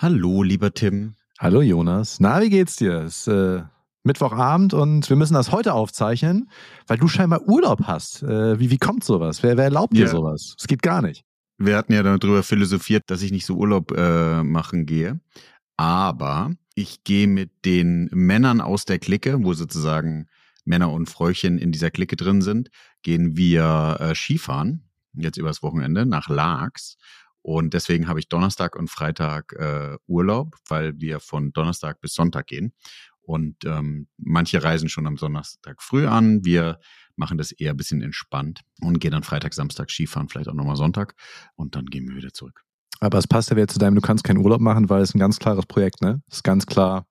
Hallo, 0.00 0.44
lieber 0.44 0.72
Tim. 0.72 1.16
Hallo 1.40 1.60
Jonas. 1.60 2.20
Na, 2.20 2.40
wie 2.40 2.50
geht's 2.50 2.76
dir? 2.76 3.00
Es 3.00 3.26
ist 3.26 3.34
äh, 3.34 3.64
Mittwochabend 4.04 4.72
und 4.72 5.10
wir 5.10 5.16
müssen 5.16 5.34
das 5.34 5.50
heute 5.50 5.74
aufzeichnen, 5.74 6.48
weil 6.86 6.98
du 6.98 7.08
scheinbar 7.08 7.48
Urlaub 7.48 7.82
hast. 7.82 8.22
Äh, 8.22 8.60
wie, 8.60 8.70
wie 8.70 8.78
kommt 8.78 9.02
sowas? 9.02 9.42
Wer, 9.42 9.56
wer 9.56 9.64
erlaubt 9.64 9.96
dir 9.96 10.06
sowas? 10.06 10.54
Es 10.56 10.68
geht 10.68 10.82
gar 10.82 11.02
nicht. 11.02 11.24
Wir 11.56 11.76
hatten 11.76 11.92
ja 11.92 12.04
darüber 12.04 12.44
philosophiert, 12.44 13.10
dass 13.10 13.22
ich 13.22 13.32
nicht 13.32 13.44
so 13.44 13.56
Urlaub 13.56 13.90
äh, 13.90 14.44
machen 14.44 14.86
gehe. 14.86 15.18
Aber 15.76 16.52
ich 16.76 17.02
gehe 17.02 17.26
mit 17.26 17.50
den 17.64 18.08
Männern 18.12 18.60
aus 18.60 18.84
der 18.84 19.00
Clique, 19.00 19.42
wo 19.42 19.52
sozusagen 19.52 20.28
Männer 20.64 20.92
und 20.92 21.10
Fräuchen 21.10 21.58
in 21.58 21.72
dieser 21.72 21.90
Clique 21.90 22.14
drin 22.14 22.40
sind, 22.40 22.70
gehen 23.02 23.36
wir 23.36 23.96
äh, 23.98 24.14
Skifahren, 24.14 24.84
jetzt 25.14 25.38
übers 25.38 25.60
Wochenende, 25.64 26.06
nach 26.06 26.28
Laax. 26.28 26.98
Und 27.42 27.74
deswegen 27.74 28.08
habe 28.08 28.20
ich 28.20 28.28
Donnerstag 28.28 28.76
und 28.76 28.90
Freitag 28.90 29.52
äh, 29.54 29.96
Urlaub, 30.06 30.56
weil 30.68 31.00
wir 31.00 31.20
von 31.20 31.52
Donnerstag 31.52 32.00
bis 32.00 32.14
Sonntag 32.14 32.46
gehen. 32.46 32.72
Und 33.20 33.64
ähm, 33.64 34.08
manche 34.16 34.62
reisen 34.62 34.88
schon 34.88 35.06
am 35.06 35.16
Donnerstag 35.16 35.82
früh 35.82 36.06
an. 36.06 36.44
Wir 36.44 36.80
machen 37.16 37.36
das 37.36 37.52
eher 37.52 37.72
ein 37.72 37.76
bisschen 37.76 38.00
entspannt 38.00 38.62
und 38.80 39.00
gehen 39.00 39.10
dann 39.12 39.22
Freitag, 39.22 39.54
Samstag 39.54 39.90
Skifahren, 39.90 40.28
vielleicht 40.28 40.48
auch 40.48 40.54
nochmal 40.54 40.76
Sonntag. 40.76 41.14
Und 41.54 41.74
dann 41.74 41.86
gehen 41.86 42.08
wir 42.08 42.16
wieder 42.16 42.32
zurück. 42.32 42.64
Aber 43.00 43.18
es 43.18 43.26
passt 43.26 43.50
ja 43.50 43.56
wieder 43.56 43.68
zu 43.68 43.78
deinem, 43.78 43.94
du 43.94 44.00
kannst 44.00 44.24
keinen 44.24 44.38
Urlaub 44.38 44.60
machen, 44.60 44.88
weil 44.88 45.02
es 45.02 45.14
ein 45.14 45.18
ganz 45.18 45.38
klares 45.38 45.66
Projekt, 45.66 46.00
ne? 46.00 46.22
Es 46.28 46.38
ist 46.38 46.42
ganz 46.42 46.66
klar 46.66 47.06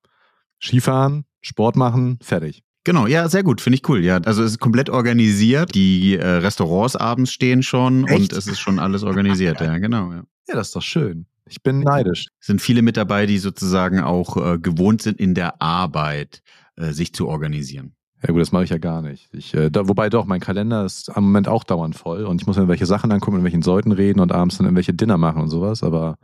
Skifahren, 0.59 1.25
Sport 1.41 1.75
machen, 1.75 2.19
fertig. 2.21 2.63
Genau, 2.87 3.05
ja, 3.05 3.27
sehr 3.27 3.43
gut, 3.43 3.59
finde 3.59 3.75
ich 3.75 3.89
cool. 3.89 4.01
Ja, 4.01 4.15
also 4.19 4.41
es 4.43 4.51
ist 4.51 4.59
komplett 4.59 4.89
organisiert. 4.89 5.75
Die 5.75 6.15
äh, 6.15 6.25
Restaurants 6.25 6.95
abends 6.95 7.33
stehen 7.33 7.61
schon 7.61 8.07
Echt? 8.07 8.31
und 8.31 8.31
es 8.31 8.47
ist 8.47 8.61
schon 8.61 8.79
alles 8.79 9.03
organisiert. 9.03 9.59
ja, 9.61 9.77
genau. 9.77 10.09
Ja. 10.13 10.23
ja, 10.47 10.55
das 10.55 10.67
ist 10.67 10.75
doch 10.77 10.81
schön. 10.81 11.25
Ich 11.49 11.61
bin 11.61 11.81
neidisch. 11.81 12.27
Es 12.39 12.47
sind 12.47 12.61
viele 12.61 12.81
mit 12.81 12.95
dabei, 12.95 13.25
die 13.25 13.39
sozusagen 13.39 13.99
auch 13.99 14.37
äh, 14.37 14.57
gewohnt 14.57 15.01
sind, 15.01 15.19
in 15.19 15.33
der 15.33 15.61
Arbeit 15.61 16.41
äh, 16.77 16.93
sich 16.93 17.13
zu 17.13 17.27
organisieren. 17.27 17.91
Ja 18.25 18.31
gut, 18.31 18.39
das 18.39 18.53
mache 18.53 18.63
ich 18.63 18.69
ja 18.69 18.77
gar 18.77 19.01
nicht. 19.01 19.27
Ich, 19.33 19.53
äh, 19.53 19.69
da, 19.69 19.89
wobei 19.89 20.09
doch, 20.09 20.25
mein 20.25 20.39
Kalender 20.39 20.85
ist 20.85 21.09
am 21.09 21.25
Moment 21.25 21.49
auch 21.49 21.65
dauernd 21.65 21.97
voll 21.97 22.23
und 22.23 22.39
ich 22.39 22.47
muss 22.47 22.55
mir 22.55 22.61
irgendwelche 22.61 22.85
Sachen 22.85 23.11
angucken, 23.11 23.35
mit 23.35 23.43
welchen 23.43 23.63
Leuten 23.63 23.91
reden 23.91 24.21
und 24.21 24.31
abends 24.31 24.59
dann 24.59 24.65
irgendwelche 24.65 24.93
Dinner 24.93 25.17
machen 25.17 25.41
und 25.41 25.49
sowas. 25.49 25.83
Aber 25.83 26.19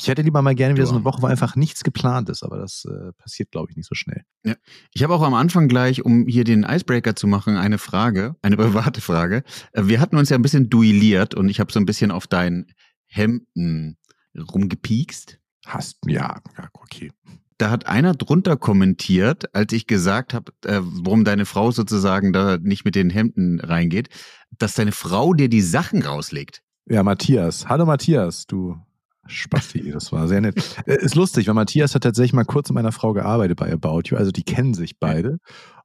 ich 0.00 0.08
hätte 0.08 0.22
lieber 0.22 0.40
mal 0.42 0.54
gerne 0.54 0.74
wieder 0.74 0.86
so 0.86 0.94
eine 0.94 1.04
Woche, 1.04 1.20
wo 1.22 1.26
einfach 1.26 1.56
nichts 1.56 1.84
geplant 1.84 2.28
ist, 2.30 2.42
aber 2.42 2.58
das 2.58 2.84
äh, 2.86 3.12
passiert, 3.18 3.50
glaube 3.50 3.70
ich, 3.70 3.76
nicht 3.76 3.88
so 3.88 3.94
schnell. 3.94 4.22
Ja. 4.44 4.54
Ich 4.92 5.02
habe 5.02 5.14
auch 5.14 5.22
am 5.22 5.34
Anfang 5.34 5.68
gleich, 5.68 6.04
um 6.04 6.26
hier 6.26 6.44
den 6.44 6.62
Icebreaker 6.62 7.14
zu 7.14 7.26
machen, 7.26 7.56
eine 7.56 7.78
Frage, 7.78 8.36
eine 8.42 8.56
private 8.58 9.00
Frage. 9.00 9.42
Äh, 9.72 9.82
wir 9.84 10.00
hatten 10.00 10.16
uns 10.16 10.30
ja 10.30 10.36
ein 10.36 10.42
bisschen 10.42 10.70
duelliert 10.70 11.34
und 11.34 11.48
ich 11.48 11.60
habe 11.60 11.72
so 11.72 11.78
ein 11.78 11.86
bisschen 11.86 12.10
auf 12.10 12.26
dein 12.26 12.66
Hemden 13.06 13.98
rumgepiekst. 14.36 15.38
Hast, 15.66 15.98
ja, 16.06 16.40
ja, 16.56 16.68
okay. 16.72 17.12
Da 17.58 17.70
hat 17.70 17.86
einer 17.86 18.14
drunter 18.14 18.56
kommentiert, 18.56 19.54
als 19.54 19.72
ich 19.74 19.86
gesagt 19.86 20.32
habe, 20.32 20.52
äh, 20.64 20.80
warum 20.82 21.24
deine 21.24 21.44
Frau 21.44 21.72
sozusagen 21.72 22.32
da 22.32 22.56
nicht 22.56 22.86
mit 22.86 22.94
den 22.94 23.10
Hemden 23.10 23.60
reingeht, 23.60 24.08
dass 24.56 24.74
deine 24.74 24.92
Frau 24.92 25.34
dir 25.34 25.50
die 25.50 25.60
Sachen 25.60 26.02
rauslegt. 26.02 26.62
Ja, 26.86 27.02
Matthias. 27.02 27.68
Hallo 27.68 27.84
Matthias, 27.84 28.46
du 28.46 28.80
Spasti, 29.26 29.90
das 29.90 30.12
war 30.12 30.28
sehr 30.28 30.40
nett. 30.40 30.56
Äh, 30.86 31.02
ist 31.02 31.14
lustig, 31.14 31.46
weil 31.46 31.54
Matthias 31.54 31.94
hat 31.94 32.02
tatsächlich 32.02 32.32
mal 32.32 32.44
kurz 32.44 32.68
mit 32.70 32.74
meiner 32.74 32.92
Frau 32.92 33.12
gearbeitet 33.12 33.58
bei 33.58 33.72
About 33.72 34.02
You, 34.06 34.16
also 34.16 34.30
die 34.30 34.42
kennen 34.42 34.74
sich 34.74 34.98
beide. 34.98 35.38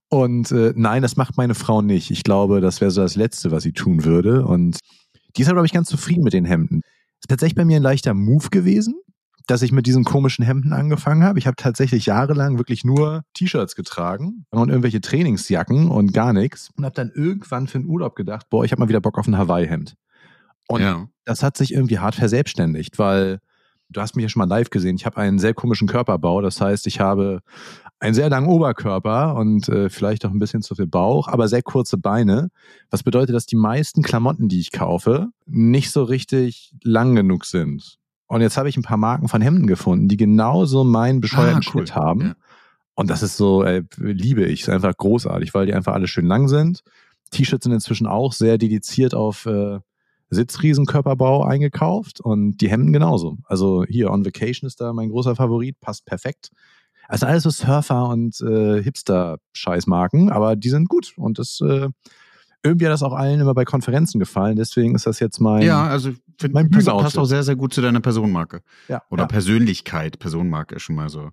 Und 0.09 0.51
äh, 0.51 0.73
nein, 0.75 1.01
das 1.01 1.17
macht 1.17 1.37
meine 1.37 1.55
Frau 1.55 1.81
nicht. 1.81 2.11
Ich 2.11 2.23
glaube, 2.23 2.61
das 2.61 2.79
wäre 2.79 2.91
so 2.91 3.01
das 3.01 3.15
Letzte, 3.15 3.51
was 3.51 3.63
sie 3.63 3.73
tun 3.73 4.05
würde. 4.05 4.45
Und 4.45 4.79
die 5.35 5.41
ist, 5.41 5.49
glaube 5.49 5.65
ich, 5.65 5.73
ganz 5.73 5.89
zufrieden 5.89 6.23
mit 6.23 6.33
den 6.33 6.45
Hemden. 6.45 6.81
Ist 7.19 7.29
tatsächlich 7.29 7.55
bei 7.55 7.65
mir 7.65 7.77
ein 7.77 7.83
leichter 7.83 8.13
Move 8.13 8.49
gewesen, 8.49 8.95
dass 9.47 9.61
ich 9.61 9.71
mit 9.71 9.87
diesen 9.87 10.03
komischen 10.03 10.45
Hemden 10.45 10.73
angefangen 10.73 11.23
habe. 11.23 11.39
Ich 11.39 11.47
habe 11.47 11.55
tatsächlich 11.55 12.05
jahrelang 12.05 12.57
wirklich 12.57 12.83
nur 12.83 13.23
T-Shirts 13.33 13.75
getragen 13.75 14.45
und 14.51 14.69
irgendwelche 14.69 15.01
Trainingsjacken 15.01 15.89
und 15.89 16.13
gar 16.13 16.33
nichts. 16.33 16.69
Und 16.77 16.85
habe 16.85 16.95
dann 16.95 17.11
irgendwann 17.13 17.67
für 17.67 17.79
den 17.79 17.87
Urlaub 17.87 18.15
gedacht, 18.15 18.47
boah, 18.49 18.63
ich 18.63 18.71
habe 18.71 18.81
mal 18.81 18.89
wieder 18.89 19.01
Bock 19.01 19.17
auf 19.17 19.27
ein 19.27 19.37
Hawaii-Hemd. 19.37 19.95
Und 20.67 20.81
ja. 20.81 21.07
das 21.25 21.43
hat 21.43 21.57
sich 21.57 21.73
irgendwie 21.73 21.99
hart 21.99 22.15
verselbstständigt, 22.15 22.97
weil 22.97 23.39
du 23.89 24.01
hast 24.01 24.15
mich 24.15 24.23
ja 24.23 24.29
schon 24.29 24.39
mal 24.39 24.49
live 24.49 24.69
gesehen. 24.69 24.95
Ich 24.95 25.05
habe 25.05 25.17
einen 25.17 25.39
sehr 25.39 25.53
komischen 25.53 25.87
Körperbau. 25.87 26.41
Das 26.41 26.59
heißt, 26.59 26.87
ich 26.87 26.99
habe 26.99 27.41
einen 27.99 28.13
sehr 28.13 28.29
langen 28.29 28.47
Oberkörper 28.47 29.35
und 29.35 29.69
äh, 29.69 29.89
vielleicht 29.89 30.25
auch 30.25 30.31
ein 30.31 30.39
bisschen 30.39 30.61
zu 30.61 30.75
viel 30.75 30.87
Bauch, 30.87 31.27
aber 31.27 31.47
sehr 31.47 31.61
kurze 31.61 31.97
Beine. 31.97 32.49
Was 32.89 33.03
bedeutet, 33.03 33.35
dass 33.35 33.45
die 33.45 33.55
meisten 33.55 34.01
Klamotten, 34.01 34.49
die 34.49 34.59
ich 34.59 34.71
kaufe, 34.71 35.27
nicht 35.45 35.91
so 35.91 36.03
richtig 36.03 36.73
lang 36.83 37.15
genug 37.15 37.45
sind. 37.45 37.97
Und 38.27 38.41
jetzt 38.41 38.57
habe 38.57 38.69
ich 38.69 38.77
ein 38.77 38.83
paar 38.83 38.97
Marken 38.97 39.27
von 39.27 39.41
Hemden 39.41 39.67
gefunden, 39.67 40.07
die 40.07 40.17
genauso 40.17 40.83
meinen 40.83 41.21
bescheuerten 41.21 41.57
ah, 41.63 41.67
cool. 41.67 41.71
Schnitt 41.71 41.95
haben. 41.95 42.21
Ja. 42.21 42.35
Und 42.95 43.09
das 43.09 43.23
ist 43.23 43.37
so, 43.37 43.63
äh, 43.63 43.83
liebe 43.97 44.45
ich, 44.45 44.61
ist 44.61 44.69
einfach 44.69 44.95
großartig, 44.95 45.53
weil 45.53 45.67
die 45.67 45.73
einfach 45.73 45.93
alle 45.93 46.07
schön 46.07 46.25
lang 46.25 46.47
sind. 46.47 46.81
T-Shirts 47.31 47.63
sind 47.63 47.73
inzwischen 47.73 48.07
auch 48.07 48.33
sehr 48.33 48.57
dediziert 48.57 49.13
auf 49.13 49.45
äh, 49.45 49.79
Sitzriesenkörperbau 50.29 51.43
eingekauft 51.43 52.19
und 52.19 52.57
die 52.57 52.69
Hemden 52.69 52.93
genauso. 52.93 53.37
Also 53.45 53.85
hier 53.87 54.11
On 54.11 54.25
Vacation 54.25 54.67
ist 54.67 54.81
da 54.81 54.93
mein 54.93 55.09
großer 55.09 55.35
Favorit, 55.35 55.79
passt 55.79 56.05
perfekt. 56.05 56.49
Also 57.07 57.25
alles 57.27 57.43
so 57.43 57.51
Surfer 57.51 58.09
und 58.09 58.39
äh, 58.41 58.81
Hipster-Scheißmarken, 58.81 60.31
aber 60.31 60.55
die 60.55 60.69
sind 60.69 60.89
gut 60.89 61.13
und 61.17 61.37
das 61.37 61.61
äh, 61.61 61.89
irgendwie 62.63 62.85
hat 62.85 62.93
das 62.93 63.03
auch 63.03 63.13
allen 63.13 63.39
immer 63.39 63.53
bei 63.53 63.63
Konferenzen 63.63 64.19
gefallen, 64.19 64.55
deswegen 64.55 64.95
ist 64.95 65.05
das 65.05 65.19
jetzt 65.19 65.39
mein 65.39 65.61
Ja, 65.61 65.87
also 65.87 66.11
find, 66.39 66.55
mein 66.55 66.71
passt, 66.71 66.87
passt 66.87 67.17
auch 67.17 67.25
sehr 67.25 67.43
sehr 67.43 67.55
gut 67.55 67.73
zu 67.73 67.81
deiner 67.81 67.99
Personenmarke. 67.99 68.61
Ja. 68.87 69.03
Oder 69.11 69.23
ja. 69.23 69.27
Persönlichkeit, 69.27 70.17
Personenmarke 70.17 70.75
ist 70.75 70.81
schon 70.81 70.95
mal 70.95 71.09
so 71.09 71.29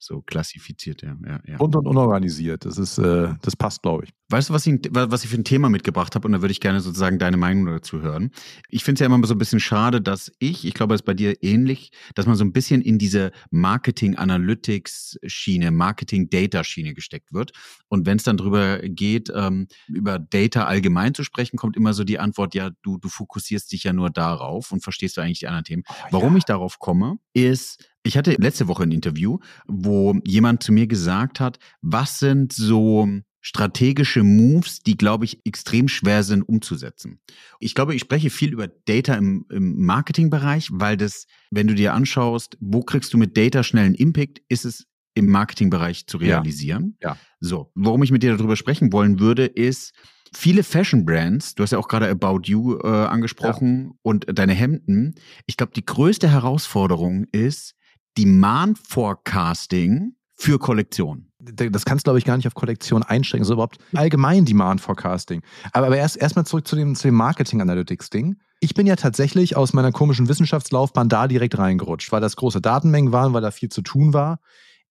so 0.00 0.22
klassifiziert, 0.22 1.02
ja. 1.02 1.14
ja, 1.26 1.40
ja. 1.46 1.58
Bunt 1.58 1.76
und 1.76 1.86
unorganisiert. 1.86 2.64
Das 2.64 2.78
ist, 2.78 2.96
äh, 2.96 3.34
das 3.42 3.54
passt, 3.54 3.82
glaube 3.82 4.04
ich. 4.04 4.10
Weißt 4.30 4.48
du, 4.48 4.54
was 4.54 4.66
ich, 4.66 4.80
was 4.90 5.24
ich 5.24 5.30
für 5.30 5.36
ein 5.36 5.44
Thema 5.44 5.68
mitgebracht 5.68 6.14
habe? 6.14 6.26
Und 6.26 6.32
da 6.32 6.40
würde 6.40 6.52
ich 6.52 6.60
gerne 6.60 6.80
sozusagen 6.80 7.18
deine 7.18 7.36
Meinung 7.36 7.66
dazu 7.66 8.00
hören. 8.00 8.30
Ich 8.68 8.84
finde 8.84 8.94
es 8.94 9.00
ja 9.00 9.06
immer 9.06 9.26
so 9.26 9.34
ein 9.34 9.38
bisschen 9.38 9.60
schade, 9.60 10.00
dass 10.00 10.32
ich, 10.38 10.64
ich 10.64 10.72
glaube, 10.72 10.94
es 10.94 11.00
ist 11.00 11.04
bei 11.04 11.12
dir 11.14 11.42
ähnlich, 11.42 11.90
dass 12.14 12.26
man 12.26 12.36
so 12.36 12.44
ein 12.44 12.52
bisschen 12.52 12.80
in 12.80 12.96
diese 12.96 13.32
Marketing-Analytics-Schiene, 13.50 15.70
Marketing-Data-Schiene 15.70 16.94
gesteckt 16.94 17.34
wird. 17.34 17.52
Und 17.88 18.06
wenn 18.06 18.16
es 18.16 18.22
dann 18.22 18.36
drüber 18.36 18.78
geht, 18.78 19.30
ähm, 19.34 19.66
über 19.88 20.18
Data 20.18 20.64
allgemein 20.64 21.12
zu 21.12 21.24
sprechen, 21.24 21.58
kommt 21.58 21.76
immer 21.76 21.92
so 21.92 22.04
die 22.04 22.20
Antwort, 22.20 22.54
ja, 22.54 22.70
du, 22.82 22.98
du 22.98 23.08
fokussierst 23.08 23.72
dich 23.72 23.84
ja 23.84 23.92
nur 23.92 24.10
darauf 24.10 24.72
und 24.72 24.82
verstehst 24.82 25.16
du 25.16 25.20
eigentlich 25.20 25.40
die 25.40 25.48
anderen 25.48 25.64
Themen. 25.64 25.82
Oh, 25.88 25.92
Warum 26.12 26.34
ja. 26.34 26.38
ich 26.38 26.44
darauf 26.44 26.78
komme, 26.78 27.18
ist, 27.34 27.89
ich 28.02 28.16
hatte 28.16 28.32
letzte 28.38 28.68
Woche 28.68 28.84
ein 28.84 28.92
Interview, 28.92 29.38
wo 29.66 30.18
jemand 30.24 30.62
zu 30.62 30.72
mir 30.72 30.86
gesagt 30.86 31.40
hat, 31.40 31.58
was 31.82 32.18
sind 32.18 32.52
so 32.52 33.08
strategische 33.42 34.22
Moves, 34.22 34.80
die, 34.80 34.96
glaube 34.96 35.24
ich, 35.24 35.40
extrem 35.46 35.88
schwer 35.88 36.22
sind 36.22 36.42
umzusetzen. 36.42 37.20
Ich 37.58 37.74
glaube, 37.74 37.94
ich 37.94 38.02
spreche 38.02 38.30
viel 38.30 38.52
über 38.52 38.68
Data 38.68 39.14
im, 39.14 39.46
im 39.50 39.84
Marketingbereich, 39.84 40.68
weil 40.72 40.96
das, 40.96 41.26
wenn 41.50 41.66
du 41.66 41.74
dir 41.74 41.94
anschaust, 41.94 42.56
wo 42.60 42.82
kriegst 42.82 43.12
du 43.14 43.18
mit 43.18 43.36
Data 43.36 43.62
schnell 43.62 43.86
einen 43.86 43.94
Impact, 43.94 44.42
ist 44.48 44.64
es 44.64 44.86
im 45.14 45.26
Marketingbereich 45.26 46.06
zu 46.06 46.18
realisieren. 46.18 46.96
Ja. 47.02 47.10
ja. 47.10 47.16
So, 47.40 47.72
worum 47.74 48.02
ich 48.02 48.12
mit 48.12 48.22
dir 48.22 48.36
darüber 48.36 48.56
sprechen 48.56 48.92
wollen 48.92 49.18
würde, 49.20 49.46
ist, 49.46 49.92
viele 50.32 50.62
Fashion 50.62 51.04
Brands, 51.04 51.54
du 51.54 51.62
hast 51.62 51.72
ja 51.72 51.78
auch 51.78 51.88
gerade 51.88 52.08
About 52.08 52.42
You 52.44 52.78
äh, 52.78 52.86
angesprochen 52.86 53.86
ja. 53.86 53.98
und 54.02 54.26
deine 54.38 54.54
Hemden. 54.54 55.14
Ich 55.46 55.56
glaube, 55.56 55.72
die 55.74 55.84
größte 55.84 56.30
Herausforderung 56.30 57.26
ist, 57.32 57.74
Demand 58.16 58.78
Forecasting 58.78 60.14
für 60.34 60.58
Kollektion. 60.58 61.26
Das 61.38 61.84
kannst 61.84 62.04
du, 62.04 62.08
glaube 62.08 62.18
ich, 62.18 62.24
gar 62.24 62.36
nicht 62.36 62.46
auf 62.46 62.54
Kollektion 62.54 63.02
einschränken, 63.02 63.44
so 63.44 63.54
überhaupt 63.54 63.78
allgemein 63.94 64.44
Demand 64.44 64.80
Forecasting. 64.80 65.42
Aber, 65.72 65.86
aber 65.86 65.96
erst 65.96 66.16
erstmal 66.16 66.46
zurück 66.46 66.66
zu 66.66 66.76
dem, 66.76 66.94
zu 66.94 67.08
dem 67.08 67.14
Marketing 67.14 67.60
Analytics 67.60 68.10
Ding. 68.10 68.36
Ich 68.60 68.74
bin 68.74 68.86
ja 68.86 68.96
tatsächlich 68.96 69.56
aus 69.56 69.72
meiner 69.72 69.92
komischen 69.92 70.28
Wissenschaftslaufbahn 70.28 71.08
da 71.08 71.28
direkt 71.28 71.58
reingerutscht, 71.58 72.12
weil 72.12 72.20
das 72.20 72.36
große 72.36 72.60
Datenmengen 72.60 73.12
waren, 73.12 73.32
weil 73.32 73.42
da 73.42 73.50
viel 73.50 73.70
zu 73.70 73.80
tun 73.82 74.12
war. 74.12 74.40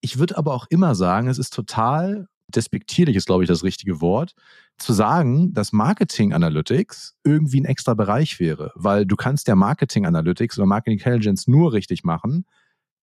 Ich 0.02 0.18
würde 0.18 0.38
aber 0.38 0.54
auch 0.54 0.66
immer 0.70 0.96
sagen, 0.96 1.28
es 1.28 1.38
ist 1.38 1.54
total 1.54 2.28
despektierlich, 2.48 3.16
ist 3.16 3.28
glaube 3.28 3.44
ich 3.44 3.48
das 3.48 3.64
richtige 3.64 4.02
Wort, 4.02 4.34
zu 4.78 4.94
sagen, 4.94 5.54
dass 5.54 5.72
Marketing 5.72 6.34
Analytics 6.34 7.16
irgendwie 7.24 7.62
ein 7.62 7.66
extra 7.66 7.94
Bereich 7.94 8.40
wäre, 8.40 8.72
weil 8.76 9.06
du 9.06 9.16
kannst 9.16 9.48
ja 9.48 9.56
Marketing 9.56 10.06
Analytics 10.06 10.58
oder 10.58 10.66
Marketing 10.66 10.98
Intelligence 10.98 11.48
nur 11.48 11.74
richtig 11.74 12.04
machen, 12.04 12.46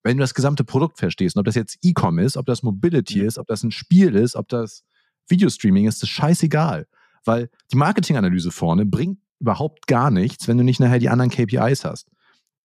wenn 0.06 0.16
du 0.16 0.22
das 0.22 0.34
gesamte 0.34 0.62
Produkt 0.62 0.98
verstehst, 0.98 1.36
ob 1.36 1.44
das 1.44 1.56
jetzt 1.56 1.78
E-Com 1.82 2.20
ist, 2.20 2.36
ob 2.36 2.46
das 2.46 2.62
Mobility 2.62 3.20
ist, 3.20 3.38
ob 3.38 3.48
das 3.48 3.64
ein 3.64 3.72
Spiel 3.72 4.14
ist, 4.14 4.36
ob 4.36 4.48
das 4.48 4.84
Videostreaming 5.26 5.88
ist, 5.88 6.00
ist 6.00 6.10
scheißegal. 6.10 6.86
Weil 7.24 7.50
die 7.72 7.76
Marketinganalyse 7.76 8.52
vorne 8.52 8.86
bringt 8.86 9.18
überhaupt 9.40 9.88
gar 9.88 10.12
nichts, 10.12 10.46
wenn 10.46 10.58
du 10.58 10.62
nicht 10.64 10.78
nachher 10.78 11.00
die 11.00 11.08
anderen 11.08 11.30
KPIs 11.30 11.84
hast. 11.84 12.08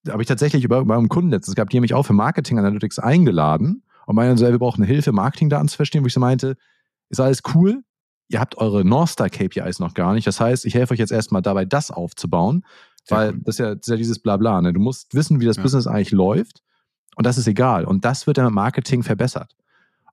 Da 0.04 0.14
habe 0.14 0.22
ich 0.22 0.28
tatsächlich 0.28 0.64
über, 0.64 0.80
über 0.80 0.96
einen 0.96 1.10
Kunden 1.10 1.32
letztens 1.32 1.56
gehabt, 1.56 1.74
die 1.74 1.78
haben 1.78 1.82
mich 1.82 1.96
auch 1.96 2.06
für 2.06 2.14
Marketing 2.14 2.60
Analytics 2.60 3.00
eingeladen 3.00 3.84
und 4.06 4.16
meinen 4.16 4.38
so, 4.38 4.48
wir 4.48 4.60
brauchen 4.60 4.84
eine 4.84 4.92
Hilfe, 4.92 5.12
Marketingdaten 5.12 5.68
zu 5.68 5.76
verstehen, 5.76 6.04
wo 6.04 6.08
ich 6.08 6.14
so 6.14 6.20
meinte, 6.20 6.58
ist 7.10 7.20
alles 7.20 7.42
cool, 7.56 7.84
ihr 8.30 8.40
habt 8.40 8.56
eure 8.58 8.86
North 8.86 9.10
Star 9.10 9.32
KPIs 9.32 9.80
noch 9.80 9.96
gar 9.96 10.14
nicht. 10.14 10.28
Das 10.28 10.40
heißt, 10.40 10.64
ich 10.66 10.76
helfe 10.76 10.94
euch 10.94 11.00
jetzt 11.00 11.12
erstmal 11.12 11.42
dabei, 11.42 11.66
das 11.66 11.90
aufzubauen, 11.90 12.66
weil 13.10 13.34
das 13.40 13.56
ist 13.56 13.60
ja, 13.60 13.74
das 13.74 13.88
ist 13.88 13.92
ja 13.92 13.96
dieses 13.98 14.20
Blabla. 14.20 14.62
Ne? 14.62 14.74
Du 14.74 14.80
musst 14.80 15.16
wissen, 15.16 15.42
wie 15.42 15.46
das 15.46 15.58
ja. 15.58 15.64
Business 15.64 15.88
eigentlich 15.88 16.12
läuft 16.12 16.62
Und 17.16 17.26
das 17.26 17.38
ist 17.38 17.48
egal. 17.48 17.86
Und 17.86 18.06
das 18.06 18.28
wird 18.28 18.38
im 18.38 18.54
Marketing 18.54 19.04
verbessert. 19.04 19.56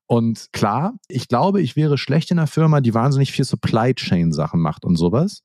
Und 0.06 0.52
klar, 0.52 0.94
ich 1.08 1.28
glaube, 1.28 1.60
ich 1.60 1.76
wäre 1.76 1.98
schlecht 1.98 2.30
in 2.30 2.38
einer 2.38 2.46
Firma, 2.46 2.80
die 2.80 2.94
wahnsinnig 2.94 3.30
viel 3.30 3.44
Supply 3.44 3.94
Chain 3.94 4.32
Sachen 4.32 4.60
macht 4.60 4.84
und 4.84 4.96
sowas. 4.96 5.42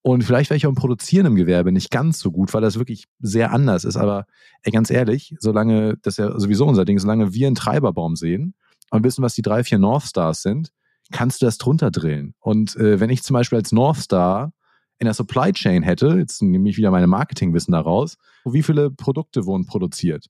Und 0.00 0.24
vielleicht 0.24 0.48
wäre 0.48 0.56
ich 0.56 0.66
auch 0.66 0.70
im 0.70 0.76
Produzieren 0.76 1.26
im 1.26 1.34
Gewerbe 1.34 1.72
nicht 1.72 1.90
ganz 1.90 2.18
so 2.18 2.30
gut, 2.30 2.54
weil 2.54 2.62
das 2.62 2.78
wirklich 2.78 3.04
sehr 3.20 3.52
anders 3.52 3.84
ist. 3.84 3.96
Aber 3.96 4.24
ey, 4.62 4.72
ganz 4.72 4.90
ehrlich, 4.90 5.34
solange, 5.40 5.96
das 6.02 6.14
ist 6.14 6.18
ja 6.18 6.38
sowieso 6.38 6.66
unser 6.66 6.86
Ding, 6.86 6.98
solange 6.98 7.34
wir 7.34 7.46
einen 7.46 7.56
Treiberbaum 7.56 8.16
sehen 8.16 8.54
und 8.90 9.04
wissen, 9.04 9.22
was 9.22 9.34
die 9.34 9.42
drei, 9.42 9.64
vier 9.64 9.78
North 9.78 10.04
Stars 10.04 10.40
sind, 10.40 10.70
kannst 11.12 11.42
du 11.42 11.46
das 11.46 11.58
drunter 11.58 11.90
drillen. 11.90 12.34
Und 12.38 12.76
äh, 12.76 13.00
wenn 13.00 13.10
ich 13.10 13.22
zum 13.22 13.34
Beispiel 13.34 13.58
als 13.58 13.72
North 13.72 13.98
Star 13.98 14.52
in 14.98 15.04
der 15.04 15.14
Supply 15.14 15.52
Chain 15.52 15.82
hätte, 15.82 16.16
jetzt 16.18 16.42
nehme 16.42 16.68
ich 16.70 16.76
wieder 16.76 16.90
meine 16.90 17.06
Marketingwissen 17.06 17.72
daraus, 17.72 18.16
wie 18.44 18.62
viele 18.62 18.90
Produkte 18.90 19.44
wurden 19.46 19.66
produziert? 19.66 20.26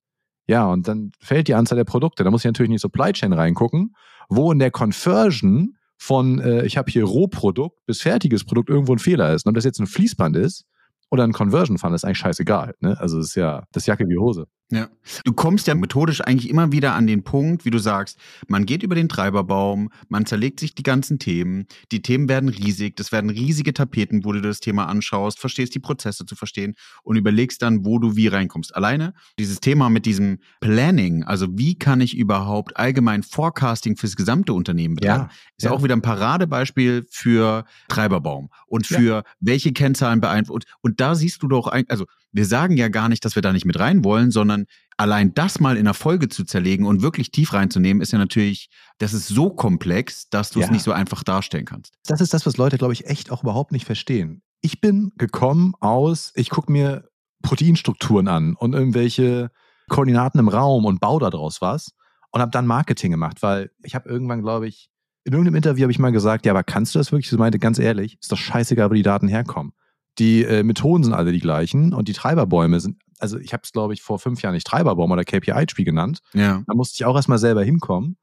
Ja, 0.49 0.67
und 0.67 0.89
dann 0.89 1.13
fällt 1.21 1.47
die 1.47 1.55
Anzahl 1.55 1.77
der 1.77 1.85
Produkte. 1.85 2.25
Da 2.25 2.31
muss 2.31 2.41
ich 2.41 2.47
natürlich 2.47 2.71
in 2.71 2.77
die 2.77 2.79
Supply 2.79 3.13
Chain 3.13 3.35
reingucken, 3.35 3.95
wo 4.29 4.51
in 4.51 4.59
der 4.59 4.71
Conversion 4.71 5.77
von, 5.99 6.41
äh, 6.41 6.65
ich 6.65 6.79
habe 6.79 6.91
hier 6.91 7.05
Rohprodukt 7.05 7.85
bis 7.87 8.01
fertiges 8.01 8.45
Produkt 8.45 8.71
irgendwo 8.71 8.93
ein 8.93 8.99
Fehler 8.99 9.35
ist. 9.35 9.45
Und 9.47 9.51
ob 9.51 9.55
das 9.57 9.65
jetzt 9.65 9.79
ein 9.79 9.87
Fließband 9.87 10.37
ist 10.37 10.65
oder 11.11 11.25
ein 11.25 11.33
Conversion 11.33 11.79
Fund, 11.79 11.95
ist 11.95 12.05
eigentlich 12.05 12.19
scheißegal. 12.19 12.75
Ne? 12.81 12.99
Also 13.01 13.19
es 13.19 13.29
ist 13.29 13.35
ja 13.35 13.65
das 13.73 13.87
Jacke 13.87 14.09
wie 14.09 14.19
Hose. 14.19 14.47
Ja. 14.71 14.89
Du 15.25 15.33
kommst 15.33 15.67
ja 15.67 15.75
methodisch 15.75 16.21
eigentlich 16.21 16.51
immer 16.51 16.73
wieder 16.73 16.93
an 16.93 17.07
den 17.07 17.25
Punkt, 17.25 17.65
wie 17.65 17.71
du 17.71 17.79
sagst, 17.79 18.19
man 18.49 18.67
geht 18.67 18.83
über 18.83 18.95
den 18.95 19.09
Treiberbaum, 19.09 19.89
man 20.09 20.27
zerlegt 20.27 20.61
sich 20.61 20.75
die 20.75 20.83
ganzen 20.83 21.19
Themen, 21.19 21.67
die 21.91 22.03
Themen 22.03 22.29
werden 22.29 22.51
riesig, 22.51 22.95
das 22.97 23.11
werden 23.11 23.31
riesige 23.31 23.73
Tapeten, 23.73 24.27
wo 24.27 24.33
du 24.33 24.43
das 24.43 24.61
Thema 24.61 24.87
anschaust, 24.87 25.39
verstehst 25.39 25.75
die 25.75 25.79
Prozesse 25.79 26.27
zu 26.27 26.37
verstehen 26.37 26.75
und 27.03 27.17
überlegst 27.17 27.63
dann, 27.63 27.87
wo 27.87 27.99
du 27.99 28.15
wie 28.15 28.27
reinkommst. 28.27 28.77
Alleine 28.77 29.15
dieses 29.39 29.61
Thema 29.61 29.89
mit 29.89 30.05
diesem 30.05 30.41
Planning, 30.61 31.25
also 31.25 31.47
wie 31.53 31.79
kann 31.79 32.03
ich 32.03 32.15
überhaupt 32.15 32.77
allgemein 32.77 33.23
Forecasting 33.23 33.97
fürs 33.97 34.17
gesamte 34.17 34.53
Unternehmen 34.53 34.97
betreiben, 34.97 35.29
ja, 35.31 35.31
ist 35.57 35.65
ja 35.65 35.71
auch 35.71 35.83
wieder 35.83 35.97
ein 35.97 36.03
Paradebeispiel 36.03 37.07
für 37.09 37.65
Treiberbaum 37.89 38.51
und 38.67 38.87
für 38.87 39.01
ja. 39.01 39.23
welche 39.41 39.73
Kennzahlen 39.73 40.21
beeinflussen. 40.21 40.67
Und, 40.83 40.93
und 40.93 40.98
da 41.01 41.15
siehst 41.15 41.43
du 41.43 41.49
doch, 41.49 41.67
also 41.89 42.05
wir 42.33 42.45
sagen 42.45 42.77
ja 42.77 42.89
gar 42.89 43.09
nicht, 43.09 43.25
dass 43.25 43.35
wir 43.35 43.43
da 43.43 43.53
nicht 43.53 43.65
mit 43.65 43.79
rein 43.79 44.05
wollen, 44.05 44.31
sondern 44.31 44.67
allein 44.97 45.33
das 45.35 45.61
mal 45.61 45.77
in 45.77 45.85
der 45.85 45.95
Folge 45.95 46.29
zu 46.29 46.45
zerlegen 46.45 46.87
und 46.87 47.03
wirklich 47.03 47.31
tief 47.31 47.53
reinzunehmen, 47.53 48.03
ist 48.03 48.13
ja 48.13 48.19
natürlich, 48.19 48.69
das 48.99 49.13
ist 49.13 49.29
so 49.29 49.51
komplex, 49.51 50.29
dass 50.29 50.51
du 50.51 50.61
ja. 50.61 50.67
es 50.67 50.73
nicht 50.73 50.83
so 50.83 50.93
einfach 50.93 51.23
darstellen 51.23 51.65
kannst. 51.65 51.95
Das 52.07 52.21
ist 52.21 52.35
das, 52.35 52.47
was 52.47 52.57
Leute, 52.57 52.79
glaube 52.79 52.93
ich, 52.93 53.07
echt 53.07 53.31
auch 53.31 53.43
überhaupt 53.43 53.73
nicht 53.73 53.87
verstehen. 53.87 54.43
Ich 54.61 54.81
bin 54.81 55.13
gekommen 55.17 55.75
aus, 55.81 56.33
ich 56.35 56.51
gucke 56.51 56.73
mir 56.73 57.09
Proteinstrukturen 57.43 58.29
an 58.29 58.55
und 58.55 58.75
irgendwelche 58.75 59.51
Koordinaten 59.89 60.39
im 60.39 60.49
Raum 60.49 60.85
und 60.85 61.01
baue 61.01 61.21
daraus 61.21 61.61
was 61.61 61.93
und 62.31 62.41
habe 62.41 62.51
dann 62.51 62.67
Marketing 62.67 63.13
gemacht, 63.13 63.43
weil 63.43 63.71
ich 63.83 63.95
habe 63.95 64.09
irgendwann, 64.09 64.43
glaube 64.43 64.67
ich, 64.67 64.91
in 65.25 65.33
irgendeinem 65.33 65.57
Interview 65.57 65.83
habe 65.83 65.93
ich 65.93 65.99
mal 65.99 66.11
gesagt, 66.11 66.47
ja, 66.47 66.53
aber 66.53 66.65
kannst 66.65 66.95
du 66.95 66.99
das 66.99 67.13
wirklich? 67.13 67.29
Sie 67.29 67.37
meinte, 67.37 67.59
ganz 67.59 67.79
ehrlich, 67.79 68.19
ist 68.21 68.33
doch 68.33 68.39
scheißegal, 68.39 68.91
wo 68.91 68.95
die 68.95 69.03
Daten 69.03 69.29
herkommen. 69.29 69.73
Die 70.19 70.45
äh, 70.45 70.63
Methoden 70.63 71.05
sind 71.05 71.15
alle 71.15 71.33
die 71.33 71.39
gleichen 71.39 71.93
und 71.95 72.09
die 72.09 72.13
Treiberbäume 72.13 72.81
sind, 72.81 72.99
also 73.19 73.39
ich 73.39 73.53
habe 73.53 73.63
es, 73.65 73.73
glaube 73.73 73.95
ich, 73.95 74.03
vor 74.03 74.19
fünf 74.19 74.43
Jahren 74.43 74.55
nicht 74.55 74.67
Treiberbaum 74.67 75.11
oder 75.11 75.25
KPI-Spiel 75.25 75.85
genannt. 75.85 76.21
Ja. 76.35 76.63
Da 76.67 76.75
musste 76.75 76.97
ich 76.97 77.05
auch 77.05 77.17
erstmal 77.17 77.39
selber 77.39 77.63
hinkommen. 77.63 78.17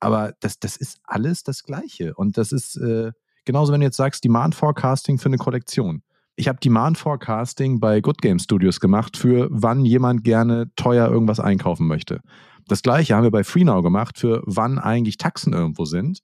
Aber 0.00 0.34
das, 0.40 0.58
das 0.58 0.76
ist 0.76 0.98
alles 1.04 1.42
das 1.42 1.62
Gleiche. 1.62 2.14
Und 2.14 2.36
das 2.36 2.52
ist 2.52 2.76
äh, 2.76 3.12
genauso, 3.44 3.72
wenn 3.72 3.80
du 3.80 3.86
jetzt 3.86 3.96
sagst, 3.96 4.24
Demand 4.24 4.54
Forecasting 4.54 5.18
für 5.18 5.26
eine 5.26 5.38
Kollektion. 5.38 6.02
Ich 6.36 6.48
habe 6.48 6.58
Demand 6.58 6.98
Forecasting 6.98 7.80
bei 7.80 8.00
Good 8.00 8.20
Game 8.20 8.38
Studios 8.38 8.78
gemacht, 8.78 9.16
für 9.16 9.48
wann 9.50 9.86
jemand 9.86 10.22
gerne 10.22 10.70
teuer 10.76 11.08
irgendwas 11.08 11.40
einkaufen 11.40 11.86
möchte. 11.86 12.20
Das 12.68 12.82
gleiche 12.82 13.14
haben 13.14 13.22
wir 13.22 13.30
bei 13.30 13.44
FreeNow 13.44 13.82
gemacht, 13.82 14.18
für 14.18 14.42
wann 14.44 14.78
eigentlich 14.78 15.16
Taxen 15.16 15.54
irgendwo 15.54 15.86
sind. 15.86 16.20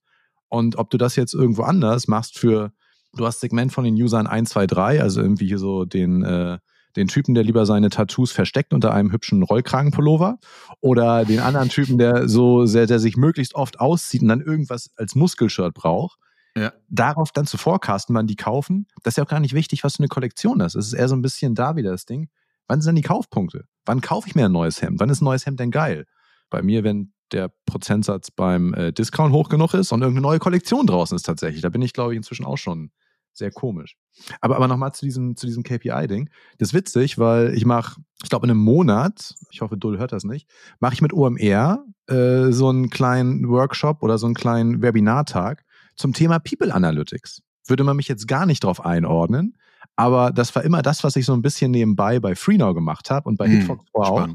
Und 0.48 0.76
ob 0.76 0.90
du 0.90 0.98
das 0.98 1.16
jetzt 1.16 1.32
irgendwo 1.32 1.62
anders 1.62 2.08
machst 2.08 2.38
für 2.38 2.72
Du 3.14 3.26
hast 3.26 3.40
Segment 3.40 3.72
von 3.72 3.84
den 3.84 3.94
Usern 3.94 4.26
1, 4.26 4.50
2, 4.50 4.66
3, 4.66 5.02
also 5.02 5.20
irgendwie 5.20 5.46
hier 5.46 5.58
so 5.58 5.84
den, 5.84 6.22
äh, 6.22 6.58
den 6.96 7.08
Typen, 7.08 7.34
der 7.34 7.44
lieber 7.44 7.66
seine 7.66 7.90
Tattoos 7.90 8.32
versteckt 8.32 8.72
unter 8.72 8.92
einem 8.92 9.12
hübschen 9.12 9.42
Rollkragenpullover 9.42 10.38
oder 10.80 11.24
den 11.24 11.40
anderen 11.40 11.68
Typen, 11.68 11.98
der 11.98 12.28
so 12.28 12.66
sehr, 12.66 12.86
der 12.86 12.98
sich 12.98 13.16
möglichst 13.16 13.54
oft 13.54 13.80
auszieht 13.80 14.22
und 14.22 14.28
dann 14.28 14.40
irgendwas 14.40 14.90
als 14.96 15.14
Muskelshirt 15.14 15.74
braucht. 15.74 16.18
Ja. 16.56 16.72
Darauf 16.88 17.32
dann 17.32 17.46
zu 17.46 17.56
forecasten, 17.56 18.14
wann 18.14 18.26
die 18.26 18.36
kaufen, 18.36 18.86
das 19.02 19.12
ist 19.12 19.16
ja 19.16 19.24
auch 19.24 19.28
gar 19.28 19.40
nicht 19.40 19.54
wichtig, 19.54 19.84
was 19.84 19.96
für 19.96 20.00
eine 20.00 20.08
Kollektion 20.08 20.58
das 20.58 20.74
ist. 20.74 20.86
Es 20.86 20.92
ist 20.92 20.98
eher 20.98 21.08
so 21.08 21.16
ein 21.16 21.22
bisschen 21.22 21.54
da 21.54 21.76
wieder 21.76 21.92
das 21.92 22.04
Ding. 22.04 22.28
Wann 22.68 22.80
sind 22.80 22.90
denn 22.90 23.02
die 23.02 23.08
Kaufpunkte? 23.08 23.64
Wann 23.86 24.00
kaufe 24.00 24.28
ich 24.28 24.34
mir 24.34 24.46
ein 24.46 24.52
neues 24.52 24.82
Hemd? 24.82 25.00
Wann 25.00 25.08
ist 25.08 25.22
ein 25.22 25.24
neues 25.24 25.46
Hemd 25.46 25.60
denn 25.60 25.70
geil? 25.70 26.06
Bei 26.50 26.62
mir, 26.62 26.84
wenn 26.84 27.12
der 27.32 27.50
Prozentsatz 27.66 28.30
beim 28.30 28.74
äh, 28.74 28.92
Discount 28.92 29.32
hoch 29.32 29.48
genug 29.48 29.74
ist 29.74 29.92
und 29.92 30.02
irgendeine 30.02 30.26
neue 30.26 30.38
Kollektion 30.38 30.86
draußen 30.86 31.16
ist 31.16 31.24
tatsächlich. 31.24 31.62
Da 31.62 31.70
bin 31.70 31.82
ich, 31.82 31.94
glaube 31.94 32.12
ich, 32.12 32.18
inzwischen 32.18 32.44
auch 32.44 32.58
schon 32.58 32.90
sehr 33.32 33.50
komisch. 33.50 33.96
Aber, 34.40 34.56
aber 34.56 34.69
nochmal 34.69 34.93
zu 34.93 35.05
diesem, 35.05 35.37
zu 35.37 35.46
diesem 35.46 35.62
KPI-Ding. 35.62 36.29
Das 36.58 36.69
ist 36.69 36.75
witzig, 36.75 37.19
weil 37.19 37.55
ich 37.55 37.64
mache, 37.64 38.00
ich 38.23 38.29
glaube, 38.29 38.46
in 38.46 38.50
einem 38.50 38.61
Monat, 38.61 39.34
ich 39.50 39.61
hoffe, 39.61 39.76
Dull 39.76 39.99
hört 39.99 40.12
das 40.12 40.25
nicht, 40.25 40.49
mache 40.81 40.94
ich 40.94 41.02
mit 41.02 41.12
OMR 41.12 41.84
äh, 42.08 42.52
so 42.52 42.69
einen 42.69 42.90
kleinen 42.90 43.49
Workshop 43.49 44.02
oder 44.02 44.19
so 44.19 44.26
einen 44.26 44.34
kleinen 44.34 44.82
Webinartag 44.82 45.64
zum 45.96 46.12
Thema 46.12 46.38
People 46.38 46.75
Analytics. 46.75 47.43
Würde 47.67 47.84
man 47.84 47.96
mich 47.96 48.08
jetzt 48.08 48.29
gar 48.29 48.46
nicht 48.46 48.64
drauf 48.64 48.84
einordnen, 48.84 49.56
aber 49.96 50.31
das 50.31 50.55
war 50.55 50.64
immer 50.64 50.82
das, 50.82 51.05
was 51.05 51.17
ich 51.17 51.26
so 51.26 51.32
ein 51.32 51.43
bisschen 51.43 51.70
nebenbei 51.70 52.20
bei 52.20 52.34
FreeNow 52.34 52.75
gemacht 52.75 53.11
habe 53.11 53.29
und 53.29 53.37
bei 53.37 53.46
hm, 53.46 53.52
Hitfox 53.52 53.84
auch, 53.93 54.29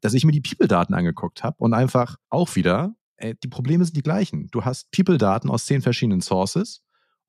dass 0.00 0.14
ich 0.14 0.24
mir 0.24 0.32
die 0.32 0.40
People-Daten 0.40 0.94
angeguckt 0.94 1.44
habe 1.44 1.56
und 1.58 1.74
einfach 1.74 2.16
auch 2.28 2.54
wieder, 2.56 2.94
ey, 3.16 3.34
die 3.42 3.48
Probleme 3.48 3.84
sind 3.84 3.96
die 3.96 4.02
gleichen. 4.02 4.48
Du 4.50 4.64
hast 4.64 4.90
People-Daten 4.90 5.48
aus 5.48 5.66
zehn 5.66 5.80
verschiedenen 5.80 6.20
Sources 6.20 6.81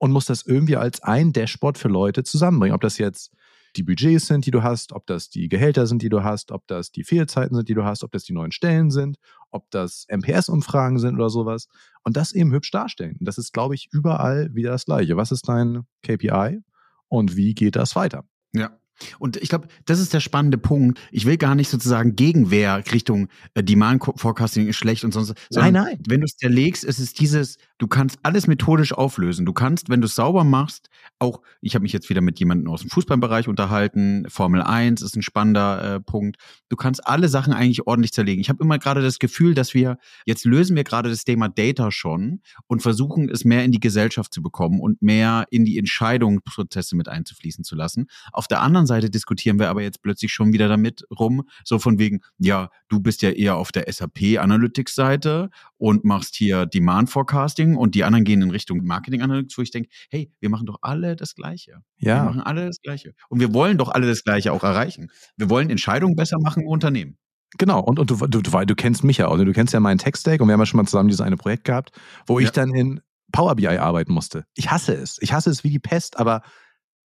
und 0.03 0.11
musst 0.11 0.29
das 0.29 0.45
irgendwie 0.45 0.75
als 0.75 1.01
ein 1.01 1.31
Dashboard 1.31 1.77
für 1.77 1.87
Leute 1.87 2.25
zusammenbringen. 2.25 2.75
Ob 2.75 2.81
das 2.81 2.97
jetzt 2.97 3.31
die 3.77 3.83
Budgets 3.83 4.27
sind, 4.27 4.45
die 4.45 4.51
du 4.51 4.61
hast, 4.61 4.91
ob 4.91 5.07
das 5.07 5.29
die 5.29 5.47
Gehälter 5.47 5.87
sind, 5.87 6.01
die 6.01 6.09
du 6.09 6.25
hast, 6.25 6.51
ob 6.51 6.67
das 6.67 6.91
die 6.91 7.05
Fehlzeiten 7.05 7.55
sind, 7.55 7.69
die 7.69 7.73
du 7.73 7.85
hast, 7.85 8.03
ob 8.03 8.11
das 8.11 8.25
die 8.25 8.33
neuen 8.33 8.51
Stellen 8.51 8.91
sind, 8.91 9.15
ob 9.49 9.71
das 9.71 10.05
MPS-Umfragen 10.09 10.99
sind 10.99 11.15
oder 11.15 11.29
sowas. 11.29 11.69
Und 12.03 12.17
das 12.17 12.33
eben 12.33 12.51
hübsch 12.51 12.69
darstellen. 12.71 13.15
Das 13.21 13.37
ist, 13.37 13.53
glaube 13.53 13.75
ich, 13.75 13.87
überall 13.93 14.53
wieder 14.53 14.71
das 14.71 14.83
Gleiche. 14.83 15.15
Was 15.15 15.31
ist 15.31 15.47
dein 15.47 15.83
KPI 16.01 16.59
und 17.07 17.37
wie 17.37 17.55
geht 17.55 17.77
das 17.77 17.95
weiter? 17.95 18.25
Ja. 18.51 18.77
Und 19.19 19.37
ich 19.37 19.49
glaube, 19.49 19.67
das 19.85 19.99
ist 19.99 20.13
der 20.13 20.19
spannende 20.19 20.57
Punkt. 20.57 20.99
Ich 21.11 21.25
will 21.25 21.37
gar 21.37 21.55
nicht 21.55 21.69
sozusagen 21.69 22.15
Gegenwehr 22.15 22.83
Richtung 22.91 23.27
äh, 23.53 23.63
Demand 23.63 24.03
Forecasting 24.15 24.67
ist 24.67 24.77
schlecht 24.77 25.03
und 25.03 25.11
sonst. 25.11 25.33
Nein, 25.51 25.73
nein. 25.73 25.99
Wenn 26.07 26.21
du 26.21 26.25
es 26.25 26.37
zerlegst, 26.37 26.83
ist 26.83 26.99
es 26.99 27.13
dieses, 27.13 27.57
du 27.77 27.87
kannst 27.87 28.19
alles 28.23 28.47
methodisch 28.47 28.93
auflösen. 28.93 29.45
Du 29.45 29.53
kannst, 29.53 29.89
wenn 29.89 30.01
du 30.01 30.05
es 30.05 30.15
sauber 30.15 30.43
machst, 30.43 30.89
auch, 31.19 31.41
ich 31.61 31.75
habe 31.75 31.83
mich 31.83 31.93
jetzt 31.93 32.09
wieder 32.09 32.21
mit 32.21 32.39
jemandem 32.39 32.69
aus 32.69 32.81
dem 32.81 32.89
Fußballbereich 32.89 33.47
unterhalten, 33.47 34.25
Formel 34.29 34.61
1 34.61 35.01
ist 35.01 35.15
ein 35.15 35.21
spannender 35.21 35.95
äh, 35.95 35.99
Punkt. 35.99 36.37
Du 36.69 36.75
kannst 36.75 37.05
alle 37.07 37.29
Sachen 37.29 37.53
eigentlich 37.53 37.87
ordentlich 37.87 38.13
zerlegen. 38.13 38.41
Ich 38.41 38.49
habe 38.49 38.63
immer 38.63 38.79
gerade 38.79 39.01
das 39.01 39.19
Gefühl, 39.19 39.53
dass 39.53 39.73
wir, 39.73 39.97
jetzt 40.25 40.45
lösen 40.45 40.75
wir 40.75 40.83
gerade 40.83 41.09
das 41.09 41.23
Thema 41.23 41.49
Data 41.49 41.91
schon 41.91 42.41
und 42.67 42.81
versuchen 42.81 43.29
es 43.29 43.45
mehr 43.45 43.63
in 43.63 43.71
die 43.71 43.79
Gesellschaft 43.79 44.33
zu 44.33 44.41
bekommen 44.41 44.79
und 44.79 45.01
mehr 45.01 45.45
in 45.49 45.65
die 45.65 45.77
Entscheidungsprozesse 45.77 46.95
mit 46.95 47.07
einzufließen 47.07 47.63
zu 47.63 47.75
lassen. 47.75 48.07
Auf 48.31 48.47
der 48.47 48.61
anderen 48.61 48.82
Seite 48.85 49.09
diskutieren 49.09 49.59
wir 49.59 49.69
aber 49.69 49.81
jetzt 49.81 50.01
plötzlich 50.01 50.31
schon 50.31 50.53
wieder 50.53 50.67
damit 50.67 51.05
rum, 51.17 51.43
so 51.63 51.79
von 51.79 51.99
wegen, 51.99 52.21
ja, 52.37 52.69
du 52.89 52.99
bist 52.99 53.21
ja 53.21 53.29
eher 53.29 53.55
auf 53.55 53.71
der 53.71 53.91
SAP 53.91 54.37
Analytics 54.39 54.95
Seite 54.95 55.49
und 55.77 56.03
machst 56.03 56.35
hier 56.35 56.65
Demand 56.65 57.09
Forecasting 57.09 57.75
und 57.75 57.95
die 57.95 58.03
anderen 58.03 58.25
gehen 58.25 58.41
in 58.41 58.51
Richtung 58.51 58.83
Marketing 58.85 59.21
Analytics, 59.21 59.57
wo 59.57 59.61
ich 59.61 59.71
denke, 59.71 59.89
hey, 60.09 60.31
wir 60.39 60.49
machen 60.49 60.65
doch 60.65 60.79
alle 60.81 61.15
das 61.15 61.35
Gleiche. 61.35 61.83
Ja. 61.97 62.17
Wir 62.17 62.23
machen 62.23 62.41
alle 62.41 62.65
das 62.67 62.81
Gleiche. 62.81 63.13
Und 63.29 63.39
wir 63.39 63.53
wollen 63.53 63.77
doch 63.77 63.89
alle 63.89 64.07
das 64.07 64.23
Gleiche 64.23 64.53
auch 64.53 64.63
erreichen. 64.63 65.09
Wir 65.37 65.49
wollen 65.49 65.69
Entscheidungen 65.69 66.15
besser 66.15 66.37
machen 66.39 66.63
im 66.63 66.69
Unternehmen. 66.69 67.17
Genau, 67.57 67.79
und, 67.81 67.99
und 67.99 68.09
du, 68.09 68.15
du, 68.15 68.41
du, 68.41 68.65
du 68.65 68.75
kennst 68.75 69.03
mich 69.03 69.17
ja 69.17 69.27
auch. 69.27 69.37
Du 69.37 69.51
kennst 69.53 69.73
ja 69.73 69.79
meinen 69.79 69.99
Tech-Stack 69.99 70.41
und 70.41 70.47
wir 70.47 70.53
haben 70.53 70.59
ja 70.59 70.65
schon 70.65 70.77
mal 70.77 70.87
zusammen 70.87 71.09
dieses 71.09 71.21
eine 71.21 71.37
Projekt 71.37 71.65
gehabt, 71.65 71.91
wo 72.25 72.39
ja. 72.39 72.45
ich 72.45 72.51
dann 72.51 72.73
in 72.73 73.01
Power 73.31 73.55
BI 73.55 73.67
arbeiten 73.67 74.13
musste. 74.13 74.45
Ich 74.55 74.71
hasse 74.71 74.93
es. 74.93 75.17
Ich 75.21 75.33
hasse 75.33 75.49
es 75.49 75.63
wie 75.63 75.69
die 75.69 75.79
Pest, 75.79 76.17
aber 76.19 76.43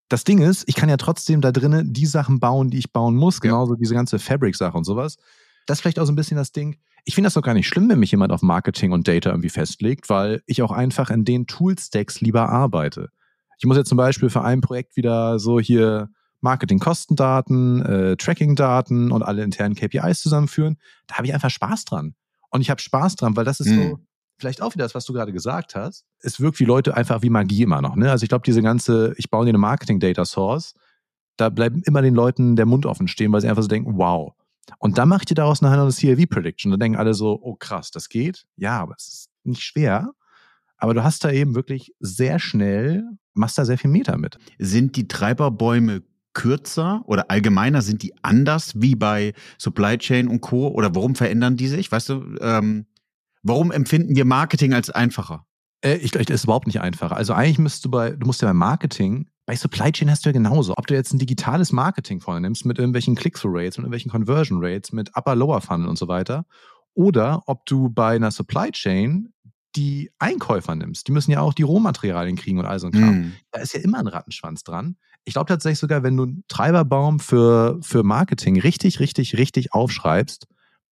das 0.09 0.25
Ding 0.25 0.41
ist, 0.41 0.65
ich 0.67 0.75
kann 0.75 0.89
ja 0.89 0.97
trotzdem 0.97 1.41
da 1.41 1.53
drinnen 1.53 1.93
die 1.93 2.07
Sachen 2.07 2.41
bauen, 2.41 2.71
die 2.71 2.79
ich 2.79 2.93
bauen 2.93 3.15
muss, 3.15 3.41
genauso 3.41 3.75
ja. 3.75 3.79
diese 3.79 3.95
ganze 3.95 4.19
Fabric-Sache 4.19 4.77
und 4.77 4.85
sowas. 4.85 5.17
Das 5.67 5.79
ist 5.79 5.83
vielleicht 5.83 5.99
auch 5.99 6.07
so 6.07 6.13
ein 6.13 6.17
bisschen 6.17 6.37
das 6.39 6.53
Ding. 6.53 6.79
Ich 7.05 7.15
finde 7.15 7.27
das 7.27 7.35
doch 7.35 7.43
gar 7.43 7.55
nicht 7.55 7.69
schlimm, 7.69 7.89
wenn 7.91 7.99
mich 7.99 8.11
jemand 8.11 8.33
auf 8.33 8.43
Marketing 8.43 8.93
und 8.93 9.07
Data 9.07 9.31
irgendwie 9.31 9.51
festlegt, 9.51 10.09
weil 10.09 10.43
ich 10.47 10.63
auch 10.63 10.73
einfach 10.73 11.11
in 11.11 11.25
den 11.25 11.47
Tool-Stacks 11.47 12.21
lieber 12.21 12.49
arbeite. 12.49 13.11
Ich 13.59 13.67
muss 13.67 13.77
jetzt 13.77 13.89
zum 13.89 13.99
Beispiel 13.99 14.31
für 14.31 14.43
ein 14.43 14.61
Projekt 14.61 14.97
wieder 14.97 15.39
so 15.39 15.61
hier 15.61 16.09
Marketing-Kostendaten, 16.41 17.83
äh, 17.83 18.17
Tracking-Daten 18.17 19.11
und 19.11 19.23
alle 19.23 19.43
internen 19.43 19.75
KPIs 19.75 20.21
zusammenführen. 20.21 20.77
Da 21.07 21.17
habe 21.17 21.27
ich 21.27 21.35
einfach 21.35 21.51
Spaß 21.51 21.85
dran. 21.85 22.15
Und 22.51 22.61
ich 22.61 22.71
habe 22.71 22.81
Spaß 22.81 23.17
dran, 23.17 23.37
weil 23.37 23.45
das 23.45 23.61
ist 23.61 23.69
mhm. 23.69 23.83
so, 23.83 23.99
vielleicht 24.39 24.63
auch 24.63 24.75
wieder 24.75 24.85
das, 24.85 24.95
was 24.95 25.05
du 25.05 25.13
gerade 25.13 25.33
gesagt 25.33 25.75
hast. 25.75 26.05
Es 26.21 26.41
wirkt 26.41 26.61
wie 26.61 26.65
Leute 26.65 26.97
einfach 26.97 27.23
wie 27.23 27.31
Magie 27.31 27.63
immer 27.63 27.83
noch. 27.83 27.97
Ne? 27.97 28.11
Also 28.11 28.23
ich 28.23 28.29
glaube, 28.29 28.45
diese 28.47 28.63
ganze, 28.63 29.15
ich 29.17 29.31
baue 29.31 29.45
dir 29.45 29.51
eine 29.51 29.59
Marketing-Data 29.59 30.25
Source, 30.25 30.75
da 31.37 31.51
bleibt 31.51 31.87
immer 31.87 32.03
den 32.03 32.15
Leuten 32.15 32.57
der 32.57 32.67
Mund 32.67 32.87
offen 32.87 33.09
stehen, 33.09 33.33
weil 33.33 33.41
sie 33.41 33.49
einfach 33.49 33.63
so 33.63 33.69
denken, 33.69 33.97
wow. 33.97 34.33
Und 34.79 34.99
dann 34.99 35.09
macht 35.09 35.31
ihr 35.31 35.35
daraus 35.35 35.63
nachher 35.63 35.77
noch 35.77 35.85
eine 35.85 35.93
CLV-Prediction. 35.93 36.71
Dann 36.71 36.81
denken 36.81 36.99
alle 36.99 37.15
so, 37.15 37.39
oh 37.41 37.55
krass, 37.55 37.91
das 37.91 38.09
geht. 38.09 38.45
Ja, 38.57 38.81
aber 38.81 38.95
es 38.97 39.09
ist 39.09 39.31
nicht 39.45 39.63
schwer. 39.63 40.13
Aber 40.77 40.95
du 40.95 41.03
hast 41.03 41.25
da 41.25 41.31
eben 41.31 41.55
wirklich 41.55 41.95
sehr 42.01 42.39
schnell, 42.39 43.05
machst 43.35 43.59
da 43.59 43.65
sehr 43.65 43.79
viel 43.79 43.91
Meter 43.91 44.17
mit. 44.19 44.39
Sind 44.59 44.97
die 44.97 45.09
Treiberbäume 45.09 46.03
kürzer 46.35 47.03
oder 47.07 47.31
allgemeiner? 47.31 47.83
Sind 47.83 48.03
die 48.03 48.15
anders 48.23 48.81
wie 48.81 48.95
bei 48.95 49.33
Supply 49.59 49.99
Chain 49.99 50.29
und 50.29 50.41
Co? 50.41 50.69
Oder 50.69 50.95
warum 50.95 51.15
verändern 51.15 51.57
die 51.57 51.69
sich? 51.69 51.91
Weißt 51.91 52.11
du, 52.11 52.37
ähm, 52.41 52.87
warum 53.43 53.71
empfinden 53.71 54.17
wir 54.17 54.25
Marketing 54.25 54.75
als 54.75 54.91
einfacher? 54.91 55.47
Äh, 55.83 55.97
ich 55.97 56.11
glaube, 56.11 56.25
das 56.27 56.37
ist 56.37 56.45
überhaupt 56.45 56.67
nicht 56.67 56.81
einfacher. 56.81 57.17
Also 57.17 57.35
eigentlich 57.35 57.59
müsstest 57.59 57.85
du 57.85 57.91
bei, 57.91 58.11
du 58.11 58.27
musst 58.27 58.43
ja 58.43 58.49
beim 58.49 58.57
Marketing, 58.57 59.29
bei 59.47 59.57
Supply 59.57 59.91
Chain 59.93 60.11
hast 60.11 60.25
du 60.25 60.29
ja 60.29 60.33
genauso. 60.33 60.75
Ob 60.77 60.87
du 60.87 60.95
jetzt 60.95 61.13
ein 61.15 61.19
digitales 61.19 61.73
Marketing 61.73 62.21
vornimmst 62.21 62.67
mit 62.67 62.79
irgendwelchen 62.79 63.15
Click-through-Rates, 63.15 63.79
mit 63.79 63.85
irgendwelchen 63.85 64.11
Conversion 64.11 64.59
Rates, 64.63 64.93
mit 64.93 65.17
Upper-Lower-Funnel 65.17 65.89
und 65.89 65.97
so 65.97 66.07
weiter, 66.07 66.45
oder 66.93 67.43
ob 67.47 67.65
du 67.65 67.89
bei 67.89 68.17
einer 68.17 68.31
Supply 68.31 68.71
Chain 68.73 69.33
die 69.75 70.11
Einkäufer 70.19 70.75
nimmst. 70.75 71.09
Die 71.09 71.13
müssen 71.13 71.31
ja 71.31 71.41
auch 71.41 71.55
die 71.55 71.63
Rohmaterialien 71.63 72.37
kriegen 72.37 72.59
und 72.59 72.67
all 72.67 72.79
so 72.79 72.89
ein 72.89 72.93
Kram. 72.93 73.21
Mm. 73.21 73.33
Da 73.51 73.61
ist 73.61 73.75
ja 73.75 73.81
immer 73.81 73.99
ein 73.99 74.07
Rattenschwanz 74.07 74.65
dran. 74.65 74.97
Ich 75.25 75.35
glaube 75.35 75.47
tatsächlich 75.47 75.79
sogar, 75.79 76.03
wenn 76.03 76.17
du 76.17 76.25
einen 76.25 76.45
Treiberbaum 76.49 77.21
für, 77.21 77.79
für 77.81 78.03
Marketing 78.03 78.59
richtig, 78.61 78.99
richtig, 78.99 79.37
richtig 79.39 79.73
aufschreibst, 79.73 80.47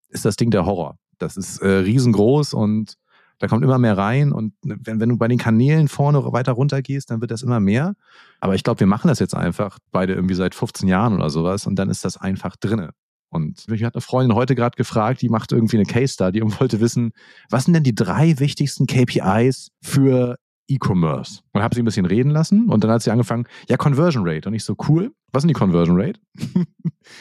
ist 0.09 0.25
das 0.25 0.37
Ding 0.37 0.51
der 0.51 0.67
Horror. 0.67 0.99
Das 1.19 1.37
ist 1.37 1.59
äh, 1.59 1.69
riesengroß 1.69 2.55
und 2.55 2.97
da 3.39 3.49
kommt 3.49 3.65
immer 3.65 3.79
mehr 3.79 3.99
rein. 3.99 4.33
Und 4.33 4.55
wenn, 4.63 5.01
wenn 5.01 5.09
du 5.09 5.19
bei 5.19 5.29
den 5.29 5.39
Kanälen 5.39 5.89
vorne 5.89 6.23
weiter 6.33 6.53
runter 6.53 6.83
gehst, 6.83 7.11
dann 7.11 7.21
wird 7.21 7.31
das 7.31 7.43
immer 7.43 7.61
mehr. 7.61 7.95
Aber 8.41 8.55
ich 8.55 8.65
glaube, 8.65 8.81
wir 8.81 8.87
machen 8.87 9.09
das 9.09 9.19
jetzt 9.19 9.35
einfach 9.35 9.79
beide 9.93 10.15
irgendwie 10.15 10.35
seit 10.35 10.55
15 10.55 10.89
Jahren 10.89 11.15
oder 11.15 11.31
sowas 11.31 11.67
und 11.67 11.77
dann 11.77 11.91
ist 11.91 12.05
das 12.05 12.17
einfach 12.17 12.57
drinne. 12.57 12.91
Und 13.29 13.69
mich 13.69 13.85
hat 13.85 13.95
eine 13.95 14.01
Freundin 14.01 14.37
heute 14.37 14.55
gerade 14.55 14.77
gefragt, 14.77 15.21
die 15.21 15.29
macht 15.29 15.53
irgendwie 15.53 15.77
eine 15.77 15.87
Case 15.87 16.15
Study 16.15 16.43
und 16.43 16.59
wollte 16.61 16.81
wissen, 16.81 17.13
was 17.51 17.65
sind 17.65 17.75
denn 17.75 17.83
die 17.83 17.95
drei 17.95 18.39
wichtigsten 18.39 18.87
KPIs 18.87 19.71
für 19.83 20.37
E-Commerce? 20.69 21.41
Und 21.53 21.63
habe 21.63 21.75
sie 21.75 21.83
ein 21.83 21.85
bisschen 21.85 22.07
reden 22.07 22.31
lassen 22.31 22.71
und 22.71 22.83
dann 22.83 22.91
hat 22.91 23.03
sie 23.03 23.11
angefangen, 23.11 23.47
ja, 23.69 23.77
Conversion 23.77 24.27
Rate. 24.27 24.49
Und 24.49 24.55
ich 24.55 24.65
so, 24.65 24.75
cool, 24.89 25.13
was 25.33 25.43
sind 25.43 25.49
die 25.49 25.55
Conversion 25.55 26.01
Rate? 26.01 26.21
und 26.55 26.67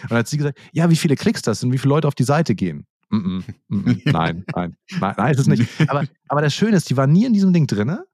dann 0.10 0.20
hat 0.20 0.28
sie 0.28 0.38
gesagt, 0.38 0.60
ja, 0.72 0.90
wie 0.90 0.96
viele 0.96 1.16
Klicks 1.16 1.42
das 1.42 1.60
sind, 1.60 1.74
wie 1.74 1.78
viele 1.78 1.94
Leute 1.94 2.08
auf 2.08 2.16
die 2.16 2.24
Seite 2.24 2.56
gehen. 2.56 2.86
Mm 3.16 3.44
-mm, 3.70 4.12
nein, 4.12 4.46
nein, 4.56 4.76
nein, 5.00 5.16
nein, 5.18 5.34
ist 5.34 5.40
es 5.40 5.48
nicht. 5.48 5.70
Aber, 5.88 6.06
aber 6.28 6.42
das 6.42 6.54
Schöne 6.54 6.78
ist, 6.78 6.90
die 6.90 6.98
war 6.98 7.08
nie 7.08 7.26
in 7.26 7.34
diesem 7.34 7.54
Ding 7.54 7.68
drinne. 7.68 8.06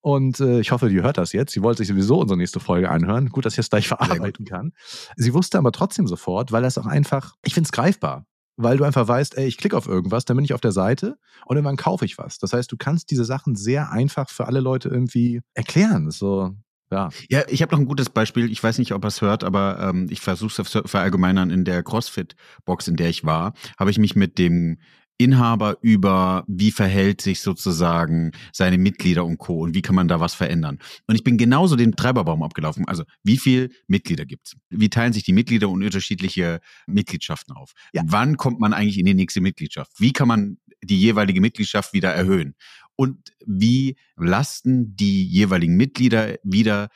Und 0.00 0.38
äh, 0.38 0.60
ich 0.60 0.70
hoffe, 0.70 0.88
die 0.88 1.02
hört 1.02 1.18
das 1.18 1.32
jetzt. 1.32 1.52
Sie 1.52 1.62
wollte 1.62 1.78
sich 1.78 1.88
sowieso 1.88 2.20
unsere 2.20 2.38
nächste 2.38 2.60
Folge 2.60 2.90
anhören. 2.90 3.28
Gut, 3.28 3.44
dass 3.44 3.54
ich 3.54 3.56
das 3.56 3.70
gleich 3.70 3.88
verarbeiten 3.88 4.44
kann. 4.44 4.72
Sie 5.16 5.34
wusste 5.34 5.58
aber 5.58 5.72
trotzdem 5.72 6.06
sofort, 6.06 6.52
weil 6.52 6.62
das 6.62 6.78
auch 6.78 6.86
einfach, 6.86 7.34
ich 7.44 7.54
finde 7.54 7.66
es 7.66 7.72
greifbar. 7.72 8.24
Weil 8.56 8.76
du 8.78 8.84
einfach 8.84 9.06
weißt, 9.06 9.36
ey, 9.36 9.46
ich 9.46 9.58
klicke 9.58 9.76
auf 9.76 9.88
irgendwas, 9.88 10.24
dann 10.24 10.36
bin 10.36 10.44
ich 10.44 10.54
auf 10.54 10.60
der 10.60 10.72
Seite 10.72 11.18
und 11.44 11.56
irgendwann 11.56 11.76
kaufe 11.76 12.04
ich 12.04 12.18
was. 12.18 12.38
Das 12.38 12.52
heißt, 12.52 12.70
du 12.70 12.76
kannst 12.76 13.10
diese 13.10 13.24
Sachen 13.24 13.56
sehr 13.56 13.90
einfach 13.90 14.30
für 14.30 14.46
alle 14.46 14.60
Leute 14.60 14.88
irgendwie 14.88 15.42
erklären. 15.54 16.10
So, 16.10 16.54
ja. 16.90 17.08
Ja, 17.28 17.42
ich 17.48 17.62
habe 17.62 17.72
noch 17.72 17.80
ein 17.80 17.86
gutes 17.86 18.10
Beispiel. 18.10 18.50
Ich 18.50 18.62
weiß 18.62 18.78
nicht, 18.78 18.92
ob 18.92 19.04
er 19.04 19.08
es 19.08 19.20
hört, 19.20 19.44
aber 19.44 19.78
ähm, 19.80 20.06
ich 20.10 20.20
versuche 20.20 20.62
es 20.62 20.78
verallgemeinern. 20.86 21.50
In 21.50 21.64
der 21.64 21.82
CrossFit-Box, 21.82 22.88
in 22.88 22.96
der 22.96 23.10
ich 23.10 23.24
war, 23.24 23.54
habe 23.78 23.90
ich 23.90 23.98
mich 23.98 24.16
mit 24.16 24.38
dem 24.38 24.78
Inhaber 25.18 25.78
über, 25.80 26.44
wie 26.46 26.70
verhält 26.70 27.20
sich 27.22 27.40
sozusagen 27.40 28.32
seine 28.52 28.76
Mitglieder 28.78 29.24
und 29.24 29.38
Co. 29.38 29.60
und 29.62 29.74
wie 29.74 29.82
kann 29.82 29.94
man 29.94 30.08
da 30.08 30.20
was 30.20 30.34
verändern. 30.34 30.78
Und 31.06 31.14
ich 31.14 31.24
bin 31.24 31.38
genauso 31.38 31.76
den 31.76 31.96
Treiberbaum 31.96 32.42
abgelaufen. 32.42 32.86
Also, 32.86 33.04
wie 33.22 33.38
viel 33.38 33.70
Mitglieder 33.86 34.26
gibt's? 34.26 34.56
Wie 34.68 34.90
teilen 34.90 35.12
sich 35.12 35.24
die 35.24 35.32
Mitglieder 35.32 35.68
und 35.68 35.82
unterschiedliche 35.82 36.60
Mitgliedschaften 36.86 37.56
auf? 37.56 37.72
Ja. 37.92 38.02
Wann 38.06 38.36
kommt 38.36 38.60
man 38.60 38.74
eigentlich 38.74 38.98
in 38.98 39.06
die 39.06 39.14
nächste 39.14 39.40
Mitgliedschaft? 39.40 39.92
Wie 39.98 40.12
kann 40.12 40.28
man 40.28 40.58
die 40.84 41.00
jeweilige 41.00 41.40
Mitgliedschaft 41.40 41.94
wieder 41.94 42.12
erhöhen? 42.12 42.54
Und 42.96 43.32
wie 43.44 43.96
lasten 44.16 44.96
die 44.96 45.26
jeweiligen 45.26 45.76
Mitglieder 45.76 46.36
wieder 46.42 46.88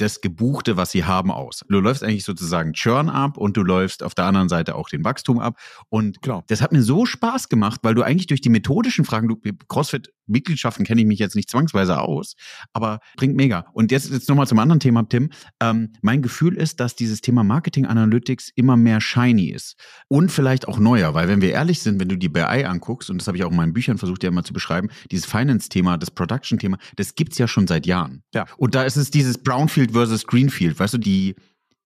das 0.00 0.20
Gebuchte, 0.20 0.76
was 0.76 0.90
sie 0.90 1.04
haben, 1.04 1.30
aus. 1.30 1.64
Du 1.68 1.78
läufst 1.80 2.02
eigentlich 2.02 2.24
sozusagen 2.24 2.72
Churn 2.72 3.08
ab 3.10 3.36
und 3.36 3.56
du 3.56 3.62
läufst 3.62 4.02
auf 4.02 4.14
der 4.14 4.24
anderen 4.24 4.48
Seite 4.48 4.74
auch 4.74 4.88
den 4.88 5.04
Wachstum 5.04 5.38
ab. 5.38 5.58
Und 5.88 6.22
Klar. 6.22 6.44
das 6.48 6.62
hat 6.62 6.72
mir 6.72 6.82
so 6.82 7.04
Spaß 7.04 7.48
gemacht, 7.48 7.80
weil 7.82 7.94
du 7.94 8.02
eigentlich 8.02 8.26
durch 8.26 8.40
die 8.40 8.48
methodischen 8.48 9.04
Fragen, 9.04 9.28
du, 9.28 9.36
CrossFit-Mitgliedschaften 10.30 10.84
kenne 10.84 11.00
ich 11.00 11.06
mich 11.06 11.18
jetzt 11.18 11.34
nicht 11.34 11.50
zwangsweise 11.50 12.00
aus, 12.00 12.34
aber 12.72 13.00
bringt 13.16 13.36
mega. 13.36 13.66
Und 13.72 13.92
jetzt, 13.92 14.10
jetzt 14.10 14.28
nochmal 14.28 14.46
zum 14.46 14.58
anderen 14.58 14.80
Thema, 14.80 15.02
Tim. 15.08 15.30
Ähm, 15.60 15.92
mein 16.02 16.22
Gefühl 16.22 16.56
ist, 16.56 16.80
dass 16.80 16.94
dieses 16.94 17.20
Thema 17.20 17.44
Marketing 17.44 17.86
Analytics 17.86 18.50
immer 18.54 18.76
mehr 18.76 19.00
shiny 19.00 19.50
ist. 19.50 19.76
Und 20.08 20.30
vielleicht 20.30 20.68
auch 20.68 20.78
neuer, 20.78 21.14
weil 21.14 21.28
wenn 21.28 21.40
wir 21.40 21.50
ehrlich 21.50 21.80
sind, 21.80 22.00
wenn 22.00 22.08
du 22.08 22.16
die 22.16 22.28
BI 22.28 22.64
anguckst, 22.64 23.10
und 23.10 23.18
das 23.20 23.26
habe 23.26 23.36
ich 23.36 23.44
auch 23.44 23.50
in 23.50 23.56
meinen 23.56 23.72
Büchern 23.72 23.98
versucht, 23.98 24.22
ja 24.22 24.28
immer 24.28 24.44
zu 24.44 24.52
beschreiben, 24.52 24.88
dieses 25.10 25.26
Finance-Thema, 25.26 25.98
das 25.98 26.10
Production-Thema, 26.10 26.78
das 26.96 27.14
gibt's 27.14 27.38
ja 27.38 27.48
schon 27.48 27.66
seit 27.66 27.86
Jahren. 27.86 28.22
Ja. 28.34 28.46
Und 28.56 28.74
da 28.74 28.84
ist 28.84 28.96
es 28.96 29.10
dieses 29.10 29.38
Brownfield 29.38 29.92
versus 29.92 30.26
Greenfield, 30.26 30.78
weißt 30.78 30.94
du, 30.94 30.98
die 30.98 31.34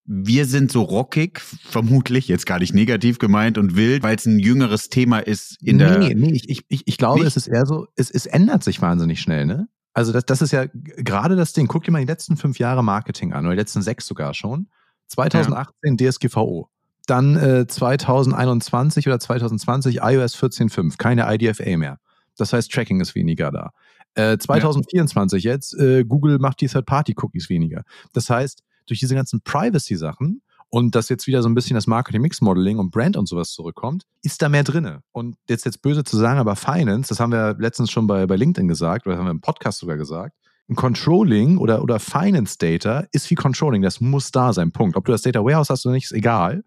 wir 0.07 0.45
sind 0.45 0.71
so 0.71 0.83
rockig, 0.83 1.41
vermutlich, 1.41 2.29
jetzt 2.29 2.45
gar 2.45 2.59
nicht 2.59 2.75
negativ 2.75 3.19
gemeint 3.19 3.57
und 3.57 3.75
wild, 3.75 4.03
weil 4.03 4.17
es 4.17 4.27
ein 4.27 4.39
jüngeres 4.39 4.91
Thema 4.91 5.19
ist 5.19 5.57
in 5.63 5.79
der. 5.79 5.99
Nee, 5.99 6.15
nee, 6.15 6.33
ich, 6.33 6.65
ich, 6.69 6.83
ich 6.87 6.99
glaube, 6.99 7.21
nicht? 7.21 7.29
es 7.29 7.37
ist 7.37 7.47
eher 7.47 7.65
so, 7.65 7.87
es, 7.97 8.11
es 8.11 8.27
ändert 8.27 8.63
sich 8.63 8.83
wahnsinnig 8.83 9.21
schnell, 9.21 9.47
ne? 9.47 9.69
Also 9.95 10.13
das, 10.13 10.27
das 10.27 10.43
ist 10.43 10.53
ja 10.53 10.67
gerade 10.73 11.37
das 11.37 11.53
Ding. 11.53 11.69
Guck 11.69 11.85
dir 11.85 11.93
mal 11.93 12.01
die 12.01 12.11
letzten 12.11 12.37
fünf 12.37 12.59
Jahre 12.59 12.85
Marketing 12.85 13.33
an, 13.33 13.47
oder 13.47 13.55
die 13.55 13.61
letzten 13.61 13.81
sechs 13.81 14.07
sogar 14.07 14.35
schon. 14.35 14.69
2018 15.07 15.97
ja. 15.99 16.11
DSGVO. 16.11 16.69
Dann 17.07 17.37
äh, 17.37 17.67
2021 17.67 19.07
oder 19.07 19.21
2020 19.21 19.99
iOS 20.03 20.37
14.5, 20.37 20.97
keine 20.97 21.33
IDFA 21.33 21.77
mehr. 21.77 21.99
Das 22.37 22.53
heißt, 22.53 22.73
Tracking 22.73 23.01
ist 23.01 23.15
weniger 23.15 23.51
da. 23.51 23.71
Äh, 24.15 24.39
2024 24.39 25.45
ja. 25.45 25.53
jetzt, 25.53 25.79
äh, 25.79 26.05
Google 26.05 26.39
macht 26.39 26.61
die 26.61 26.67
Third-Party-Cookies 26.67 27.49
weniger. 27.49 27.83
Das 28.13 28.31
heißt, 28.31 28.63
durch 28.87 29.01
diese 29.01 29.15
ganzen 29.15 29.41
Privacy-Sachen 29.43 30.43
und 30.69 30.95
dass 30.95 31.09
jetzt 31.09 31.27
wieder 31.27 31.43
so 31.43 31.49
ein 31.49 31.55
bisschen 31.55 31.75
das 31.75 31.87
Marketing-Mix-Modeling 31.87 32.79
und 32.79 32.91
Brand 32.91 33.17
und 33.17 33.29
sowas 33.29 33.51
zurückkommt, 33.51 34.05
ist 34.23 34.43
da 34.43 34.49
mehr 34.49 34.65
drinne. 34.65 35.03
Und 35.13 35.37
jetzt 35.49 35.65
jetzt 35.65 35.83
böse 35.83 36.03
zu 36.03 36.17
sagen, 36.17 36.41
aber 36.41 36.57
Finance, 36.57 37.09
das 37.09 37.21
haben 37.21 37.31
wir 37.31 37.55
letztens 37.59 37.91
schon 37.91 38.07
bei, 38.07 38.27
bei 38.27 38.37
LinkedIn 38.37 38.67
gesagt, 38.67 39.07
oder 39.07 39.17
haben 39.17 39.27
wir 39.27 39.31
im 39.31 39.41
Podcast 39.41 39.79
sogar 39.79 39.97
gesagt, 39.97 40.35
ein 40.69 40.75
Controlling 40.75 41.59
oder, 41.59 41.83
oder 41.83 42.01
Finance 42.01 42.57
Data 42.59 43.05
ist 43.13 43.31
wie 43.31 43.35
Controlling, 43.35 43.83
das 43.83 44.01
muss 44.01 44.33
da 44.33 44.53
sein, 44.53 44.73
Punkt. 44.73 44.97
Ob 44.97 45.05
du 45.05 45.13
das 45.13 45.23
Data 45.23 45.45
Warehouse 45.45 45.71
hast 45.71 45.85
oder 45.87 45.95
nicht, 45.95 46.07
ist 46.07 46.13
egal. 46.13 46.65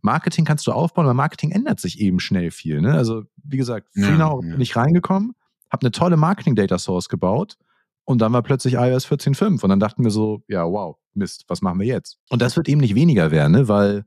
Marketing 0.00 0.44
kannst 0.44 0.66
du 0.66 0.72
aufbauen, 0.72 1.04
aber 1.04 1.14
Marketing 1.14 1.50
ändert 1.50 1.80
sich 1.80 2.00
eben 2.00 2.20
schnell 2.20 2.50
viel. 2.50 2.80
Ne? 2.80 2.94
Also, 2.94 3.24
wie 3.44 3.56
gesagt, 3.56 3.88
Freenow 3.94 4.42
ja, 4.42 4.50
ja. 4.50 4.56
nicht 4.56 4.76
reingekommen, 4.76 5.32
habe 5.70 5.82
eine 5.82 5.90
tolle 5.90 6.16
Marketing-Data-Source 6.16 7.08
gebaut 7.08 7.56
und 8.04 8.20
dann 8.20 8.32
war 8.32 8.42
plötzlich 8.42 8.74
iOS 8.74 9.06
14.5 9.06 9.62
und 9.62 9.68
dann 9.68 9.80
dachten 9.80 10.04
wir 10.04 10.10
so, 10.10 10.42
ja, 10.48 10.64
wow, 10.64 10.96
Mist, 11.14 11.44
was 11.48 11.62
machen 11.62 11.80
wir 11.80 11.86
jetzt? 11.86 12.18
Und 12.30 12.42
das 12.42 12.56
wird 12.56 12.68
eben 12.68 12.80
nicht 12.80 12.94
weniger 12.94 13.30
werden, 13.30 13.52
ne? 13.52 13.68
weil 13.68 14.04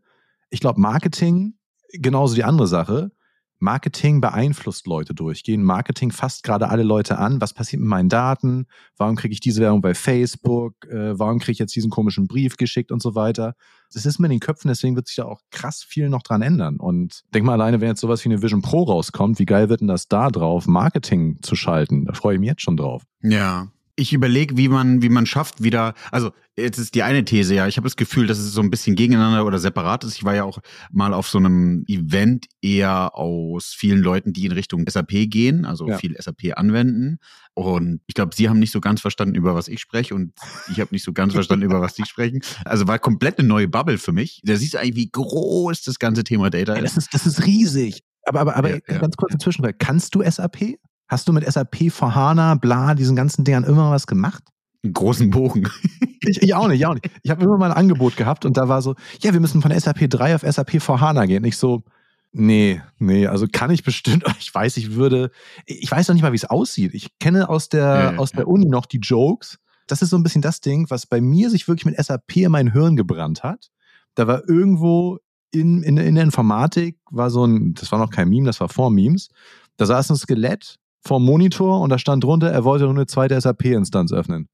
ich 0.49 0.59
glaube, 0.59 0.79
Marketing, 0.79 1.55
genauso 1.91 2.35
die 2.35 2.43
andere 2.43 2.67
Sache, 2.67 3.11
Marketing 3.59 4.19
beeinflusst 4.21 4.85
Leute 4.85 5.13
durchgehen. 5.13 5.63
Marketing 5.63 6.11
fasst 6.11 6.43
gerade 6.43 6.69
alle 6.69 6.83
Leute 6.83 7.17
an. 7.17 7.39
Was 7.39 7.53
passiert 7.53 7.79
mit 7.81 7.89
meinen 7.89 8.09
Daten? 8.09 8.67
Warum 8.97 9.15
kriege 9.15 9.33
ich 9.33 9.39
diese 9.39 9.61
Werbung 9.61 9.81
bei 9.81 9.93
Facebook? 9.93 10.73
Äh, 10.89 11.17
warum 11.17 11.39
kriege 11.39 11.53
ich 11.53 11.59
jetzt 11.59 11.75
diesen 11.75 11.89
komischen 11.89 12.27
Brief 12.27 12.57
geschickt 12.57 12.91
und 12.91 13.01
so 13.01 13.15
weiter? 13.15 13.55
Das 13.93 14.05
ist 14.05 14.19
mir 14.19 14.27
in 14.27 14.31
den 14.31 14.39
Köpfen, 14.39 14.67
deswegen 14.67 14.95
wird 14.95 15.07
sich 15.07 15.15
da 15.15 15.25
auch 15.25 15.39
krass 15.51 15.83
viel 15.83 16.09
noch 16.09 16.21
dran 16.21 16.41
ändern. 16.41 16.77
Und 16.77 17.23
denk 17.33 17.45
mal 17.45 17.53
alleine, 17.53 17.79
wenn 17.79 17.87
jetzt 17.87 18.01
sowas 18.01 18.23
wie 18.25 18.29
eine 18.29 18.41
Vision 18.41 18.61
Pro 18.61 18.83
rauskommt, 18.83 19.39
wie 19.39 19.45
geil 19.45 19.69
wird 19.69 19.81
denn 19.81 19.87
das 19.87 20.07
da 20.07 20.29
drauf, 20.29 20.67
Marketing 20.67 21.37
zu 21.41 21.55
schalten? 21.55 22.05
Da 22.05 22.13
freue 22.13 22.35
ich 22.35 22.39
mich 22.39 22.49
jetzt 22.49 22.61
schon 22.61 22.77
drauf. 22.77 23.03
Ja, 23.21 23.67
ich 23.95 24.13
überlege, 24.13 24.57
wie 24.57 24.67
man, 24.67 25.01
wie 25.01 25.09
man 25.09 25.25
schafft, 25.25 25.63
wieder, 25.63 25.93
also 26.11 26.31
jetzt 26.57 26.77
ist 26.77 26.95
die 26.95 27.03
eine 27.03 27.23
These, 27.23 27.55
ja, 27.55 27.67
ich 27.67 27.77
habe 27.77 27.85
das 27.85 27.95
Gefühl, 27.95 28.27
dass 28.27 28.37
es 28.37 28.51
so 28.51 28.61
ein 28.61 28.69
bisschen 28.69 28.95
gegeneinander 28.95 29.45
oder 29.45 29.57
separat 29.57 30.03
ist. 30.03 30.15
Ich 30.15 30.23
war 30.23 30.35
ja 30.35 30.43
auch 30.43 30.59
mal 30.91 31.13
auf 31.13 31.29
so 31.29 31.37
einem 31.37 31.85
Event 31.87 32.47
eher 32.61 33.15
aus 33.15 33.73
vielen 33.77 33.99
Leuten, 33.99 34.33
die 34.33 34.45
in 34.45 34.51
Richtung 34.51 34.85
SAP 34.87 35.29
gehen, 35.29 35.65
also 35.65 35.87
ja. 35.87 35.97
viel 35.97 36.15
SAP 36.19 36.57
anwenden. 36.57 37.19
Und 37.53 38.01
ich 38.07 38.15
glaube, 38.15 38.35
sie 38.35 38.49
haben 38.49 38.59
nicht 38.59 38.73
so 38.73 38.81
ganz 38.81 38.99
verstanden, 38.99 39.35
über 39.35 39.55
was 39.55 39.69
ich 39.69 39.79
spreche 39.79 40.13
und 40.13 40.33
ich 40.69 40.81
habe 40.81 40.89
nicht 40.93 41.03
so 41.03 41.13
ganz 41.13 41.33
verstanden, 41.33 41.65
über 41.65 41.79
was 41.79 41.95
sie 41.95 42.05
sprechen. 42.05 42.41
Also 42.65 42.87
war 42.87 42.99
komplett 42.99 43.39
eine 43.39 43.47
neue 43.47 43.69
Bubble 43.69 43.97
für 43.97 44.11
mich. 44.11 44.41
Da 44.43 44.57
siehst 44.57 44.73
du 44.73 44.79
eigentlich, 44.79 44.95
wie 44.95 45.09
groß 45.11 45.83
das 45.83 45.99
ganze 45.99 46.25
Thema 46.25 46.49
Data 46.49 46.73
ist. 46.73 46.77
Ja, 46.77 46.83
das 46.83 46.97
ist. 46.97 47.13
Das 47.13 47.25
ist 47.25 47.45
riesig. 47.45 48.03
Aber, 48.25 48.41
aber, 48.41 48.55
aber 48.57 48.69
ja, 48.71 48.97
ganz 48.99 49.15
kurz 49.15 49.33
inzwischen, 49.33 49.65
kannst 49.77 50.15
du 50.15 50.23
SAP? 50.23 50.77
Hast 51.07 51.27
du 51.27 51.33
mit 51.33 51.45
SAP 51.51 51.91
vor 51.91 52.15
HANA, 52.15 52.55
bla, 52.55 52.95
diesen 52.95 53.15
ganzen 53.15 53.43
Dingern 53.43 53.63
immer 53.63 53.91
was 53.91 54.07
gemacht? 54.07 54.43
Einen 54.83 54.93
großen 54.93 55.29
Bogen. 55.29 55.69
ich, 56.21 56.41
ich 56.41 56.53
auch 56.55 56.67
nicht, 56.67 56.79
ich 56.79 56.85
auch 56.85 56.93
nicht. 56.93 57.09
Ich 57.23 57.31
habe 57.31 57.43
immer 57.43 57.57
mal 57.57 57.71
ein 57.71 57.77
Angebot 57.77 58.17
gehabt 58.17 58.45
und 58.45 58.57
da 58.57 58.67
war 58.67 58.81
so, 58.81 58.95
ja, 59.21 59.33
wir 59.33 59.39
müssen 59.39 59.61
von 59.61 59.77
SAP 59.77 60.09
3 60.09 60.35
auf 60.35 60.41
SAP 60.41 60.81
vor 60.81 61.01
HANA 61.01 61.25
gehen. 61.25 61.43
Ich 61.43 61.57
so, 61.57 61.83
nee, 62.31 62.81
nee, 62.97 63.27
also 63.27 63.47
kann 63.51 63.71
ich 63.71 63.83
bestimmt, 63.83 64.23
ich 64.39 64.53
weiß, 64.53 64.77
ich 64.77 64.95
würde, 64.95 65.31
ich 65.65 65.89
weiß 65.89 66.07
noch 66.07 66.15
nicht 66.15 66.23
mal, 66.23 66.31
wie 66.31 66.37
es 66.37 66.45
aussieht. 66.45 66.93
Ich 66.93 67.17
kenne 67.19 67.49
aus 67.49 67.69
der, 67.69 67.81
ja, 67.81 68.17
aus 68.17 68.31
der 68.31 68.47
Uni 68.47 68.67
noch 68.67 68.85
die 68.85 68.99
Jokes. 68.99 69.59
Das 69.87 70.01
ist 70.01 70.09
so 70.09 70.17
ein 70.17 70.23
bisschen 70.23 70.41
das 70.41 70.61
Ding, 70.61 70.89
was 70.89 71.05
bei 71.05 71.21
mir 71.21 71.51
sich 71.51 71.67
wirklich 71.67 71.85
mit 71.85 72.03
SAP 72.03 72.37
in 72.37 72.51
mein 72.51 72.71
Hirn 72.71 72.95
gebrannt 72.95 73.43
hat. 73.43 73.69
Da 74.15 74.25
war 74.27 74.47
irgendwo 74.49 75.19
in, 75.51 75.83
in, 75.83 75.97
in 75.97 76.15
der 76.15 76.23
Informatik 76.23 76.97
war 77.11 77.29
so 77.29 77.45
ein, 77.45 77.73
das 77.75 77.91
war 77.91 77.99
noch 77.99 78.09
kein 78.09 78.29
Meme, 78.29 78.45
das 78.45 78.59
war 78.59 78.69
vor 78.69 78.89
Memes. 78.89 79.29
Da 79.77 79.85
saß 79.85 80.09
ein 80.09 80.15
Skelett 80.15 80.77
vorm 81.05 81.23
Monitor 81.23 81.81
und 81.81 81.89
da 81.89 81.99
stand 81.99 82.23
drunter, 82.23 82.51
er 82.51 82.63
wollte 82.63 82.85
nur 82.85 82.93
eine 82.93 83.05
zweite 83.05 83.39
SAP-Instanz 83.39 84.11
öffnen. 84.11 84.47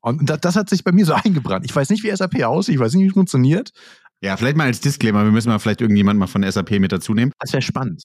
Und 0.00 0.28
das, 0.30 0.40
das, 0.40 0.56
hat 0.56 0.70
sich 0.70 0.84
bei 0.84 0.92
mir 0.92 1.04
so 1.04 1.12
eingebrannt. 1.24 1.64
Ich 1.64 1.74
weiß 1.74 1.90
nicht, 1.90 2.02
wie 2.02 2.14
SAP 2.14 2.42
aussieht, 2.44 2.76
ich 2.76 2.80
weiß 2.80 2.94
nicht, 2.94 3.04
wie 3.04 3.08
es 3.08 3.14
funktioniert. 3.14 3.70
Ja, 4.22 4.36
vielleicht 4.36 4.56
mal 4.56 4.64
als 4.64 4.80
Disclaimer, 4.80 5.24
wir 5.24 5.32
müssen 5.32 5.48
mal 5.48 5.58
vielleicht 5.58 5.80
irgendjemand 5.80 6.18
mal 6.18 6.26
von 6.26 6.42
SAP 6.42 6.72
mit 6.72 6.92
dazu 6.92 7.14
nehmen. 7.14 7.32
Das 7.38 7.52
wäre 7.52 7.62
spannend 7.62 8.02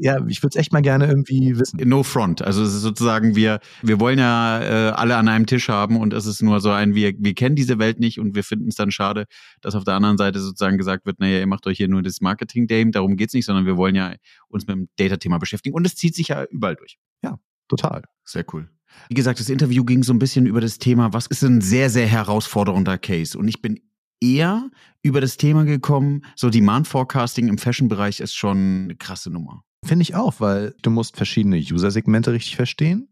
ja, 0.00 0.24
ich 0.26 0.42
würde 0.42 0.50
es 0.54 0.56
echt 0.56 0.72
mal 0.72 0.82
gerne 0.82 1.06
irgendwie 1.06 1.58
wissen. 1.58 1.78
No 1.88 2.02
front. 2.02 2.42
Also 2.42 2.62
es 2.62 2.74
ist 2.74 2.82
sozusagen, 2.82 3.36
wir, 3.36 3.60
wir 3.82 4.00
wollen 4.00 4.18
ja 4.18 4.60
äh, 4.60 4.90
alle 4.90 5.16
an 5.16 5.28
einem 5.28 5.46
Tisch 5.46 5.68
haben 5.68 5.96
und 5.96 6.12
es 6.12 6.26
ist 6.26 6.42
nur 6.42 6.60
so 6.60 6.70
ein, 6.70 6.94
wir, 6.94 7.12
wir 7.18 7.34
kennen 7.34 7.56
diese 7.56 7.78
Welt 7.78 8.00
nicht 8.00 8.18
und 8.18 8.34
wir 8.34 8.44
finden 8.44 8.68
es 8.68 8.76
dann 8.76 8.90
schade, 8.90 9.26
dass 9.60 9.74
auf 9.74 9.84
der 9.84 9.94
anderen 9.94 10.18
Seite 10.18 10.40
sozusagen 10.40 10.78
gesagt 10.78 11.06
wird, 11.06 11.20
naja, 11.20 11.38
ihr 11.38 11.46
macht 11.46 11.66
euch 11.66 11.76
hier 11.76 11.88
nur 11.88 12.02
das 12.02 12.20
Marketing-Game, 12.20 12.92
darum 12.92 13.16
geht's 13.16 13.34
nicht, 13.34 13.46
sondern 13.46 13.66
wir 13.66 13.76
wollen 13.76 13.94
ja 13.94 14.14
uns 14.48 14.66
mit 14.66 14.76
dem 14.76 14.88
Data-Thema 14.96 15.38
beschäftigen 15.38 15.74
und 15.74 15.86
es 15.86 15.94
zieht 15.94 16.14
sich 16.14 16.28
ja 16.28 16.44
überall 16.44 16.76
durch. 16.76 16.98
Ja, 17.22 17.38
total. 17.68 18.02
Sehr 18.24 18.44
cool. 18.52 18.68
Wie 19.08 19.14
gesagt, 19.14 19.40
das 19.40 19.48
Interview 19.48 19.84
ging 19.84 20.02
so 20.02 20.12
ein 20.12 20.18
bisschen 20.18 20.46
über 20.46 20.60
das 20.60 20.78
Thema, 20.78 21.12
was 21.12 21.26
ist 21.26 21.42
ein 21.42 21.60
sehr, 21.60 21.90
sehr 21.90 22.06
herausfordernder 22.06 22.98
Case? 22.98 23.38
Und 23.38 23.48
ich 23.48 23.62
bin 23.62 23.80
eher 24.20 24.70
über 25.02 25.20
das 25.20 25.36
Thema 25.36 25.64
gekommen, 25.64 26.24
so 26.36 26.48
Demand 26.48 26.86
Forecasting 26.86 27.48
im 27.48 27.58
Fashion-Bereich 27.58 28.20
ist 28.20 28.34
schon 28.34 28.84
eine 28.84 28.96
krasse 28.96 29.30
Nummer. 29.30 29.64
Finde 29.84 30.02
ich 30.02 30.14
auch, 30.14 30.34
weil 30.38 30.74
du 30.82 30.90
musst 30.90 31.16
verschiedene 31.16 31.56
User-Segmente 31.56 32.32
richtig 32.32 32.56
verstehen. 32.56 33.08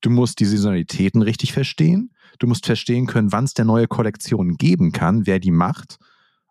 Du 0.00 0.10
musst 0.10 0.40
die 0.40 0.44
Saisonalitäten 0.44 1.22
richtig 1.22 1.52
verstehen. 1.52 2.12
Du 2.38 2.46
musst 2.46 2.66
verstehen 2.66 3.06
können, 3.06 3.32
wann 3.32 3.44
es 3.44 3.54
der 3.54 3.64
neue 3.64 3.86
Kollektion 3.86 4.56
geben 4.56 4.92
kann, 4.92 5.26
wer 5.26 5.38
die 5.38 5.50
macht. 5.50 5.98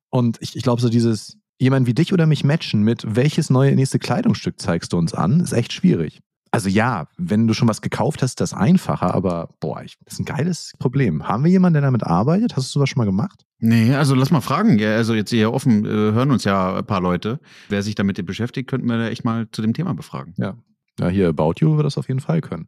Und 0.10 0.38
ich, 0.42 0.56
ich 0.56 0.64
glaube, 0.64 0.82
so 0.82 0.90
dieses, 0.90 1.38
jemand 1.60 1.88
wie 1.88 1.94
dich 1.94 2.14
oder 2.14 2.26
mich 2.26 2.44
matchen 2.44 2.84
mit, 2.84 3.04
welches 3.16 3.50
neue 3.50 3.76
nächste 3.76 4.00
Kleidungsstück 4.00 4.60
zeigst 4.60 4.94
du 4.94 4.98
uns 4.98 5.14
an, 5.14 5.40
ist 5.40 5.54
echt 5.54 5.74
schwierig. 5.74 6.22
Also 6.52 6.70
ja, 6.70 7.08
wenn 7.18 7.48
du 7.48 7.54
schon 7.54 7.68
was 7.68 7.82
gekauft 7.82 8.22
hast, 8.22 8.32
ist 8.32 8.42
das 8.42 8.54
einfacher, 8.54 9.14
aber 9.14 9.50
boah, 9.60 9.84
ich, 9.84 9.98
das 10.04 10.14
ist 10.14 10.20
ein 10.20 10.26
geiles 10.26 10.74
Problem. 10.80 11.28
Haben 11.28 11.44
wir 11.44 11.52
jemanden, 11.52 11.76
der 11.76 11.84
damit 11.84 12.04
arbeitet? 12.04 12.56
Hast 12.56 12.68
du 12.68 12.80
sowas 12.80 12.90
schon 12.90 13.00
mal 13.00 13.06
gemacht? 13.06 13.46
Nee, 13.60 13.94
also 13.94 14.16
lass 14.16 14.32
mal 14.32 14.42
fragen. 14.42 14.80
Ja, 14.80 14.96
also 14.96 15.14
jetzt 15.14 15.30
hier 15.30 15.54
offen 15.54 15.86
äh, 15.86 15.90
hören 15.90 16.32
uns 16.32 16.46
ja 16.46 16.78
ein 16.78 16.86
paar 16.86 17.02
Leute. 17.02 17.40
Wer 17.68 17.84
sich 17.84 17.96
damit 17.96 18.26
beschäftigt, 18.26 18.70
könnten 18.70 18.88
wir 18.88 18.98
da 18.98 19.10
echt 19.10 19.26
mal 19.26 19.48
zu 19.52 19.62
dem 19.62 19.74
Thema 19.74 19.94
befragen. 19.94 20.34
Ja. 20.38 20.56
Ja, 21.00 21.08
hier 21.08 21.30
About 21.30 21.54
You 21.58 21.76
wird 21.78 21.86
das 21.86 21.98
auf 21.98 22.08
jeden 22.08 22.20
Fall 22.20 22.42
können. 22.42 22.68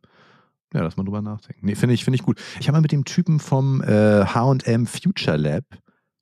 Ja, 0.74 0.82
lass 0.82 0.96
mal 0.96 1.04
drüber 1.04 1.22
nachdenken. 1.22 1.66
Nee, 1.66 1.76
finde 1.76 1.96
ich, 1.96 2.04
finde 2.04 2.16
ich 2.16 2.24
gut. 2.24 2.40
Ich 2.60 2.68
habe 2.68 2.78
mal 2.78 2.82
mit 2.82 2.94
dem 2.94 3.04
Typen 3.04 3.40
vom 3.40 3.82
äh, 3.82 4.26
H&M 4.26 4.86
Future 4.86 5.38
Lab 5.38 5.66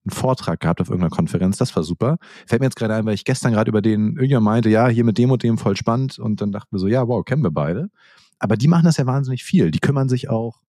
einen 0.05 0.15
Vortrag 0.15 0.59
gehabt 0.59 0.81
auf 0.81 0.89
irgendeiner 0.89 1.15
Konferenz. 1.15 1.57
Das 1.57 1.75
war 1.75 1.83
super. 1.83 2.17
Fällt 2.47 2.61
mir 2.61 2.67
jetzt 2.67 2.75
gerade 2.75 2.95
ein, 2.95 3.05
weil 3.05 3.13
ich 3.13 3.25
gestern 3.25 3.53
gerade 3.53 3.69
über 3.69 3.81
den 3.81 4.13
irgendjemand 4.13 4.45
meinte, 4.45 4.69
ja, 4.69 4.87
hier 4.87 5.03
mit 5.03 5.17
dem 5.17 5.31
und 5.31 5.43
dem 5.43 5.57
voll 5.57 5.75
spannend. 5.75 6.19
Und 6.19 6.41
dann 6.41 6.51
dachten 6.51 6.69
wir 6.71 6.79
so, 6.79 6.87
ja, 6.87 7.07
wow, 7.07 7.23
kennen 7.23 7.43
wir 7.43 7.51
beide. 7.51 7.89
Aber 8.39 8.55
die 8.55 8.67
machen 8.67 8.85
das 8.85 8.97
ja 8.97 9.05
wahnsinnig 9.05 9.43
viel. 9.43 9.71
Die 9.71 9.79
kümmern 9.79 10.09
sich 10.09 10.29
auch, 10.29 10.61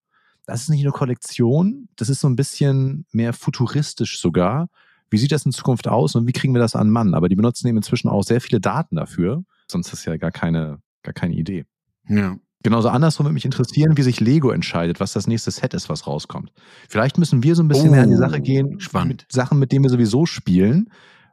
das 0.47 0.63
ist 0.63 0.69
nicht 0.69 0.83
nur 0.83 0.93
Kollektion, 0.93 1.89
das 1.97 2.09
ist 2.09 2.21
so 2.21 2.29
ein 2.29 2.37
bisschen 2.37 3.07
mehr 3.13 3.33
futuristisch 3.33 4.21
sogar. 4.21 4.69
Wie 5.11 5.19
sieht 5.19 5.33
das 5.33 5.47
in 5.47 5.53
Zukunft 5.53 5.89
aus 5.89 6.15
und 6.15 6.27
wie 6.27 6.33
kriegen 6.33 6.55
wir 6.55 6.61
das 6.61 6.77
an 6.77 6.91
Mann? 6.91 7.15
Aber 7.15 7.29
die 7.29 7.37
benutzen 7.37 7.69
eben 7.69 7.77
inzwischen 7.77 8.09
auch 8.09 8.23
sehr 8.23 8.41
viele 8.41 8.61
Daten 8.61 8.97
dafür. 8.97 9.45
Sonst 9.69 9.93
ist 9.93 10.05
ja 10.05 10.17
gar 10.17 10.31
keine, 10.31 10.81
gar 11.03 11.13
keine 11.13 11.35
Idee. 11.35 11.67
Ja. 12.09 12.37
Genauso 12.63 12.89
andersrum 12.91 13.25
würde 13.25 13.35
mich 13.35 13.47
interessieren, 13.47 13.97
wie 13.97 14.03
sich 14.03 14.21
Lego 14.21 14.51
entscheidet, 14.51 15.01
was 15.01 15.13
das 15.13 15.27
nächste 15.27 15.51
Set 15.51 15.73
ist, 15.73 15.89
was 15.89 16.07
rauskommt. 16.07 16.53
Vielleicht 16.89 17.17
müssen 17.17 17.43
wir 17.43 17.55
so 17.55 17.63
ein 17.63 17.69
bisschen 17.69 17.89
oh, 17.89 17.93
mehr 17.93 18.03
an 18.03 18.11
die 18.11 18.17
Sache 18.17 18.41
gehen, 18.41 18.81
spannend. 18.81 19.09
mit 19.09 19.33
Sachen, 19.33 19.59
mit 19.59 19.73
denen 19.73 19.85
wir 19.85 19.91
sowieso 19.91 20.27
spielen, 20.27 20.91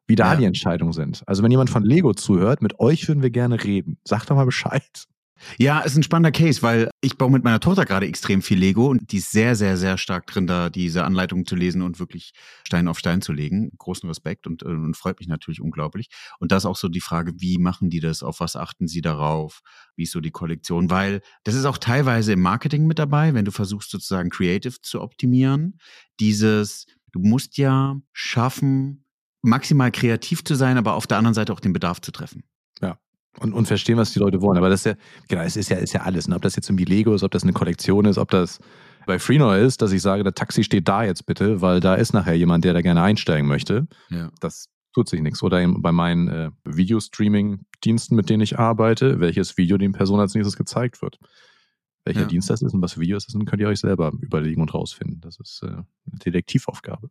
wie 0.07 0.15
da 0.15 0.33
ja. 0.33 0.39
die 0.39 0.45
Entscheidungen 0.45 0.93
sind. 0.93 1.23
Also 1.27 1.43
wenn 1.43 1.51
jemand 1.51 1.69
von 1.69 1.83
Lego 1.83 2.13
zuhört, 2.13 2.61
mit 2.61 2.79
euch 2.79 3.07
würden 3.09 3.21
wir 3.21 3.29
gerne 3.29 3.61
reden. 3.61 3.97
Sagt 4.05 4.29
doch 4.29 4.35
mal 4.35 4.45
Bescheid. 4.45 5.07
Ja, 5.57 5.79
ist 5.81 5.95
ein 5.95 6.03
spannender 6.03 6.31
Case, 6.31 6.61
weil 6.61 6.89
ich 7.01 7.17
baue 7.17 7.31
mit 7.31 7.43
meiner 7.43 7.59
Tochter 7.59 7.85
gerade 7.85 8.07
extrem 8.07 8.41
viel 8.41 8.57
Lego 8.57 8.87
und 8.87 9.11
die 9.11 9.17
ist 9.17 9.31
sehr, 9.31 9.55
sehr, 9.55 9.77
sehr 9.77 9.97
stark 9.97 10.27
drin, 10.27 10.47
da 10.47 10.69
diese 10.69 11.03
Anleitungen 11.03 11.45
zu 11.45 11.55
lesen 11.55 11.81
und 11.81 11.99
wirklich 11.99 12.31
Stein 12.65 12.87
auf 12.87 12.99
Stein 12.99 13.21
zu 13.21 13.33
legen. 13.33 13.71
Großen 13.77 14.07
Respekt 14.07 14.47
und, 14.47 14.63
äh, 14.63 14.67
und 14.67 14.95
freut 14.95 15.19
mich 15.19 15.27
natürlich 15.27 15.61
unglaublich. 15.61 16.09
Und 16.39 16.51
da 16.51 16.57
ist 16.57 16.65
auch 16.65 16.75
so 16.75 16.89
die 16.89 17.01
Frage, 17.01 17.33
wie 17.37 17.57
machen 17.57 17.89
die 17.89 17.99
das? 17.99 18.23
Auf 18.23 18.39
was 18.39 18.55
achten 18.55 18.87
sie 18.87 19.01
darauf? 19.01 19.61
Wie 19.95 20.03
ist 20.03 20.11
so 20.11 20.21
die 20.21 20.31
Kollektion? 20.31 20.89
Weil 20.89 21.21
das 21.43 21.55
ist 21.55 21.65
auch 21.65 21.77
teilweise 21.77 22.33
im 22.33 22.41
Marketing 22.41 22.87
mit 22.87 22.99
dabei, 22.99 23.33
wenn 23.33 23.45
du 23.45 23.51
versuchst 23.51 23.91
sozusagen 23.91 24.29
creative 24.29 24.81
zu 24.81 25.01
optimieren. 25.01 25.79
Dieses, 26.19 26.85
du 27.11 27.19
musst 27.19 27.57
ja 27.57 27.99
schaffen, 28.13 29.05
maximal 29.41 29.91
kreativ 29.91 30.43
zu 30.43 30.55
sein, 30.55 30.77
aber 30.77 30.95
auf 30.95 31.07
der 31.07 31.17
anderen 31.17 31.33
Seite 31.33 31.53
auch 31.53 31.59
den 31.59 31.73
Bedarf 31.73 32.01
zu 32.01 32.11
treffen. 32.11 32.43
Ja. 32.81 32.99
Und, 33.39 33.53
und 33.53 33.67
verstehen, 33.67 33.97
was 33.97 34.13
die 34.13 34.19
Leute 34.19 34.41
wollen. 34.41 34.57
Aber 34.57 34.69
das 34.69 34.81
ist 34.81 34.85
ja, 34.85 34.93
genau, 35.27 35.41
es 35.43 35.55
ist 35.55 35.69
ja, 35.69 35.77
ist 35.77 35.93
ja 35.93 36.01
alles. 36.01 36.27
Ne? 36.27 36.35
Ob 36.35 36.41
das 36.41 36.55
jetzt 36.55 36.69
irgendwie 36.69 36.85
Lego 36.85 37.13
ist, 37.13 37.23
ob 37.23 37.31
das 37.31 37.43
eine 37.43 37.53
Kollektion 37.53 38.05
ist, 38.05 38.17
ob 38.17 38.31
das 38.31 38.59
bei 39.05 39.19
Freenor 39.19 39.57
ist, 39.57 39.81
dass 39.81 39.91
ich 39.91 40.01
sage, 40.01 40.23
der 40.23 40.33
Taxi 40.33 40.63
steht 40.63 40.87
da 40.87 41.03
jetzt 41.03 41.25
bitte, 41.25 41.61
weil 41.61 41.79
da 41.79 41.95
ist 41.95 42.13
nachher 42.13 42.35
jemand, 42.35 42.65
der 42.65 42.73
da 42.73 42.81
gerne 42.81 43.01
einsteigen 43.01 43.47
möchte. 43.47 43.87
Ja. 44.09 44.29
Das 44.39 44.69
tut 44.93 45.09
sich 45.09 45.21
nichts. 45.21 45.43
Oder 45.43 45.65
bei 45.77 45.91
meinen 45.91 46.27
äh, 46.27 46.51
Videostreaming-Diensten, 46.65 48.15
mit 48.15 48.29
denen 48.29 48.41
ich 48.41 48.57
arbeite, 48.57 49.19
welches 49.19 49.57
Video 49.57 49.77
den 49.77 49.91
Personen 49.91 50.21
als 50.21 50.33
nächstes 50.33 50.57
gezeigt 50.57 51.01
wird. 51.01 51.19
Welcher 52.03 52.21
ja. 52.21 52.27
Dienst 52.27 52.49
das 52.49 52.61
ist 52.61 52.73
und 52.73 52.81
was 52.81 52.93
für 52.93 53.01
Videos 53.01 53.25
das 53.25 53.33
sind, 53.33 53.45
könnt 53.45 53.61
ihr 53.61 53.67
euch 53.67 53.79
selber 53.79 54.11
überlegen 54.21 54.61
und 54.61 54.73
rausfinden. 54.73 55.21
Das 55.21 55.39
ist 55.39 55.61
äh, 55.63 55.67
eine 55.67 55.85
Detektivaufgabe. 56.25 57.09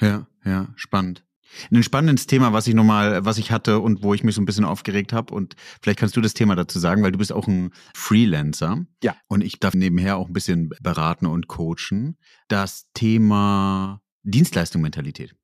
Ja, 0.00 0.26
ja, 0.44 0.68
spannend. 0.76 1.24
Ein 1.70 1.82
spannendes 1.82 2.26
Thema, 2.26 2.52
was 2.52 2.66
ich 2.66 2.74
nochmal, 2.74 3.24
was 3.24 3.38
ich 3.38 3.50
hatte 3.50 3.80
und 3.80 4.02
wo 4.02 4.14
ich 4.14 4.24
mich 4.24 4.34
so 4.34 4.40
ein 4.40 4.46
bisschen 4.46 4.64
aufgeregt 4.64 5.12
habe. 5.12 5.34
Und 5.34 5.56
vielleicht 5.82 5.98
kannst 5.98 6.16
du 6.16 6.20
das 6.20 6.34
Thema 6.34 6.56
dazu 6.56 6.78
sagen, 6.78 7.02
weil 7.02 7.12
du 7.12 7.18
bist 7.18 7.32
auch 7.32 7.46
ein 7.46 7.70
Freelancer. 7.94 8.84
Ja. 9.02 9.16
Und 9.28 9.42
ich 9.42 9.60
darf 9.60 9.74
nebenher 9.74 10.16
auch 10.16 10.28
ein 10.28 10.32
bisschen 10.32 10.70
beraten 10.80 11.26
und 11.26 11.48
coachen. 11.48 12.16
Das 12.48 12.86
Thema 12.94 14.00
Dienstleistungsmentalität. 14.22 15.34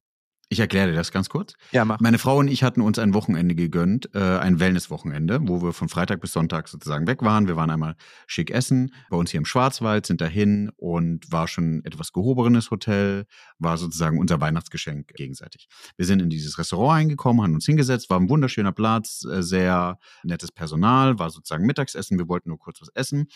Ich 0.48 0.60
erkläre 0.60 0.90
dir 0.90 0.94
das 0.94 1.10
ganz 1.10 1.28
kurz. 1.28 1.54
Ja, 1.72 1.84
mach. 1.84 1.98
Meine 1.98 2.18
Frau 2.18 2.38
und 2.38 2.46
ich 2.46 2.62
hatten 2.62 2.80
uns 2.80 3.00
ein 3.00 3.14
Wochenende 3.14 3.56
gegönnt, 3.56 4.14
äh, 4.14 4.20
ein 4.20 4.60
Wellness-Wochenende, 4.60 5.40
wo 5.42 5.60
wir 5.60 5.72
von 5.72 5.88
Freitag 5.88 6.20
bis 6.20 6.32
Sonntag 6.32 6.68
sozusagen 6.68 7.08
weg 7.08 7.22
waren. 7.22 7.48
Wir 7.48 7.56
waren 7.56 7.68
einmal 7.68 7.96
schick 8.28 8.52
essen, 8.52 8.94
bei 9.10 9.16
uns 9.16 9.32
hier 9.32 9.38
im 9.38 9.44
Schwarzwald, 9.44 10.06
sind 10.06 10.20
dahin 10.20 10.70
und 10.76 11.32
war 11.32 11.48
schon 11.48 11.84
etwas 11.84 12.12
gehobeneres 12.12 12.70
Hotel, 12.70 13.26
war 13.58 13.76
sozusagen 13.76 14.20
unser 14.20 14.40
Weihnachtsgeschenk 14.40 15.08
gegenseitig. 15.14 15.66
Wir 15.96 16.06
sind 16.06 16.22
in 16.22 16.30
dieses 16.30 16.58
Restaurant 16.58 17.00
eingekommen, 17.00 17.42
haben 17.42 17.54
uns 17.54 17.66
hingesetzt, 17.66 18.08
war 18.08 18.20
ein 18.20 18.28
wunderschöner 18.28 18.72
Platz, 18.72 19.24
äh, 19.24 19.42
sehr 19.42 19.98
nettes 20.22 20.52
Personal, 20.52 21.18
war 21.18 21.30
sozusagen 21.30 21.66
Mittagsessen. 21.66 22.18
Wir 22.18 22.28
wollten 22.28 22.50
nur 22.50 22.58
kurz 22.58 22.80
was 22.80 22.90
essen 22.94 23.26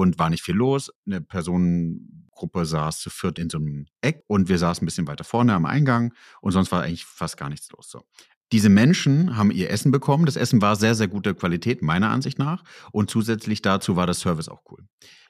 und 0.00 0.18
war 0.18 0.30
nicht 0.30 0.42
viel 0.42 0.54
los. 0.54 0.92
Eine 1.06 1.20
Personengruppe 1.20 2.66
saß 2.66 3.00
zu 3.00 3.10
viert 3.10 3.38
in 3.38 3.50
so 3.50 3.58
einem 3.58 3.86
Eck 4.00 4.24
und 4.26 4.48
wir 4.48 4.58
saßen 4.58 4.82
ein 4.82 4.86
bisschen 4.86 5.06
weiter 5.06 5.24
vorne 5.24 5.54
am 5.54 5.66
Eingang 5.66 6.12
und 6.40 6.52
sonst 6.52 6.72
war 6.72 6.82
eigentlich 6.82 7.04
fast 7.04 7.36
gar 7.36 7.48
nichts 7.48 7.70
los. 7.70 7.90
So. 7.90 8.02
Diese 8.52 8.68
Menschen 8.68 9.36
haben 9.36 9.50
ihr 9.50 9.70
Essen 9.70 9.90
bekommen. 9.90 10.24
Das 10.24 10.36
Essen 10.36 10.62
war 10.62 10.76
sehr, 10.76 10.94
sehr 10.94 11.08
gute 11.08 11.34
Qualität, 11.34 11.82
meiner 11.82 12.10
Ansicht 12.10 12.38
nach. 12.38 12.62
Und 12.92 13.10
zusätzlich 13.10 13.60
dazu 13.60 13.96
war 13.96 14.06
das 14.06 14.20
Service 14.20 14.48
auch 14.48 14.62
cool. 14.70 14.84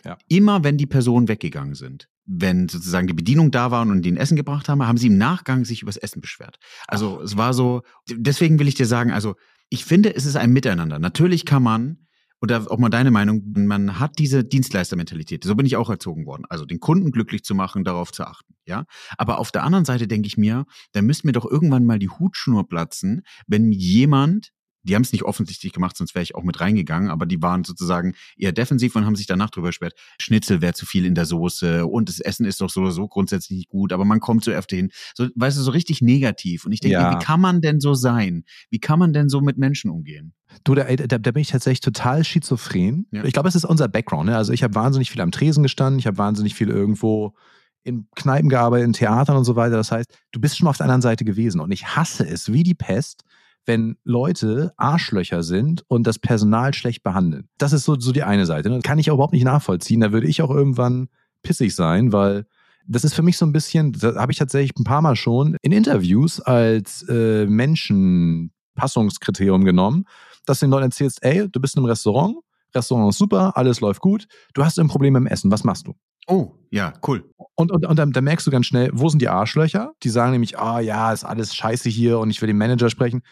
Ja. 0.04 0.18
Immer 0.28 0.64
wenn 0.64 0.76
die 0.76 0.86
Personen 0.86 1.26
weggegangen 1.26 1.74
sind, 1.74 2.08
wenn 2.26 2.68
sozusagen 2.68 3.06
die 3.06 3.14
Bedienung 3.14 3.50
da 3.50 3.70
waren 3.70 3.90
und 3.90 4.04
ihnen 4.04 4.18
Essen 4.18 4.36
gebracht 4.36 4.68
haben, 4.68 4.86
haben 4.86 4.98
sie 4.98 5.06
im 5.06 5.16
Nachgang 5.16 5.64
sich 5.64 5.80
übers 5.80 5.96
Essen 5.96 6.20
beschwert. 6.20 6.58
Also 6.86 7.18
Ach. 7.18 7.24
es 7.24 7.36
war 7.38 7.54
so, 7.54 7.82
deswegen 8.10 8.58
will 8.58 8.68
ich 8.68 8.74
dir 8.74 8.86
sagen, 8.86 9.12
also 9.12 9.36
ich 9.70 9.84
finde, 9.84 10.14
es 10.14 10.26
ist 10.26 10.36
ein 10.36 10.52
Miteinander. 10.52 10.98
Natürlich 10.98 11.46
kann 11.46 11.62
man 11.62 12.05
oder 12.40 12.70
auch 12.70 12.78
mal 12.78 12.90
deine 12.90 13.10
Meinung, 13.10 13.42
man 13.54 13.98
hat 13.98 14.18
diese 14.18 14.44
Dienstleistermentalität. 14.44 15.44
So 15.44 15.54
bin 15.54 15.66
ich 15.66 15.76
auch 15.76 15.90
erzogen 15.90 16.26
worden. 16.26 16.44
Also 16.48 16.64
den 16.64 16.80
Kunden 16.80 17.10
glücklich 17.10 17.44
zu 17.44 17.54
machen, 17.54 17.84
darauf 17.84 18.12
zu 18.12 18.24
achten. 18.24 18.54
Ja. 18.66 18.84
Aber 19.16 19.38
auf 19.38 19.52
der 19.52 19.64
anderen 19.64 19.84
Seite 19.84 20.06
denke 20.06 20.26
ich 20.26 20.36
mir, 20.36 20.66
da 20.92 21.02
müsste 21.02 21.26
mir 21.26 21.32
doch 21.32 21.50
irgendwann 21.50 21.86
mal 21.86 21.98
die 21.98 22.10
Hutschnur 22.10 22.68
platzen, 22.68 23.22
wenn 23.46 23.72
jemand 23.72 24.52
die 24.86 24.94
haben 24.94 25.02
es 25.02 25.12
nicht 25.12 25.24
offensichtlich 25.24 25.72
gemacht, 25.72 25.96
sonst 25.96 26.14
wäre 26.14 26.22
ich 26.22 26.34
auch 26.34 26.42
mit 26.42 26.60
reingegangen, 26.60 27.10
aber 27.10 27.26
die 27.26 27.42
waren 27.42 27.64
sozusagen 27.64 28.14
eher 28.36 28.52
defensiv 28.52 28.96
und 28.96 29.04
haben 29.04 29.16
sich 29.16 29.26
danach 29.26 29.50
drüber 29.50 29.68
beschwert, 29.68 29.94
Schnitzel 30.20 30.62
wäre 30.62 30.74
zu 30.74 30.86
viel 30.86 31.04
in 31.04 31.14
der 31.14 31.26
Soße 31.26 31.86
und 31.86 32.08
das 32.08 32.20
Essen 32.20 32.46
ist 32.46 32.60
doch 32.60 32.70
so 32.70 32.82
oder 32.82 32.92
so 32.92 33.08
grundsätzlich 33.08 33.58
nicht 33.58 33.68
gut, 33.68 33.92
aber 33.92 34.04
man 34.04 34.20
kommt 34.20 34.44
so 34.44 34.50
öfter 34.50 34.76
hin. 34.76 34.90
So, 35.14 35.28
weißt 35.34 35.58
du, 35.58 35.62
so 35.62 35.70
richtig 35.70 36.02
negativ. 36.02 36.64
Und 36.64 36.72
ich 36.72 36.80
denke, 36.80 36.94
ja. 36.94 37.12
wie 37.12 37.24
kann 37.24 37.40
man 37.40 37.60
denn 37.60 37.80
so 37.80 37.94
sein? 37.94 38.44
Wie 38.70 38.78
kann 38.78 38.98
man 38.98 39.12
denn 39.12 39.28
so 39.28 39.40
mit 39.40 39.58
Menschen 39.58 39.90
umgehen? 39.90 40.32
Du, 40.64 40.74
da, 40.74 40.84
da, 40.84 41.18
da 41.18 41.30
bin 41.30 41.40
ich 41.40 41.48
tatsächlich 41.48 41.80
total 41.80 42.24
schizophren. 42.24 43.06
Ja. 43.10 43.24
Ich 43.24 43.32
glaube, 43.32 43.48
es 43.48 43.54
ist 43.54 43.64
unser 43.64 43.88
Background. 43.88 44.30
Ne? 44.30 44.36
Also 44.36 44.52
ich 44.52 44.62
habe 44.62 44.74
wahnsinnig 44.74 45.10
viel 45.10 45.20
am 45.20 45.32
Tresen 45.32 45.62
gestanden, 45.62 45.98
ich 45.98 46.06
habe 46.06 46.18
wahnsinnig 46.18 46.54
viel 46.54 46.68
irgendwo 46.68 47.34
in 47.82 48.08
Kneipen 48.16 48.48
gearbeitet, 48.48 48.86
in 48.86 48.92
Theatern 48.92 49.36
und 49.36 49.44
so 49.44 49.54
weiter. 49.56 49.76
Das 49.76 49.92
heißt, 49.92 50.12
du 50.32 50.40
bist 50.40 50.56
schon 50.56 50.64
mal 50.64 50.70
auf 50.70 50.76
der 50.76 50.84
anderen 50.84 51.02
Seite 51.02 51.24
gewesen. 51.24 51.60
Und 51.60 51.70
ich 51.70 51.86
hasse 51.96 52.26
es 52.26 52.52
wie 52.52 52.64
die 52.64 52.74
Pest, 52.74 53.24
wenn 53.66 53.96
Leute 54.04 54.72
Arschlöcher 54.76 55.42
sind 55.42 55.84
und 55.88 56.06
das 56.06 56.18
Personal 56.18 56.74
schlecht 56.74 57.02
behandeln. 57.02 57.48
Das 57.58 57.72
ist 57.72 57.84
so, 57.84 57.98
so 57.98 58.12
die 58.12 58.22
eine 58.22 58.44
Seite. 58.46 58.70
Das 58.70 58.82
kann 58.82 58.98
ich 58.98 59.10
auch 59.10 59.14
überhaupt 59.14 59.32
nicht 59.32 59.44
nachvollziehen. 59.44 60.00
Da 60.00 60.12
würde 60.12 60.28
ich 60.28 60.42
auch 60.42 60.50
irgendwann 60.50 61.08
pissig 61.42 61.74
sein, 61.74 62.12
weil 62.12 62.46
das 62.88 63.02
ist 63.04 63.14
für 63.14 63.22
mich 63.22 63.36
so 63.36 63.44
ein 63.44 63.52
bisschen, 63.52 63.92
da 63.92 64.14
habe 64.16 64.32
ich 64.32 64.38
tatsächlich 64.38 64.74
ein 64.78 64.84
paar 64.84 65.02
Mal 65.02 65.16
schon 65.16 65.56
in 65.62 65.72
Interviews 65.72 66.40
als 66.40 67.04
äh, 67.08 67.44
Menschenpassungskriterium 67.46 69.64
genommen, 69.64 70.04
dass 70.44 70.60
du 70.60 70.66
den 70.66 70.70
Leuten 70.70 70.84
erzählst, 70.84 71.18
ey, 71.22 71.48
du 71.48 71.60
bist 71.60 71.76
im 71.76 71.84
Restaurant, 71.84 72.36
Restaurant 72.74 73.10
ist 73.10 73.18
super, 73.18 73.56
alles 73.56 73.80
läuft 73.80 74.00
gut, 74.00 74.28
du 74.54 74.64
hast 74.64 74.78
ein 74.78 74.86
Problem 74.88 75.16
im 75.16 75.26
Essen, 75.26 75.50
was 75.50 75.64
machst 75.64 75.88
du? 75.88 75.96
Oh, 76.28 76.52
ja, 76.70 76.92
cool. 77.06 77.24
Und, 77.54 77.70
und, 77.70 77.86
und 77.86 77.98
dann, 77.98 78.10
dann 78.12 78.24
merkst 78.24 78.46
du 78.46 78.50
ganz 78.50 78.66
schnell, 78.66 78.90
wo 78.92 79.08
sind 79.08 79.22
die 79.22 79.28
Arschlöcher? 79.28 79.92
Die 80.02 80.08
sagen 80.08 80.32
nämlich, 80.32 80.58
ah 80.58 80.76
oh, 80.76 80.80
ja, 80.80 81.12
ist 81.12 81.24
alles 81.24 81.54
scheiße 81.54 81.88
hier 81.88 82.18
und 82.18 82.30
ich 82.30 82.42
will 82.42 82.48
den 82.48 82.58
Manager 82.58 82.90
sprechen. 82.90 83.22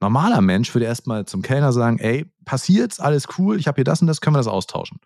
Normaler 0.00 0.40
Mensch 0.40 0.74
würde 0.74 0.86
erstmal 0.86 1.24
zum 1.24 1.42
Kellner 1.42 1.72
sagen, 1.72 1.98
ey, 1.98 2.30
passiert's, 2.44 3.00
alles 3.00 3.26
cool, 3.38 3.58
ich 3.58 3.66
habe 3.66 3.76
hier 3.76 3.84
das 3.84 4.00
und 4.00 4.06
das, 4.06 4.20
können 4.20 4.34
wir 4.34 4.40
das 4.40 4.46
austauschen. 4.46 4.98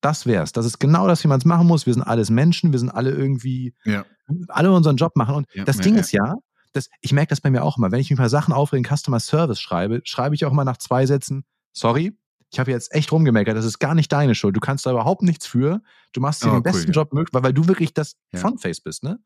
Das 0.00 0.24
wär's. 0.26 0.52
Das 0.52 0.64
ist 0.64 0.78
genau 0.78 1.06
das, 1.06 1.22
wie 1.24 1.28
man 1.28 1.38
es 1.38 1.44
machen 1.44 1.66
muss. 1.66 1.84
Wir 1.84 1.92
sind 1.92 2.02
alles 2.02 2.30
Menschen, 2.30 2.72
wir 2.72 2.78
sind 2.78 2.88
alle 2.88 3.10
irgendwie, 3.10 3.74
ja. 3.84 4.04
alle 4.48 4.72
unseren 4.72 4.96
Job 4.96 5.14
machen. 5.14 5.34
Und 5.34 5.46
ja, 5.52 5.64
das 5.64 5.76
ja, 5.76 5.82
Ding 5.82 5.96
ist 5.96 6.12
ja, 6.12 6.36
das, 6.72 6.88
ich 7.02 7.12
merke 7.12 7.30
das 7.30 7.40
bei 7.40 7.50
mir 7.50 7.62
auch 7.62 7.76
immer, 7.76 7.90
wenn 7.92 8.00
ich 8.00 8.08
mich 8.08 8.18
bei 8.18 8.28
Sachen 8.28 8.54
aufregen, 8.54 8.84
Customer 8.84 9.20
Service 9.20 9.60
schreibe, 9.60 10.00
schreibe 10.04 10.34
ich 10.34 10.44
auch 10.46 10.52
immer 10.52 10.64
nach 10.64 10.78
zwei 10.78 11.04
Sätzen, 11.04 11.44
sorry, 11.72 12.16
ich 12.52 12.58
habe 12.58 12.70
jetzt 12.70 12.92
echt 12.94 13.12
rumgemeckert, 13.12 13.56
das 13.56 13.64
ist 13.64 13.78
gar 13.78 13.94
nicht 13.94 14.10
deine 14.10 14.34
Schuld. 14.34 14.56
Du 14.56 14.60
kannst 14.60 14.84
da 14.86 14.90
überhaupt 14.90 15.22
nichts 15.22 15.46
für. 15.46 15.82
Du 16.12 16.20
machst 16.20 16.42
dir 16.42 16.48
oh, 16.48 16.54
den 16.54 16.62
besten 16.62 16.88
cool, 16.88 16.94
Job 16.94 17.12
möglich, 17.12 17.32
weil, 17.32 17.44
weil 17.44 17.52
du 17.52 17.68
wirklich 17.68 17.94
das 17.94 18.16
Frontface 18.34 18.80
bist, 18.80 19.04
ne? 19.04 19.20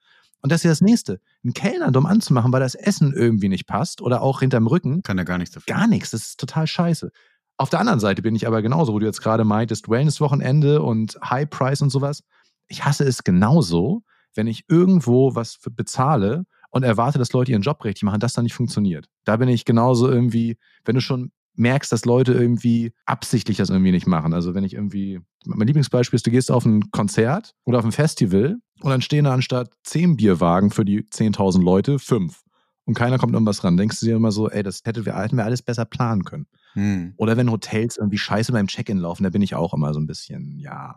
Und 0.44 0.52
das 0.52 0.60
ist 0.60 0.64
ja 0.64 0.72
das 0.72 0.82
Nächste. 0.82 1.20
Einen 1.42 1.54
Kellner 1.54 1.90
dumm 1.90 2.04
anzumachen, 2.04 2.52
weil 2.52 2.60
das 2.60 2.74
Essen 2.74 3.14
irgendwie 3.14 3.48
nicht 3.48 3.66
passt 3.66 4.02
oder 4.02 4.20
auch 4.20 4.40
hinterm 4.40 4.66
Rücken. 4.66 5.02
Kann 5.02 5.16
er 5.16 5.24
gar 5.24 5.38
nichts 5.38 5.54
dafür. 5.54 5.74
Gar 5.74 5.86
nichts. 5.86 6.10
Das 6.10 6.20
ist 6.20 6.38
total 6.38 6.66
scheiße. 6.66 7.10
Auf 7.56 7.70
der 7.70 7.80
anderen 7.80 7.98
Seite 7.98 8.20
bin 8.20 8.36
ich 8.36 8.46
aber 8.46 8.60
genauso, 8.60 8.92
wo 8.92 8.98
du 8.98 9.06
jetzt 9.06 9.22
gerade 9.22 9.44
meintest, 9.44 9.88
Wellness-Wochenende 9.88 10.82
und 10.82 11.18
High 11.24 11.48
Price 11.48 11.80
und 11.80 11.88
sowas. 11.88 12.24
Ich 12.68 12.84
hasse 12.84 13.04
es 13.04 13.24
genauso, 13.24 14.02
wenn 14.34 14.46
ich 14.46 14.64
irgendwo 14.68 15.34
was 15.34 15.60
bezahle 15.70 16.44
und 16.68 16.82
erwarte, 16.82 17.18
dass 17.18 17.32
Leute 17.32 17.52
ihren 17.52 17.62
Job 17.62 17.82
richtig 17.82 18.02
machen, 18.02 18.20
das 18.20 18.34
dann 18.34 18.44
nicht 18.44 18.54
funktioniert. 18.54 19.06
Da 19.24 19.38
bin 19.38 19.48
ich 19.48 19.64
genauso 19.64 20.10
irgendwie, 20.10 20.58
wenn 20.84 20.94
du 20.94 21.00
schon 21.00 21.32
merkst, 21.54 21.90
dass 21.90 22.04
Leute 22.04 22.34
irgendwie 22.34 22.92
absichtlich 23.06 23.56
das 23.56 23.70
irgendwie 23.70 23.92
nicht 23.92 24.06
machen. 24.06 24.34
Also 24.34 24.54
wenn 24.54 24.64
ich 24.64 24.74
irgendwie, 24.74 25.20
mein 25.46 25.66
Lieblingsbeispiel 25.66 26.16
ist, 26.16 26.26
du 26.26 26.30
gehst 26.30 26.50
auf 26.50 26.66
ein 26.66 26.90
Konzert 26.90 27.54
oder 27.64 27.78
auf 27.78 27.84
ein 27.86 27.92
Festival 27.92 28.58
und 28.80 28.90
dann 28.90 29.02
stehen 29.02 29.24
da 29.24 29.34
anstatt 29.34 29.70
zehn 29.82 30.16
Bierwagen 30.16 30.70
für 30.70 30.84
die 30.84 31.02
10.000 31.02 31.62
Leute 31.62 31.98
fünf 31.98 32.42
und 32.84 32.94
keiner 32.94 33.18
kommt 33.18 33.32
irgendwas 33.32 33.64
ran. 33.64 33.76
Denkst 33.76 34.00
du 34.00 34.06
dir 34.06 34.16
immer 34.16 34.32
so, 34.32 34.50
ey, 34.50 34.62
das 34.62 34.82
hätten 34.84 35.06
wir, 35.06 35.16
hätten 35.16 35.36
wir 35.36 35.44
alles 35.44 35.62
besser 35.62 35.84
planen 35.84 36.24
können. 36.24 36.46
Hm. 36.74 37.14
Oder 37.16 37.36
wenn 37.36 37.50
Hotels 37.50 37.96
irgendwie 37.96 38.18
scheiße 38.18 38.52
beim 38.52 38.66
Check-in 38.66 38.98
laufen, 38.98 39.24
da 39.24 39.30
bin 39.30 39.42
ich 39.42 39.54
auch 39.54 39.74
immer 39.74 39.94
so 39.94 40.00
ein 40.00 40.06
bisschen, 40.06 40.58
ja, 40.58 40.96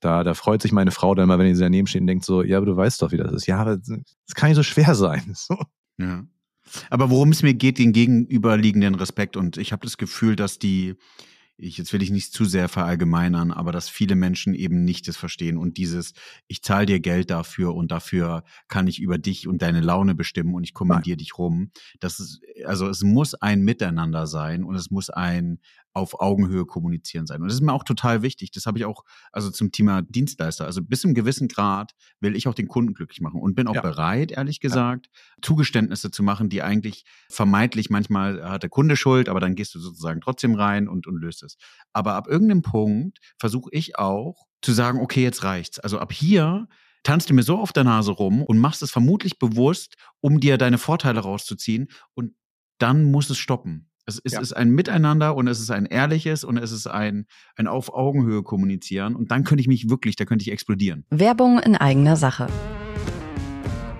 da, 0.00 0.22
da 0.22 0.34
freut 0.34 0.62
sich 0.62 0.72
meine 0.72 0.90
Frau 0.90 1.14
dann 1.14 1.24
immer, 1.24 1.38
wenn 1.38 1.54
sie 1.54 1.62
daneben 1.62 1.86
steht 1.86 2.02
und 2.02 2.06
denkt 2.06 2.24
so, 2.24 2.42
ja, 2.42 2.58
aber 2.58 2.66
du 2.66 2.76
weißt 2.76 3.00
doch, 3.02 3.12
wie 3.12 3.16
das 3.16 3.32
ist. 3.32 3.46
Ja, 3.46 3.58
aber 3.58 3.76
das 3.78 4.34
kann 4.34 4.48
nicht 4.48 4.56
so 4.56 4.62
schwer 4.62 4.94
sein. 4.94 5.34
So. 5.34 5.56
Ja. 5.98 6.24
Aber 6.90 7.10
worum 7.10 7.30
es 7.30 7.42
mir 7.42 7.54
geht, 7.54 7.78
den 7.78 7.92
gegenüberliegenden 7.92 8.94
Respekt. 8.94 9.36
Und 9.36 9.56
ich 9.56 9.72
habe 9.72 9.86
das 9.86 9.96
Gefühl, 9.96 10.36
dass 10.36 10.58
die, 10.58 10.94
ich, 11.58 11.76
jetzt 11.76 11.92
will 11.92 12.02
ich 12.02 12.10
nicht 12.10 12.32
zu 12.32 12.44
sehr 12.44 12.68
verallgemeinern, 12.68 13.50
aber 13.50 13.72
dass 13.72 13.88
viele 13.88 14.14
Menschen 14.14 14.54
eben 14.54 14.84
nicht 14.84 15.08
das 15.08 15.16
verstehen 15.16 15.58
und 15.58 15.76
dieses, 15.76 16.12
ich 16.46 16.62
zahle 16.62 16.86
dir 16.86 17.00
Geld 17.00 17.30
dafür 17.30 17.74
und 17.74 17.90
dafür 17.90 18.44
kann 18.68 18.86
ich 18.86 19.00
über 19.00 19.18
dich 19.18 19.48
und 19.48 19.60
deine 19.60 19.80
Laune 19.80 20.14
bestimmen 20.14 20.54
und 20.54 20.62
ich 20.62 20.72
kommandiere 20.72 21.16
dich 21.16 21.36
rum. 21.36 21.72
Das 21.98 22.20
ist, 22.20 22.40
also 22.64 22.88
es 22.88 23.02
muss 23.02 23.34
ein 23.34 23.62
Miteinander 23.62 24.28
sein 24.28 24.62
und 24.62 24.76
es 24.76 24.90
muss 24.90 25.10
ein, 25.10 25.58
auf 25.98 26.20
Augenhöhe 26.20 26.64
kommunizieren 26.64 27.26
sein. 27.26 27.42
Und 27.42 27.48
das 27.48 27.56
ist 27.56 27.62
mir 27.62 27.72
auch 27.72 27.84
total 27.84 28.22
wichtig. 28.22 28.50
Das 28.50 28.66
habe 28.66 28.78
ich 28.78 28.84
auch, 28.84 29.04
also 29.32 29.50
zum 29.50 29.72
Thema 29.72 30.02
Dienstleister. 30.02 30.64
Also 30.64 30.82
bis 30.82 31.02
zum 31.02 31.14
gewissen 31.14 31.48
Grad 31.48 31.94
will 32.20 32.36
ich 32.36 32.48
auch 32.48 32.54
den 32.54 32.68
Kunden 32.68 32.94
glücklich 32.94 33.20
machen 33.20 33.40
und 33.40 33.54
bin 33.54 33.66
auch 33.66 33.74
ja. 33.74 33.80
bereit, 33.80 34.32
ehrlich 34.32 34.60
gesagt, 34.60 35.06
ja. 35.06 35.20
Zugeständnisse 35.42 36.10
zu 36.10 36.22
machen, 36.22 36.48
die 36.48 36.62
eigentlich 36.62 37.04
vermeintlich 37.30 37.90
manchmal 37.90 38.48
hat 38.48 38.62
der 38.62 38.70
Kunde 38.70 38.96
Schuld, 38.96 39.28
aber 39.28 39.40
dann 39.40 39.54
gehst 39.54 39.74
du 39.74 39.80
sozusagen 39.80 40.20
trotzdem 40.20 40.54
rein 40.54 40.88
und, 40.88 41.06
und 41.06 41.20
löst 41.20 41.42
es. 41.42 41.56
Aber 41.92 42.14
ab 42.14 42.28
irgendeinem 42.28 42.62
Punkt 42.62 43.18
versuche 43.38 43.70
ich 43.72 43.98
auch 43.98 44.46
zu 44.62 44.72
sagen, 44.72 45.00
okay, 45.00 45.22
jetzt 45.22 45.44
reicht's. 45.44 45.78
Also 45.78 45.98
ab 45.98 46.12
hier 46.12 46.68
tanzt 47.02 47.30
du 47.30 47.34
mir 47.34 47.42
so 47.42 47.58
auf 47.58 47.72
der 47.72 47.84
Nase 47.84 48.12
rum 48.12 48.42
und 48.42 48.58
machst 48.58 48.82
es 48.82 48.90
vermutlich 48.90 49.38
bewusst, 49.38 49.96
um 50.20 50.40
dir 50.40 50.58
deine 50.58 50.78
Vorteile 50.78 51.20
rauszuziehen 51.20 51.88
und 52.14 52.34
dann 52.78 53.04
muss 53.04 53.30
es 53.30 53.38
stoppen. 53.38 53.90
Es, 54.08 54.18
es 54.24 54.32
ja. 54.32 54.40
ist 54.40 54.54
ein 54.54 54.70
Miteinander 54.70 55.36
und 55.36 55.48
es 55.48 55.60
ist 55.60 55.70
ein 55.70 55.84
ehrliches 55.84 56.42
und 56.42 56.56
es 56.56 56.72
ist 56.72 56.86
ein, 56.86 57.26
ein 57.56 57.66
auf 57.66 57.92
Augenhöhe 57.92 58.42
kommunizieren. 58.42 59.14
Und 59.14 59.30
dann 59.30 59.44
könnte 59.44 59.60
ich 59.60 59.68
mich 59.68 59.90
wirklich, 59.90 60.16
da 60.16 60.24
könnte 60.24 60.44
ich 60.44 60.50
explodieren. 60.50 61.04
Werbung 61.10 61.58
in 61.58 61.76
eigener 61.76 62.16
Sache. 62.16 62.46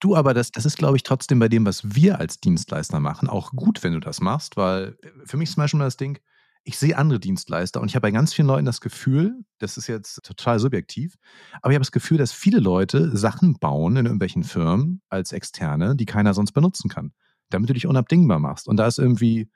Du 0.00 0.16
aber, 0.16 0.32
das, 0.32 0.50
das 0.50 0.64
ist, 0.64 0.78
glaube 0.78 0.96
ich, 0.96 1.02
trotzdem 1.02 1.38
bei 1.38 1.48
dem, 1.48 1.66
was 1.66 1.94
wir 1.94 2.18
als 2.18 2.40
Dienstleister 2.40 3.00
machen, 3.00 3.28
auch 3.28 3.50
gut, 3.52 3.82
wenn 3.82 3.92
du 3.92 4.00
das 4.00 4.22
machst, 4.22 4.56
weil 4.56 4.96
äh, 5.02 5.08
für 5.26 5.36
mich 5.36 5.50
ist 5.50 5.54
zum 5.54 5.62
Beispiel 5.62 5.80
das 5.80 5.98
Ding, 5.98 6.18
ich 6.66 6.78
sehe 6.78 6.96
andere 6.96 7.20
Dienstleister 7.20 7.82
und 7.82 7.88
ich 7.88 7.94
habe 7.94 8.02
bei 8.02 8.10
ganz 8.10 8.32
vielen 8.32 8.48
Leuten 8.48 8.64
das 8.64 8.80
Gefühl, 8.80 9.44
das 9.58 9.76
ist 9.76 9.86
jetzt 9.86 10.22
total 10.24 10.58
subjektiv, 10.58 11.16
aber 11.60 11.72
ich 11.72 11.74
habe 11.74 11.82
das 11.82 11.92
Gefühl, 11.92 12.16
dass 12.16 12.32
viele 12.32 12.60
Leute 12.60 13.14
Sachen 13.14 13.58
bauen 13.58 13.96
in 13.96 14.06
irgendwelchen 14.06 14.42
Firmen 14.42 15.02
als 15.10 15.32
Externe, 15.32 15.94
die 15.94 16.06
keiner 16.06 16.32
sonst 16.32 16.52
benutzen 16.52 16.88
kann, 16.88 17.12
damit 17.50 17.68
du 17.68 17.74
dich 17.74 17.86
unabdingbar 17.86 18.38
machst. 18.38 18.66
Und 18.66 18.78
da 18.78 18.86
ist 18.86 18.98
irgendwie 18.98 19.50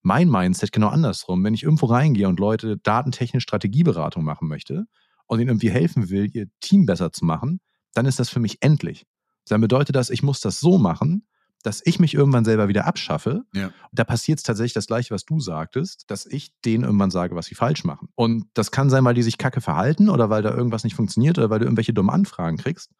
mein 0.00 0.30
Mindset 0.30 0.72
genau 0.72 0.88
andersrum. 0.88 1.44
Wenn 1.44 1.52
ich 1.52 1.64
irgendwo 1.64 1.86
reingehe 1.86 2.28
und 2.28 2.40
Leute 2.40 2.78
datentechnisch 2.78 3.42
Strategieberatung 3.42 4.24
machen 4.24 4.48
möchte 4.48 4.86
und 5.26 5.40
ihnen 5.40 5.50
irgendwie 5.50 5.70
helfen 5.70 6.08
will, 6.08 6.30
ihr 6.32 6.46
Team 6.60 6.86
besser 6.86 7.12
zu 7.12 7.26
machen, 7.26 7.60
dann 7.92 8.06
ist 8.06 8.18
das 8.18 8.30
für 8.30 8.40
mich 8.40 8.62
endlich 8.62 9.04
dann 9.48 9.60
bedeutet 9.60 9.96
das, 9.96 10.10
ich 10.10 10.22
muss 10.22 10.40
das 10.40 10.60
so 10.60 10.78
machen, 10.78 11.26
dass 11.64 11.80
ich 11.84 11.98
mich 11.98 12.14
irgendwann 12.14 12.44
selber 12.44 12.68
wieder 12.68 12.86
abschaffe. 12.86 13.44
Ja. 13.54 13.70
Da 13.90 14.04
passiert 14.04 14.38
es 14.38 14.42
tatsächlich 14.42 14.74
das 14.74 14.86
Gleiche, 14.86 15.14
was 15.14 15.24
du 15.24 15.40
sagtest, 15.40 16.04
dass 16.10 16.26
ich 16.26 16.52
denen 16.62 16.84
irgendwann 16.84 17.10
sage, 17.10 17.34
was 17.34 17.46
sie 17.46 17.54
falsch 17.54 17.84
machen. 17.84 18.08
Und 18.14 18.46
das 18.52 18.70
kann 18.70 18.90
sein, 18.90 19.04
weil 19.04 19.14
die 19.14 19.22
sich 19.22 19.38
kacke 19.38 19.62
verhalten 19.62 20.10
oder 20.10 20.28
weil 20.28 20.42
da 20.42 20.54
irgendwas 20.54 20.84
nicht 20.84 20.94
funktioniert 20.94 21.38
oder 21.38 21.48
weil 21.48 21.60
du 21.60 21.64
irgendwelche 21.64 21.94
dummen 21.94 22.14
Anfragen 22.14 22.58
kriegst. 22.58 22.90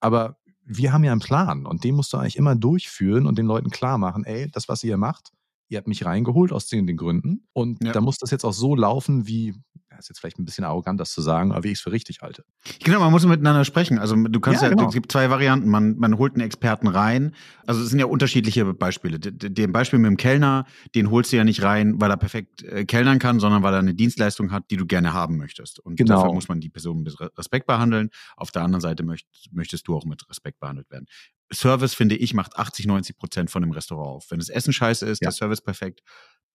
Aber 0.00 0.38
wir 0.64 0.92
haben 0.92 1.04
ja 1.04 1.12
einen 1.12 1.20
Plan 1.20 1.66
und 1.66 1.84
den 1.84 1.94
musst 1.94 2.12
du 2.12 2.16
eigentlich 2.16 2.36
immer 2.36 2.56
durchführen 2.56 3.26
und 3.26 3.36
den 3.38 3.46
Leuten 3.46 3.70
klar 3.70 3.98
machen, 3.98 4.24
ey, 4.24 4.50
das, 4.50 4.68
was 4.68 4.82
ihr 4.82 4.96
macht, 4.96 5.32
ihr 5.68 5.78
habt 5.78 5.86
mich 5.86 6.04
reingeholt 6.04 6.52
aus 6.52 6.66
den, 6.66 6.86
den 6.86 6.96
Gründen 6.96 7.46
und 7.52 7.84
ja. 7.84 7.92
da 7.92 8.00
muss 8.00 8.18
das 8.18 8.30
jetzt 8.30 8.44
auch 8.44 8.52
so 8.52 8.74
laufen, 8.74 9.26
wie, 9.26 9.54
das 9.96 10.04
ist 10.04 10.08
jetzt 10.10 10.20
vielleicht 10.20 10.38
ein 10.38 10.44
bisschen 10.44 10.64
arrogant, 10.64 11.00
das 11.00 11.12
zu 11.12 11.22
sagen, 11.22 11.52
aber 11.52 11.64
wie 11.64 11.68
ich 11.68 11.78
es 11.78 11.80
für 11.80 11.92
richtig 11.92 12.20
halte. 12.22 12.44
Genau, 12.84 13.00
man 13.00 13.10
muss 13.10 13.24
miteinander 13.26 13.64
sprechen. 13.64 13.98
Also 13.98 14.16
du 14.16 14.40
kannst 14.40 14.62
ja, 14.62 14.68
ja 14.68 14.74
genau. 14.74 14.88
es 14.88 14.94
gibt 14.94 15.10
zwei 15.10 15.30
Varianten. 15.30 15.68
Man, 15.68 15.96
man 15.96 16.18
holt 16.18 16.34
einen 16.34 16.42
Experten 16.42 16.88
rein. 16.88 17.34
Also 17.66 17.82
es 17.82 17.88
sind 17.90 17.98
ja 17.98 18.06
unterschiedliche 18.06 18.64
Beispiele. 18.74 19.18
Den 19.18 19.72
Beispiel 19.72 19.98
mit 19.98 20.08
dem 20.08 20.16
Kellner, 20.16 20.66
den 20.94 21.10
holst 21.10 21.32
du 21.32 21.36
ja 21.36 21.44
nicht 21.44 21.62
rein, 21.62 22.00
weil 22.00 22.10
er 22.10 22.16
perfekt 22.16 22.62
äh, 22.62 22.84
kellnern 22.84 23.18
kann, 23.18 23.40
sondern 23.40 23.62
weil 23.62 23.74
er 23.74 23.80
eine 23.80 23.94
Dienstleistung 23.94 24.52
hat, 24.52 24.70
die 24.70 24.76
du 24.76 24.86
gerne 24.86 25.12
haben 25.12 25.36
möchtest. 25.36 25.80
Und 25.80 25.96
genau. 25.96 26.16
dafür 26.16 26.32
muss 26.32 26.48
man 26.48 26.60
die 26.60 26.68
Person 26.68 27.02
mit 27.02 27.18
Respekt 27.38 27.66
behandeln. 27.66 28.10
Auf 28.36 28.50
der 28.50 28.62
anderen 28.62 28.80
Seite 28.80 29.02
möcht, 29.02 29.26
möchtest 29.52 29.88
du 29.88 29.96
auch 29.96 30.04
mit 30.04 30.28
Respekt 30.28 30.60
behandelt 30.60 30.90
werden. 30.90 31.06
Service, 31.52 31.94
finde 31.94 32.16
ich, 32.16 32.34
macht 32.34 32.56
80, 32.56 32.86
90 32.86 33.16
Prozent 33.16 33.50
von 33.50 33.62
dem 33.62 33.70
Restaurant 33.70 34.08
auf. 34.08 34.30
Wenn 34.30 34.38
das 34.38 34.48
Essen 34.48 34.72
scheiße 34.72 35.06
ist, 35.06 35.22
ja. 35.22 35.26
der 35.26 35.32
Service 35.32 35.60
perfekt, 35.60 36.02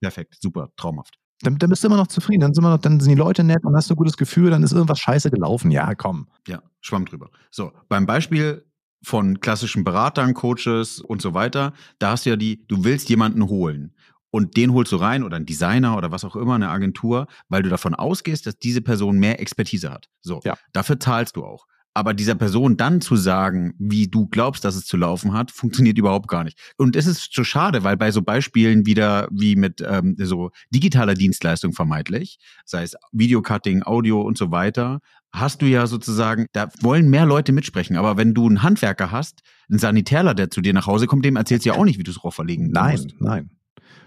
perfekt, 0.01 0.37
super, 0.41 0.71
traumhaft. 0.75 1.17
Dann, 1.43 1.57
dann, 1.57 1.69
bist 1.69 1.83
du 1.83 1.87
immer 1.87 1.97
noch 1.97 2.07
zufrieden. 2.07 2.41
Dann 2.41 2.53
sind, 2.53 2.63
noch, 2.63 2.77
dann 2.77 2.99
sind 2.99 3.09
die 3.09 3.15
Leute 3.17 3.43
nett 3.43 3.63
und 3.63 3.75
hast 3.75 3.89
du 3.89 3.93
ein 3.93 3.97
gutes 3.97 4.17
Gefühl, 4.17 4.51
dann 4.51 4.63
ist 4.63 4.71
irgendwas 4.73 4.99
scheiße 4.99 5.31
gelaufen. 5.31 5.71
Ja, 5.71 5.93
komm. 5.95 6.27
Ja, 6.47 6.61
schwamm 6.81 7.05
drüber. 7.05 7.29
So, 7.49 7.71
beim 7.89 8.05
Beispiel 8.05 8.65
von 9.03 9.39
klassischen 9.39 9.83
Beratern, 9.83 10.33
Coaches 10.35 10.99
und 10.99 11.21
so 11.21 11.33
weiter, 11.33 11.73
da 11.99 12.11
hast 12.11 12.25
du 12.25 12.31
ja 12.31 12.35
die, 12.35 12.65
du 12.67 12.83
willst 12.83 13.09
jemanden 13.09 13.47
holen. 13.47 13.93
und 14.33 14.55
den 14.55 14.71
holst 14.73 14.93
du 14.93 14.95
rein 14.95 15.23
oder 15.23 15.35
ein 15.35 15.45
Designer 15.45 15.97
oder 15.97 16.11
was 16.11 16.23
auch 16.23 16.37
immer, 16.37 16.55
eine 16.55 16.69
Agentur, 16.69 17.27
weil 17.49 17.63
du 17.63 17.69
davon 17.69 17.93
ausgehst, 17.95 18.45
dass 18.45 18.57
diese 18.57 18.81
Person 18.81 19.17
mehr 19.19 19.41
Expertise 19.41 19.91
hat. 19.91 20.07
So, 20.21 20.39
Ja. 20.45 20.55
dafür 20.71 20.99
zahlst 21.01 21.35
du 21.35 21.43
auch. 21.43 21.65
Aber 21.93 22.13
dieser 22.13 22.35
Person 22.35 22.77
dann 22.77 23.01
zu 23.01 23.17
sagen, 23.17 23.73
wie 23.77 24.07
du 24.07 24.27
glaubst, 24.27 24.63
dass 24.63 24.75
es 24.75 24.85
zu 24.85 24.95
laufen 24.95 25.33
hat, 25.33 25.51
funktioniert 25.51 25.97
überhaupt 25.97 26.29
gar 26.29 26.45
nicht. 26.45 26.57
Und 26.77 26.95
es 26.95 27.05
ist 27.05 27.33
so 27.33 27.43
schade, 27.43 27.83
weil 27.83 27.97
bei 27.97 28.11
so 28.11 28.21
Beispielen 28.21 28.85
wieder 28.85 29.27
wie 29.29 29.57
mit 29.57 29.83
ähm, 29.85 30.15
so 30.17 30.51
digitaler 30.73 31.15
Dienstleistung 31.15 31.73
vermeintlich, 31.73 32.39
sei 32.65 32.83
es 32.83 32.95
Videocutting, 33.11 33.83
Audio 33.83 34.21
und 34.21 34.37
so 34.37 34.51
weiter, 34.51 34.99
hast 35.33 35.61
du 35.61 35.65
ja 35.65 35.85
sozusagen, 35.85 36.45
da 36.53 36.69
wollen 36.81 37.09
mehr 37.09 37.25
Leute 37.25 37.51
mitsprechen. 37.51 37.97
Aber 37.97 38.15
wenn 38.15 38.33
du 38.33 38.47
einen 38.47 38.63
Handwerker 38.63 39.11
hast, 39.11 39.41
einen 39.69 39.79
Sanitärler, 39.79 40.33
der 40.33 40.49
zu 40.49 40.61
dir 40.61 40.73
nach 40.73 40.87
Hause 40.87 41.07
kommt, 41.07 41.25
dem 41.25 41.35
erzählst 41.35 41.65
du 41.65 41.69
ja 41.71 41.75
auch 41.75 41.85
nicht, 41.85 41.99
wie 41.99 42.03
du 42.03 42.11
es 42.11 42.23
Rohr 42.23 42.31
verlegen 42.31 42.69
Nein, 42.71 42.91
musst. 42.93 43.15
nein. 43.19 43.49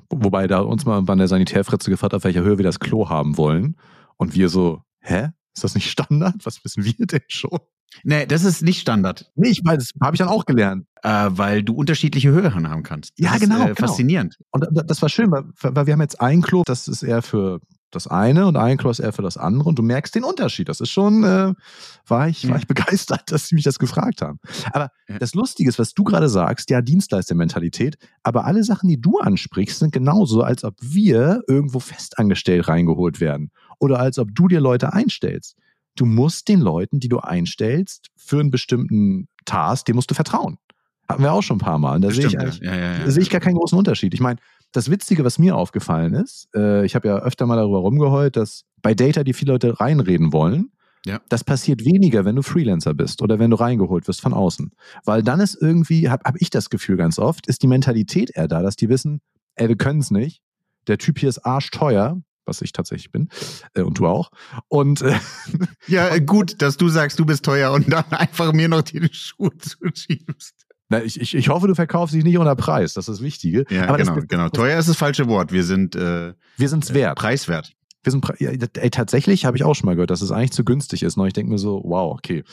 Wo- 0.09 0.25
Wobei 0.25 0.47
da 0.47 0.61
uns 0.61 0.87
mal 0.87 1.03
bei 1.03 1.14
der 1.16 1.29
Sanitärfritze 1.29 1.90
gefragt 1.90 2.12
hat, 2.14 2.18
auf 2.18 2.25
welcher 2.25 2.42
Höhe 2.42 2.57
wir 2.59 2.64
das 2.64 2.81
Klo 2.81 3.11
haben 3.11 3.37
wollen. 3.37 3.77
Und 4.16 4.35
wir 4.35 4.49
so, 4.49 4.83
hä? 5.01 5.29
Ist 5.55 5.62
das 5.64 5.75
nicht 5.77 5.88
Standard? 5.90 6.35
Was 6.44 6.64
wissen 6.64 6.85
wir 6.85 7.07
denn 7.07 7.20
schon? 7.29 7.59
Nee, 8.02 8.26
das 8.26 8.44
ist 8.44 8.62
nicht 8.62 8.80
Standard, 8.80 9.30
Nee, 9.37 9.50
ich 9.50 9.62
meine, 9.62 9.78
das 9.78 9.90
habe 10.02 10.16
ich 10.16 10.18
dann 10.18 10.28
auch 10.28 10.44
gelernt. 10.46 10.87
äh, 11.02 11.26
weil 11.30 11.62
du 11.62 11.74
unterschiedliche 11.74 12.30
Höhen 12.30 12.68
haben 12.68 12.83
kannst. 12.83 13.12
Das 13.18 13.24
Ja, 13.26 13.35
ist, 13.35 13.40
genau, 13.42 13.61
Äh, 13.62 13.74
genau. 13.74 13.74
faszinierend. 13.88 14.37
Und 14.50 14.66
da- 14.70 14.83
das 14.83 15.00
war 15.02 15.09
schön, 15.09 15.30
weil, 15.30 15.44
weil 15.61 15.87
wir 15.87 15.92
haben 15.92 16.00
jetzt 16.00 16.20
ein 16.20 16.40
Klo, 16.42 16.62
das 16.66 16.88
ist 16.88 17.02
eher 17.02 17.20
für 17.22 17.61
das 17.90 18.09
eine 18.09 18.46
und 18.46 18.57
ein 18.57 18.76
Klo 18.76 18.90
ist 18.90 18.98
eher 18.98 19.12
für 19.12 19.22
das 19.22 19.37
andere 19.37 19.68
und 19.68 19.78
du 19.78 19.83
merkst 19.85 20.14
den 20.16 20.24
Unterschied. 20.24 20.68
Das 20.68 20.80
ist 20.80 20.90
schon, 20.90 21.22
äh, 21.22 21.52
war, 22.09 22.28
ich, 22.28 22.48
war 22.48 22.57
ich 22.57 22.66
begeistert, 22.98 23.30
dass 23.30 23.46
sie 23.48 23.54
mich 23.54 23.62
das 23.64 23.78
gefragt 23.78 24.20
haben. 24.22 24.40
Aber 24.72 24.88
Ja. 25.09 25.18
das 25.20 25.35
Lustige 25.35 25.68
ist, 25.68 25.78
was 25.78 25.92
du 25.94 26.02
gerade 26.02 26.28
sagst, 26.28 26.70
ja, 26.70 26.80
Dienstleistermentalität, 26.83 27.96
aber 28.22 28.44
alle 28.46 28.64
Sachen, 28.64 28.88
die 28.88 29.00
du 29.00 29.18
ansprichst, 29.18 29.78
sind 29.78 29.92
genauso, 29.92 30.42
als 30.42 30.64
ob 30.64 30.74
wir 30.80 31.42
irgendwo 31.48 31.78
festangestellt 31.80 32.66
reingeholt 32.68 33.20
werden 33.20 33.50
oder 33.78 34.00
als 34.00 34.18
ob 34.18 34.35
du 34.35 34.48
dir 34.48 34.61
Leute 34.61 34.92
einstellst. 34.92 35.57
Du 35.96 36.04
musst 36.07 36.48
den 36.48 36.61
Leuten, 36.61 37.00
die 37.00 37.09
du 37.09 37.18
einstellst, 37.18 38.09
für 38.16 38.40
einen 38.40 38.50
bestimmten 38.50 39.28
Task, 39.44 39.87
dem 39.87 39.96
musst 39.96 40.11
du 40.11 40.14
vertrauen. 40.14 40.59
Hatten 41.09 41.22
wir 41.22 41.33
auch 41.33 41.42
schon 41.42 41.57
ein 41.57 41.61
paar 41.61 41.78
Mal. 41.78 41.96
Und 41.96 42.02
Da 42.02 42.11
sehe 42.11 42.26
ich, 42.26 42.38
eigentlich- 42.38 42.61
ja, 42.61 42.74
ja, 42.74 42.98
ja. 43.00 43.11
sehe 43.11 43.22
ich 43.22 43.30
gar 43.30 43.40
keinen 43.40 43.57
großen 43.57 43.76
Unterschied. 43.78 44.14
Ich 44.14 44.20
meine, 44.20 44.38
das 44.72 44.90
Witzige, 44.90 45.22
was 45.24 45.38
mir 45.38 45.54
aufgefallen 45.57 46.14
ist, 46.14 46.48
äh, 46.54 46.85
ich 46.85 46.94
habe 46.94 47.09
ja 47.09 47.18
öfter 47.18 47.46
mal 47.46 47.57
darüber 47.57 47.78
rumgeheult, 47.78 48.37
dass 48.37 48.64
bei 48.83 48.94
Data, 48.94 49.22
die 49.22 49.35
viele 49.35 49.52
Leute 49.52 49.78
reinreden 49.78 50.33
wollen, 50.33 50.70
Ja. 51.07 51.20
das 51.28 51.44
passiert 51.44 51.85
weniger, 51.85 52.24
wenn 52.24 52.35
du 52.37 52.42
Freelancer 52.42 52.94
bist 52.94 53.20
oder 53.22 53.38
wenn 53.38 53.50
du 53.50 53.57
reingeholt 53.57 54.09
wirst 54.09 54.22
von 54.22 54.33
außen. 54.33 54.70
Weil 55.04 55.22
dann 55.22 55.40
ist 55.40 55.57
irgendwie, 55.61 56.09
habe 56.09 56.22
hab 56.24 56.37
ich 56.40 56.48
das 56.50 56.70
Gefühl 56.70 56.96
ganz 56.96 57.18
oft, 57.18 57.46
ist 57.46 57.62
die 57.62 57.66
Mentalität 57.68 58.30
eher 58.35 58.48
da, 58.48 58.62
dass 58.62 58.74
die 58.76 58.88
wissen, 58.88 59.20
ey, 59.57 59.68
wir 59.68 59.76
können 59.76 60.00
es 60.00 60.11
nicht. 60.11 60.40
Der 60.88 60.96
Typ 60.98 61.18
hier 61.18 61.28
ist 61.28 61.44
arschteuer, 61.44 62.20
was 62.46 62.62
ich 62.62 62.72
tatsächlich 62.72 63.11
bin, 63.11 63.28
äh, 63.74 63.83
und 63.83 63.98
du 63.98 64.07
auch. 64.07 64.30
Und 64.68 65.02
äh, 65.02 65.14
Ja, 65.87 66.09
äh, 66.14 66.20
gut, 66.20 66.61
dass 66.62 66.76
du 66.76 66.88
sagst, 66.88 67.18
du 67.18 67.24
bist 67.26 67.44
teuer 67.44 67.72
und 67.72 67.92
dann 67.92 68.04
einfach 68.11 68.52
mir 68.52 68.68
noch 68.68 68.83
die 68.83 69.09
Schuhe 69.12 69.50
zuschiebst. 69.59 70.54
na, 70.88 71.02
ich, 71.02 71.20
ich, 71.20 71.35
ich 71.35 71.48
hoffe, 71.48 71.66
du 71.68 71.74
verkaufst 71.74 72.14
dich 72.14 72.24
nicht 72.24 72.38
unter 72.38 72.57
Preis, 72.57 72.94
das 72.94 73.09
ist 73.09 73.18
das 73.18 73.22
Wichtige. 73.24 73.64
Ja, 73.70 73.88
Aber 73.88 73.98
das- 73.98 74.09
genau, 74.09 74.20
das- 74.20 74.28
genau. 74.28 74.48
Teuer 74.50 74.78
ist 74.78 74.88
das 74.88 74.96
falsche 74.96 75.26
Wort. 75.28 75.52
Wir 75.52 75.64
sind 75.64 75.96
äh, 75.96 76.35
Wir 76.57 76.68
sind 76.68 76.85
es 76.85 76.94
wert. 76.94 77.18
preiswert. 77.18 77.72
Wir 78.02 78.11
sind, 78.11 78.26
ja, 78.38 78.50
ey, 78.50 78.90
tatsächlich 78.90 79.46
habe 79.46 79.57
ich 79.57 79.64
auch 79.64 79.72
schon 79.74 79.87
mal 79.87 79.94
gehört, 79.94 80.11
dass 80.11 80.20
es 80.20 80.30
eigentlich 80.30 80.52
zu 80.52 80.62
günstig 80.62 81.02
ist. 81.02 81.16
Und 81.16 81.26
ich 81.26 81.33
denke 81.33 81.50
mir 81.50 81.59
so, 81.59 81.80
wow, 81.85 82.12
okay. 82.12 82.44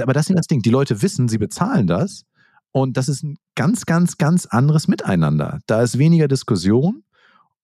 Aber 0.00 0.14
das 0.14 0.30
ist 0.30 0.38
das 0.38 0.46
Ding. 0.46 0.62
Die 0.62 0.70
Leute 0.70 1.02
wissen, 1.02 1.28
sie 1.28 1.36
bezahlen 1.36 1.86
das. 1.86 2.24
Und 2.72 2.96
das 2.96 3.10
ist 3.10 3.22
ein 3.22 3.36
ganz, 3.54 3.84
ganz, 3.84 4.16
ganz 4.16 4.46
anderes 4.46 4.88
Miteinander. 4.88 5.58
Da 5.66 5.82
ist 5.82 5.98
weniger 5.98 6.26
Diskussion. 6.26 7.02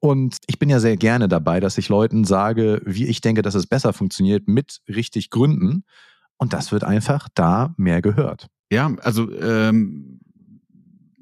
Und 0.00 0.38
ich 0.46 0.58
bin 0.58 0.70
ja 0.70 0.80
sehr 0.80 0.96
gerne 0.96 1.28
dabei, 1.28 1.60
dass 1.60 1.76
ich 1.78 1.88
Leuten 1.90 2.24
sage, 2.24 2.80
wie 2.86 3.06
ich 3.06 3.20
denke, 3.20 3.42
dass 3.42 3.54
es 3.54 3.66
besser 3.66 3.92
funktioniert, 3.92 4.48
mit 4.48 4.80
richtig 4.88 5.30
Gründen. 5.30 5.84
Und 6.38 6.54
das 6.54 6.72
wird 6.72 6.84
einfach 6.84 7.28
da 7.34 7.74
mehr 7.76 8.00
gehört. 8.00 8.46
Ja, 8.72 8.90
also 9.02 9.30
ähm, 9.38 10.20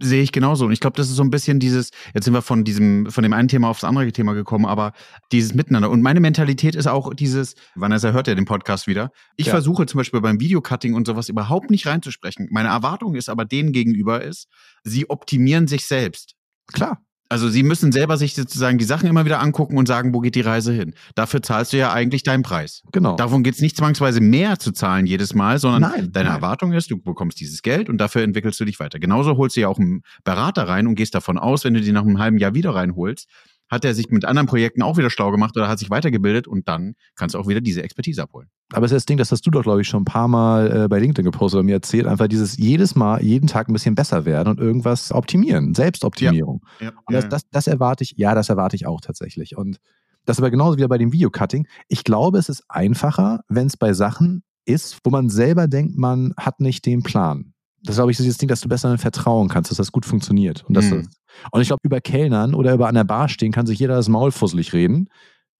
sehe 0.00 0.22
ich 0.22 0.30
genauso. 0.30 0.66
Und 0.66 0.72
ich 0.72 0.78
glaube, 0.78 0.96
das 0.96 1.08
ist 1.08 1.16
so 1.16 1.24
ein 1.24 1.30
bisschen 1.30 1.58
dieses, 1.58 1.90
jetzt 2.14 2.24
sind 2.24 2.34
wir 2.34 2.42
von 2.42 2.62
diesem, 2.62 3.10
von 3.10 3.22
dem 3.24 3.32
einen 3.32 3.48
Thema 3.48 3.68
aufs 3.68 3.82
andere 3.82 4.12
Thema 4.12 4.34
gekommen, 4.34 4.64
aber 4.64 4.92
dieses 5.32 5.54
Miteinander. 5.54 5.90
Und 5.90 6.02
meine 6.02 6.20
Mentalität 6.20 6.76
ist 6.76 6.86
auch 6.86 7.12
dieses, 7.14 7.54
Vanessa 7.74 8.12
hört 8.12 8.28
ja 8.28 8.36
den 8.36 8.44
Podcast 8.44 8.86
wieder. 8.86 9.10
Ich 9.36 9.46
Ja. 9.46 9.52
versuche 9.54 9.86
zum 9.86 9.98
Beispiel 9.98 10.20
beim 10.20 10.38
Videocutting 10.38 10.94
und 10.94 11.06
sowas 11.06 11.28
überhaupt 11.28 11.70
nicht 11.70 11.86
reinzusprechen. 11.86 12.46
Meine 12.52 12.68
Erwartung 12.68 13.16
ist 13.16 13.28
aber 13.28 13.44
denen 13.44 13.72
gegenüber 13.72 14.22
ist, 14.22 14.46
sie 14.84 15.10
optimieren 15.10 15.66
sich 15.66 15.84
selbst. 15.86 16.34
Klar. 16.72 17.02
Also 17.30 17.48
sie 17.48 17.62
müssen 17.62 17.92
selber 17.92 18.16
sich 18.16 18.34
sozusagen 18.34 18.78
die 18.78 18.84
Sachen 18.84 19.08
immer 19.08 19.24
wieder 19.24 19.40
angucken 19.40 19.76
und 19.76 19.86
sagen, 19.86 20.14
wo 20.14 20.20
geht 20.20 20.34
die 20.34 20.40
Reise 20.40 20.72
hin. 20.72 20.94
Dafür 21.14 21.42
zahlst 21.42 21.72
du 21.72 21.76
ja 21.76 21.92
eigentlich 21.92 22.22
deinen 22.22 22.42
Preis. 22.42 22.82
Genau. 22.90 23.16
Davon 23.16 23.42
geht 23.42 23.54
es 23.54 23.60
nicht 23.60 23.76
zwangsweise 23.76 24.20
mehr 24.20 24.58
zu 24.58 24.72
zahlen 24.72 25.06
jedes 25.06 25.34
Mal, 25.34 25.58
sondern 25.58 25.82
Nein, 25.82 26.12
deine 26.12 26.30
nein. 26.30 26.36
Erwartung 26.36 26.72
ist, 26.72 26.90
du 26.90 26.98
bekommst 26.98 27.40
dieses 27.40 27.60
Geld 27.62 27.90
und 27.90 27.98
dafür 27.98 28.22
entwickelst 28.22 28.58
du 28.60 28.64
dich 28.64 28.80
weiter. 28.80 28.98
Genauso 28.98 29.36
holst 29.36 29.56
du 29.56 29.60
ja 29.60 29.68
auch 29.68 29.78
einen 29.78 30.02
Berater 30.24 30.68
rein 30.68 30.86
und 30.86 30.94
gehst 30.94 31.14
davon 31.14 31.38
aus, 31.38 31.64
wenn 31.64 31.74
du 31.74 31.82
den 31.82 31.94
nach 31.94 32.02
einem 32.02 32.18
halben 32.18 32.38
Jahr 32.38 32.54
wieder 32.54 32.74
reinholst, 32.74 33.28
hat 33.68 33.84
er 33.84 33.94
sich 33.94 34.08
mit 34.10 34.24
anderen 34.24 34.46
Projekten 34.46 34.82
auch 34.82 34.96
wieder 34.96 35.10
schlau 35.10 35.30
gemacht 35.30 35.56
oder 35.56 35.68
hat 35.68 35.78
sich 35.78 35.90
weitergebildet 35.90 36.46
und 36.48 36.68
dann 36.68 36.94
kannst 37.16 37.34
du 37.34 37.38
auch 37.38 37.46
wieder 37.48 37.60
diese 37.60 37.82
Expertise 37.82 38.22
abholen. 38.22 38.48
Aber 38.72 38.86
es 38.86 38.92
ist 38.92 38.96
das 38.96 39.06
Ding, 39.06 39.18
das 39.18 39.30
hast 39.32 39.46
du 39.46 39.50
doch, 39.50 39.62
glaube 39.62 39.80
ich, 39.82 39.88
schon 39.88 40.02
ein 40.02 40.06
paar 40.06 40.28
Mal 40.28 40.84
äh, 40.84 40.88
bei 40.88 40.98
LinkedIn 40.98 41.24
gepostet 41.24 41.58
oder 41.58 41.64
mir 41.64 41.74
erzählt, 41.76 42.06
einfach 42.06 42.28
dieses 42.28 42.56
jedes 42.56 42.94
Mal, 42.94 43.22
jeden 43.22 43.46
Tag 43.46 43.68
ein 43.68 43.72
bisschen 43.72 43.94
besser 43.94 44.24
werden 44.24 44.48
und 44.48 44.60
irgendwas 44.60 45.12
optimieren, 45.12 45.74
Selbstoptimierung. 45.74 46.62
Ja, 46.80 46.92
Und 47.06 47.14
das, 47.14 47.28
das, 47.28 47.42
das 47.50 47.66
erwarte 47.66 48.04
ich, 48.04 48.14
ja, 48.16 48.34
das 48.34 48.48
erwarte 48.48 48.76
ich 48.76 48.86
auch 48.86 49.00
tatsächlich. 49.00 49.56
Und 49.56 49.78
das 50.24 50.36
ist 50.36 50.40
aber 50.42 50.50
genauso 50.50 50.76
wieder 50.76 50.88
bei 50.88 50.98
dem 50.98 51.12
Videocutting. 51.12 51.66
Ich 51.88 52.04
glaube, 52.04 52.38
es 52.38 52.48
ist 52.48 52.64
einfacher, 52.68 53.40
wenn 53.48 53.66
es 53.66 53.76
bei 53.76 53.92
Sachen 53.94 54.42
ist, 54.66 54.98
wo 55.04 55.10
man 55.10 55.30
selber 55.30 55.66
denkt, 55.68 55.96
man 55.96 56.34
hat 56.36 56.60
nicht 56.60 56.84
den 56.84 57.02
Plan. 57.02 57.54
Das 57.82 57.96
glaube 57.96 58.10
ich, 58.10 58.18
ist 58.20 58.28
das 58.28 58.36
Ding, 58.38 58.48
dass 58.48 58.60
du 58.60 58.68
besser 58.68 58.98
vertrauen 58.98 59.48
kannst, 59.48 59.70
dass 59.70 59.78
das 59.78 59.92
gut 59.92 60.04
funktioniert. 60.04 60.64
Und, 60.68 60.74
das 60.76 60.90
Mhm. 60.90 61.00
ist, 61.00 61.10
und 61.52 61.60
ich 61.60 61.68
glaube, 61.68 61.80
über 61.84 62.00
Kellnern 62.00 62.54
oder 62.54 62.74
über 62.74 62.88
an 62.88 62.94
der 62.94 63.04
Bar 63.04 63.28
stehen 63.28 63.52
kann 63.52 63.66
sich 63.66 63.78
jeder 63.78 63.96
das 63.96 64.08
Maul 64.08 64.32
fusselig 64.32 64.72
reden, 64.72 65.08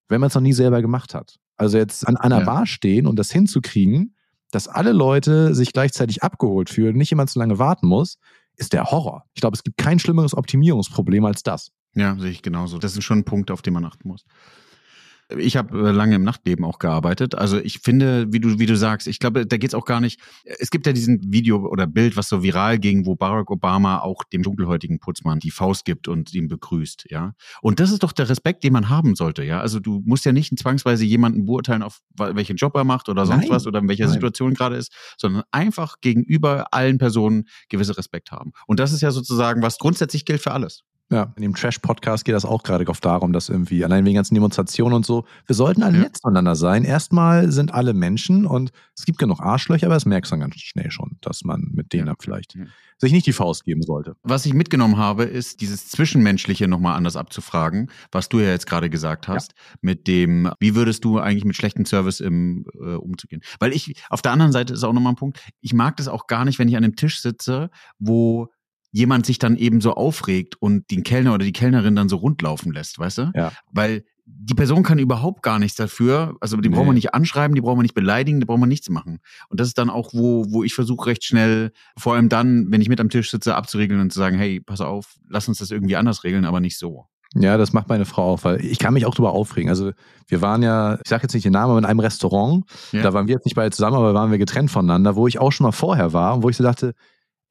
wenn 0.08 0.20
man 0.20 0.28
es 0.28 0.34
noch 0.34 0.42
nie 0.42 0.52
selber 0.52 0.80
gemacht 0.82 1.14
hat. 1.14 1.36
Also 1.56 1.76
jetzt 1.78 2.06
an 2.06 2.16
einer 2.16 2.40
Ja. 2.40 2.44
Bar 2.44 2.66
stehen 2.66 3.06
und 3.06 3.18
das 3.18 3.30
hinzukriegen, 3.30 4.14
dass 4.50 4.68
alle 4.68 4.92
Leute 4.92 5.54
sich 5.54 5.72
gleichzeitig 5.72 6.22
abgeholt 6.22 6.70
fühlen, 6.70 6.96
nicht 6.96 7.10
jemand 7.10 7.30
zu 7.30 7.38
lange 7.38 7.58
warten 7.58 7.86
muss, 7.86 8.18
ist 8.56 8.72
der 8.72 8.84
Horror. 8.90 9.24
Ich 9.34 9.40
glaube, 9.40 9.56
es 9.56 9.62
gibt 9.62 9.76
kein 9.76 9.98
schlimmeres 9.98 10.36
Optimierungsproblem 10.36 11.24
als 11.24 11.42
das. 11.42 11.70
Ja, 11.94 12.16
sehe 12.18 12.30
ich 12.30 12.42
genauso. 12.42 12.78
Das 12.78 12.96
ist 12.96 13.04
schon 13.04 13.18
ein 13.18 13.24
Punkt, 13.24 13.50
auf 13.50 13.62
den 13.62 13.74
man 13.74 13.84
achten 13.84 14.08
muss. 14.08 14.24
Ich 15.36 15.56
habe 15.58 15.88
äh, 15.88 15.90
lange 15.90 16.16
im 16.16 16.24
Nachtleben 16.24 16.64
auch 16.64 16.78
gearbeitet. 16.78 17.34
Also 17.34 17.58
ich 17.58 17.80
finde, 17.80 18.32
wie 18.32 18.40
du, 18.40 18.58
wie 18.58 18.64
du 18.64 18.76
sagst, 18.76 19.06
ich 19.06 19.18
glaube, 19.18 19.46
da 19.46 19.58
geht's 19.58 19.74
auch 19.74 19.84
gar 19.84 20.00
nicht. 20.00 20.20
Es 20.44 20.70
gibt 20.70 20.86
ja 20.86 20.92
diesen 20.92 21.32
Video 21.32 21.66
oder 21.68 21.86
Bild, 21.86 22.16
was 22.16 22.28
so 22.28 22.42
viral 22.42 22.78
ging, 22.78 23.04
wo 23.04 23.14
Barack 23.14 23.50
Obama 23.50 24.00
auch 24.00 24.24
dem 24.24 24.42
dunkelhäutigen 24.42 25.00
Putzmann 25.00 25.38
die 25.38 25.50
Faust 25.50 25.84
gibt 25.84 26.08
und 26.08 26.32
ihn 26.32 26.48
begrüßt, 26.48 27.06
ja. 27.10 27.34
Und 27.60 27.78
das 27.78 27.90
ist 27.90 28.02
doch 28.02 28.12
der 28.12 28.28
Respekt, 28.28 28.64
den 28.64 28.72
man 28.72 28.88
haben 28.88 29.16
sollte, 29.16 29.44
ja. 29.44 29.60
Also 29.60 29.80
du 29.80 30.02
musst 30.06 30.24
ja 30.24 30.32
nicht 30.32 30.58
zwangsweise 30.58 31.04
jemanden 31.04 31.44
beurteilen, 31.44 31.82
auf 31.82 32.00
welchen 32.16 32.56
Job 32.56 32.74
er 32.74 32.84
macht 32.84 33.10
oder 33.10 33.26
sonst 33.26 33.42
Nein. 33.42 33.50
was 33.50 33.66
oder 33.66 33.80
in 33.80 33.88
welcher 33.88 34.04
Nein. 34.04 34.14
Situation 34.14 34.54
gerade 34.54 34.76
ist, 34.76 34.92
sondern 35.18 35.42
einfach 35.50 35.96
gegenüber 36.00 36.72
allen 36.72 36.96
Personen 36.96 37.44
gewisse 37.68 37.98
Respekt 37.98 38.32
haben. 38.32 38.52
Und 38.66 38.80
das 38.80 38.92
ist 38.92 39.02
ja 39.02 39.10
sozusagen, 39.10 39.60
was 39.60 39.78
grundsätzlich 39.78 40.24
gilt 40.24 40.40
für 40.40 40.52
alles. 40.52 40.84
Ja, 41.11 41.33
in 41.37 41.42
dem 41.42 41.55
Trash-Podcast 41.55 42.27
geht 42.27 42.35
das 42.35 42.44
auch 42.44 42.62
gerade 42.62 42.87
oft 42.87 43.03
darum, 43.03 43.33
dass 43.33 43.49
irgendwie, 43.49 43.83
allein 43.83 44.05
wegen 44.05 44.16
ganzen 44.16 44.35
Demonstrationen 44.35 44.94
und 44.94 45.07
so, 45.07 45.25
wir 45.47 45.55
sollten 45.55 45.83
alle 45.83 45.97
Ja. 45.97 46.03
nett 46.05 46.18
zueinander 46.18 46.55
sein. 46.55 46.85
Erstmal 46.85 47.51
sind 47.51 47.73
alle 47.73 47.94
Menschen 47.94 48.44
und 48.44 48.73
es 48.94 49.07
gibt 49.07 49.18
genug 49.18 49.40
Arschlöcher, 49.40 49.87
aber 49.87 49.94
das 49.94 50.05
merkst 50.05 50.31
du 50.31 50.35
dann 50.35 50.40
ganz 50.51 50.57
schnell 50.57 50.90
schon, 50.90 51.16
dass 51.23 51.44
man 51.44 51.71
mit 51.73 51.94
denen 51.94 52.09
Ja. 52.09 52.14
vielleicht 52.21 52.57
Ja. 52.57 52.64
sich 52.99 53.12
nicht 53.12 53.27
die 53.27 53.33
Faust 53.33 53.64
geben 53.64 53.81
sollte. 53.81 54.16
Was 54.23 54.44
ich 54.44 54.53
mitgenommen 54.53 54.99
habe, 54.99 55.25
ist 55.25 55.62
dieses 55.62 55.88
Zwischenmenschliche 55.88 56.68
nochmal 56.68 56.94
anders 56.97 57.16
abzufragen, 57.16 57.90
was 58.12 58.29
du 58.29 58.40
ja 58.40 58.49
jetzt 58.51 58.66
gerade 58.66 58.90
gesagt 58.90 59.29
hast, 59.29 59.55
mit 59.81 60.09
dem, 60.09 60.51
wie 60.61 60.75
würdest 60.75 61.07
du 61.07 61.18
eigentlich 61.18 61.44
mit 61.47 61.57
schlechtem 61.57 61.87
Service 61.87 62.21
im, 62.21 62.66
äh, 62.75 62.97
umzugehen? 62.97 63.40
Weil 63.61 63.73
ich, 63.73 63.94
auf 64.11 64.21
der 64.21 64.33
anderen 64.33 64.53
Seite 64.53 64.75
ist 64.75 64.85
auch 64.85 64.92
nochmal 64.92 65.14
ein 65.14 65.16
Punkt, 65.16 65.40
ich 65.62 65.73
mag 65.73 65.97
das 65.97 66.07
auch 66.09 66.27
gar 66.27 66.44
nicht, 66.44 66.59
wenn 66.59 66.68
ich 66.68 66.77
an 66.77 66.85
einem 66.85 66.97
Tisch 66.97 67.23
sitze, 67.23 67.71
wo 67.99 68.49
jemand 68.90 69.27
sich 69.27 69.38
dann 69.38 69.57
eben 69.57 69.81
so 69.81 69.94
aufregt 69.94 70.57
und 70.61 70.90
den 70.90 71.03
Kellner 71.03 71.35
oder 71.35 71.44
die 71.44 71.53
Kellnerin 71.53 71.94
dann 71.96 72.09
so 72.09 72.16
rundlaufen 72.16 72.72
lässt, 72.72 72.98
weißt 72.98 73.18
du? 73.18 73.33
Ja. 73.35 73.53
Weil 73.72 74.05
die 74.31 74.55
Person 74.55 74.83
kann 74.83 74.98
überhaupt 74.98 75.42
gar 75.42 75.59
nichts 75.59 75.77
dafür. 75.77 76.37
Also 76.40 76.57
die 76.59 76.68
Nee. 76.68 76.74
braucht 76.77 76.87
man 76.87 76.94
nicht 76.94 77.14
anschreiben, 77.14 77.55
die 77.55 77.61
braucht 77.62 77.77
man 77.77 77.83
nicht 77.85 77.94
beleidigen, 77.94 78.40
die 78.40 78.46
braucht 78.46 78.61
man 78.61 78.68
nichts 78.68 78.90
machen. 78.90 79.20
Und 79.48 79.59
das 79.61 79.68
ist 79.68 79.79
dann 79.79 79.88
auch, 79.88 80.12
wo, 80.12 80.44
wo 80.51 80.64
ich 80.64 80.74
versuche 80.74 81.07
recht 81.07 81.24
schnell, 81.24 81.72
vor 81.96 82.14
allem 82.14 82.29
dann, 82.29 82.66
wenn 82.70 82.83
ich 82.83 82.88
mit 82.90 83.01
am 83.01 83.09
Tisch 83.09 83.31
sitze, 83.31 83.55
abzuregeln 83.55 84.01
und 84.01 84.12
zu 84.12 84.18
sagen, 84.18 84.37
hey, 84.37 84.61
pass 84.61 84.81
auf, 84.83 85.16
lass 85.29 85.48
uns 85.48 85.59
das 85.59 85.70
irgendwie 85.70 85.96
anders 85.96 86.24
regeln, 86.24 86.44
aber 86.44 86.61
nicht 86.61 86.79
so. 86.79 87.07
Ja, 87.35 87.57
das 87.59 87.72
macht 87.74 87.88
meine 87.90 88.05
Frau 88.07 88.33
auch, 88.35 88.44
weil 88.44 88.62
ich 88.64 88.79
kann 88.79 88.94
mich 88.94 89.05
auch 89.07 89.14
drüber 89.14 89.33
aufregen. 89.33 89.68
Also 89.70 89.92
wir 90.29 90.40
waren 90.42 90.62
ja, 90.62 90.98
ich 91.03 91.09
sage 91.09 91.22
jetzt 91.24 91.35
nicht 91.35 91.44
den 91.44 91.53
Namen, 91.53 91.70
aber 91.70 91.79
in 91.79 91.85
einem 91.87 92.01
Restaurant, 92.01 92.64
Ja. 92.92 93.03
da 93.03 93.12
waren 93.14 93.29
wir 93.29 93.35
jetzt 93.35 93.44
nicht 93.46 93.55
beide 93.55 93.70
zusammen, 93.74 93.96
aber 93.96 94.12
waren 94.14 94.31
wir 94.31 94.38
getrennt 94.38 94.70
voneinander, 94.70 95.14
wo 95.16 95.27
ich 95.27 95.38
auch 95.38 95.53
schon 95.53 95.64
mal 95.64 95.72
vorher 95.72 96.12
war 96.12 96.35
und 96.35 96.42
wo 96.42 96.48
ich 96.51 96.57
so 96.57 96.64
dachte, 96.64 96.94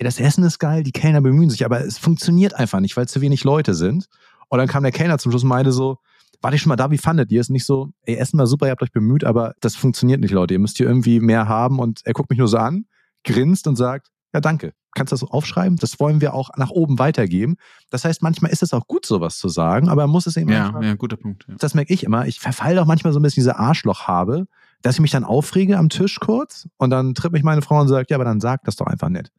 das 0.05 0.19
Essen 0.19 0.43
ist 0.43 0.59
geil, 0.59 0.83
die 0.83 0.91
Kellner 0.91 1.21
bemühen 1.21 1.49
sich, 1.49 1.65
aber 1.65 1.81
es 1.81 1.97
funktioniert 1.97 2.53
einfach 2.53 2.79
nicht, 2.79 2.95
weil 2.97 3.07
zu 3.07 3.21
wenig 3.21 3.43
Leute 3.43 3.73
sind. 3.73 4.07
Und 4.49 4.59
dann 4.59 4.67
kam 4.67 4.83
der 4.83 4.91
Kellner 4.91 5.17
zum 5.17 5.31
Schluss 5.31 5.43
und 5.43 5.49
meinte 5.49 5.71
so, 5.71 5.97
warte 6.41 6.55
ich 6.55 6.61
schon 6.61 6.69
mal 6.69 6.75
da, 6.75 6.91
wie 6.91 6.97
fandet 6.97 7.31
ihr 7.31 7.41
es? 7.41 7.49
Nicht 7.49 7.65
so, 7.65 7.89
ey, 8.03 8.15
Essen 8.15 8.37
war 8.37 8.47
super, 8.47 8.67
ihr 8.67 8.71
habt 8.71 8.83
euch 8.83 8.91
bemüht, 8.91 9.23
aber 9.23 9.53
das 9.59 9.75
funktioniert 9.75 10.21
nicht, 10.21 10.31
Leute. 10.31 10.53
Ihr 10.53 10.59
müsst 10.59 10.77
hier 10.77 10.87
irgendwie 10.87 11.19
mehr 11.19 11.47
haben. 11.47 11.79
Und 11.79 12.01
er 12.05 12.13
guckt 12.13 12.29
mich 12.29 12.39
nur 12.39 12.47
so 12.47 12.57
an, 12.57 12.85
grinst 13.23 13.67
und 13.67 13.75
sagt, 13.75 14.09
ja, 14.33 14.39
danke. 14.39 14.73
Kannst 14.93 15.11
du 15.11 15.13
das 15.13 15.19
so 15.21 15.27
aufschreiben? 15.27 15.77
Das 15.77 15.99
wollen 15.99 16.21
wir 16.21 16.33
auch 16.33 16.49
nach 16.57 16.71
oben 16.71 16.97
weitergeben. 16.97 17.55
Das 17.91 18.03
heißt, 18.03 18.23
manchmal 18.23 18.51
ist 18.51 18.63
es 18.63 18.73
auch 18.73 18.87
gut, 18.87 19.05
sowas 19.05 19.37
zu 19.37 19.47
sagen, 19.47 19.89
aber 19.89 20.03
er 20.03 20.07
muss 20.07 20.25
es 20.25 20.37
eben. 20.37 20.49
Ja, 20.49 20.79
ja, 20.81 20.95
guter 20.95 21.17
Punkt. 21.17 21.45
Ja. 21.47 21.55
Das 21.59 21.75
merke 21.75 21.93
ich 21.93 22.03
immer. 22.03 22.25
Ich 22.25 22.39
verfalle 22.39 22.81
auch 22.81 22.85
manchmal 22.85 23.13
so 23.13 23.19
ein 23.19 23.23
bisschen 23.23 23.41
diese 23.41 23.57
Arschloch 23.57 24.07
habe, 24.07 24.47
dass 24.81 24.95
ich 24.95 25.01
mich 25.01 25.11
dann 25.11 25.23
aufrege 25.23 25.77
am 25.77 25.89
Tisch 25.89 26.19
kurz 26.19 26.67
und 26.77 26.89
dann 26.89 27.13
tritt 27.13 27.31
mich 27.31 27.43
meine 27.43 27.61
Frau 27.61 27.79
und 27.79 27.87
sagt, 27.87 28.09
ja, 28.09 28.17
aber 28.17 28.25
dann 28.25 28.39
sag 28.39 28.63
das 28.63 28.75
doch 28.75 28.87
einfach 28.87 29.09
nett. 29.09 29.31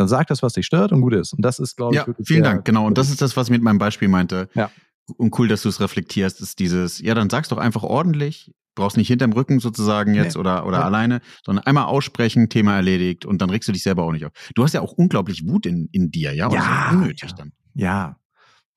Dann 0.00 0.08
sag 0.08 0.28
das, 0.28 0.42
was 0.42 0.54
dich 0.54 0.64
stört 0.64 0.92
und 0.92 1.02
gut 1.02 1.12
ist. 1.12 1.34
Und 1.34 1.44
das 1.44 1.58
ist, 1.58 1.76
glaube 1.76 1.94
ich, 1.94 2.06
ja, 2.06 2.14
vielen 2.24 2.42
Dank. 2.42 2.64
Genau. 2.64 2.86
Und 2.86 2.96
das 2.96 3.10
ist 3.10 3.20
das, 3.20 3.36
was 3.36 3.48
ich 3.48 3.50
mit 3.50 3.60
meinem 3.60 3.76
Beispiel 3.76 4.08
meinte. 4.08 4.48
Ja. 4.54 4.70
Und 5.18 5.38
cool, 5.38 5.46
dass 5.46 5.60
du 5.60 5.68
es 5.68 5.78
reflektierst, 5.78 6.40
ist 6.40 6.58
dieses, 6.58 7.00
ja, 7.00 7.14
dann 7.14 7.28
sag's 7.28 7.50
doch 7.50 7.58
einfach 7.58 7.82
ordentlich, 7.82 8.50
brauchst 8.74 8.96
nicht 8.96 9.08
hinterm 9.08 9.32
Rücken 9.34 9.60
sozusagen 9.60 10.14
jetzt 10.14 10.36
nee. 10.36 10.40
oder, 10.40 10.64
oder 10.64 10.78
ja. 10.78 10.84
alleine, 10.84 11.20
sondern 11.44 11.66
einmal 11.66 11.84
aussprechen, 11.84 12.48
Thema 12.48 12.76
erledigt 12.76 13.26
und 13.26 13.42
dann 13.42 13.50
regst 13.50 13.68
du 13.68 13.72
dich 13.72 13.82
selber 13.82 14.04
auch 14.04 14.12
nicht 14.12 14.24
auf. 14.24 14.32
Du 14.54 14.64
hast 14.64 14.72
ja 14.72 14.80
auch 14.80 14.92
unglaublich 14.92 15.46
Wut 15.46 15.66
in, 15.66 15.90
in 15.92 16.10
dir, 16.10 16.32
ja? 16.32 16.46
Und 16.46 16.54
ja, 16.54 16.60
das 16.60 16.86
ist 16.86 16.92
unnötig 16.96 17.30
ja. 17.30 17.36
dann. 17.36 17.52
Ja. 17.74 18.16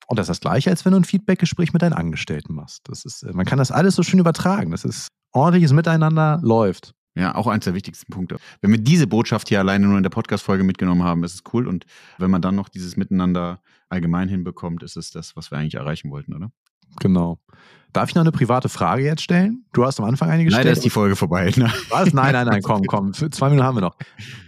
Und 0.06 0.18
das 0.18 0.24
ist 0.24 0.28
das 0.28 0.40
Gleiche, 0.40 0.68
als 0.68 0.84
wenn 0.84 0.92
du 0.92 0.98
ein 0.98 1.04
Feedbackgespräch 1.04 1.72
mit 1.72 1.80
deinen 1.80 1.94
Angestellten 1.94 2.52
machst. 2.52 2.82
Das 2.84 3.06
ist, 3.06 3.24
man 3.32 3.46
kann 3.46 3.56
das 3.56 3.70
alles 3.70 3.94
so 3.94 4.02
schön 4.02 4.20
übertragen. 4.20 4.72
Das 4.72 4.84
ist 4.84 5.08
ordentliches 5.32 5.72
Miteinander 5.72 6.38
läuft. 6.42 6.92
Ja, 7.16 7.34
auch 7.36 7.46
eins 7.46 7.64
der 7.64 7.74
wichtigsten 7.74 8.12
Punkte. 8.12 8.38
Wenn 8.60 8.72
wir 8.72 8.78
diese 8.78 9.06
Botschaft 9.06 9.48
hier 9.48 9.60
alleine 9.60 9.86
nur 9.86 9.96
in 9.96 10.02
der 10.02 10.10
Podcast-Folge 10.10 10.64
mitgenommen 10.64 11.04
haben, 11.04 11.22
ist 11.22 11.34
es 11.34 11.42
cool. 11.52 11.68
Und 11.68 11.86
wenn 12.18 12.30
man 12.30 12.42
dann 12.42 12.56
noch 12.56 12.68
dieses 12.68 12.96
Miteinander 12.96 13.60
allgemein 13.88 14.28
hinbekommt, 14.28 14.82
ist 14.82 14.96
es 14.96 15.10
das, 15.10 15.36
was 15.36 15.50
wir 15.50 15.58
eigentlich 15.58 15.74
erreichen 15.74 16.10
wollten, 16.10 16.34
oder? 16.34 16.50
Genau. 17.00 17.38
Darf 17.92 18.08
ich 18.08 18.16
noch 18.16 18.22
eine 18.22 18.32
private 18.32 18.68
Frage 18.68 19.04
jetzt 19.04 19.22
stellen? 19.22 19.64
Du 19.72 19.84
hast 19.84 20.00
am 20.00 20.06
Anfang 20.06 20.28
eine 20.28 20.44
gestellt. 20.44 20.64
Nein, 20.64 20.72
da 20.72 20.76
ist 20.76 20.84
die 20.84 20.90
Folge 20.90 21.14
vorbei. 21.14 21.52
Ne? 21.56 21.72
Was? 21.90 22.12
Nein, 22.12 22.32
nein, 22.32 22.46
nein, 22.48 22.62
komm, 22.62 22.82
komm. 22.86 23.14
Für 23.14 23.30
zwei 23.30 23.48
Minuten 23.48 23.64
haben 23.64 23.76
wir 23.76 23.82
noch. 23.82 23.96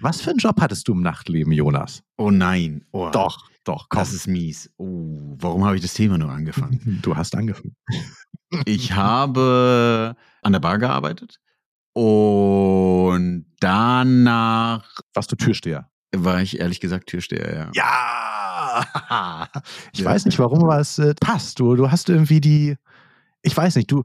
Was 0.00 0.20
für 0.20 0.30
einen 0.30 0.40
Job 0.40 0.60
hattest 0.60 0.88
du 0.88 0.92
im 0.92 1.02
Nachtleben, 1.02 1.52
Jonas? 1.52 2.02
Oh 2.16 2.32
nein. 2.32 2.84
Oh. 2.90 3.10
Doch, 3.12 3.48
doch, 3.62 3.88
komm. 3.88 4.00
Das 4.00 4.12
ist 4.12 4.26
mies. 4.26 4.72
Oh, 4.76 5.36
warum 5.38 5.64
habe 5.64 5.76
ich 5.76 5.82
das 5.82 5.94
Thema 5.94 6.18
nur 6.18 6.30
angefangen? 6.30 6.98
Du 7.02 7.16
hast 7.16 7.36
angefangen. 7.36 7.76
Ich 8.64 8.92
habe 8.92 10.16
an 10.42 10.52
der 10.52 10.60
Bar 10.60 10.78
gearbeitet 10.78 11.38
und 11.96 13.46
danach. 13.58 14.84
Warst 15.14 15.32
du 15.32 15.36
Türsteher? 15.36 15.88
War 16.14 16.42
ich 16.42 16.60
ehrlich 16.60 16.80
gesagt 16.80 17.06
Türsteher, 17.06 17.70
ja. 17.74 18.84
Ja! 18.84 19.48
Ich 19.94 20.00
ja. 20.00 20.04
weiß 20.04 20.26
nicht, 20.26 20.38
warum, 20.38 20.62
aber 20.64 20.78
es 20.78 20.98
äh, 20.98 21.14
passt. 21.18 21.58
Du, 21.58 21.74
du 21.74 21.90
hast 21.90 22.10
irgendwie 22.10 22.42
die, 22.42 22.76
ich 23.40 23.56
weiß 23.56 23.76
nicht, 23.76 23.90
du, 23.90 24.02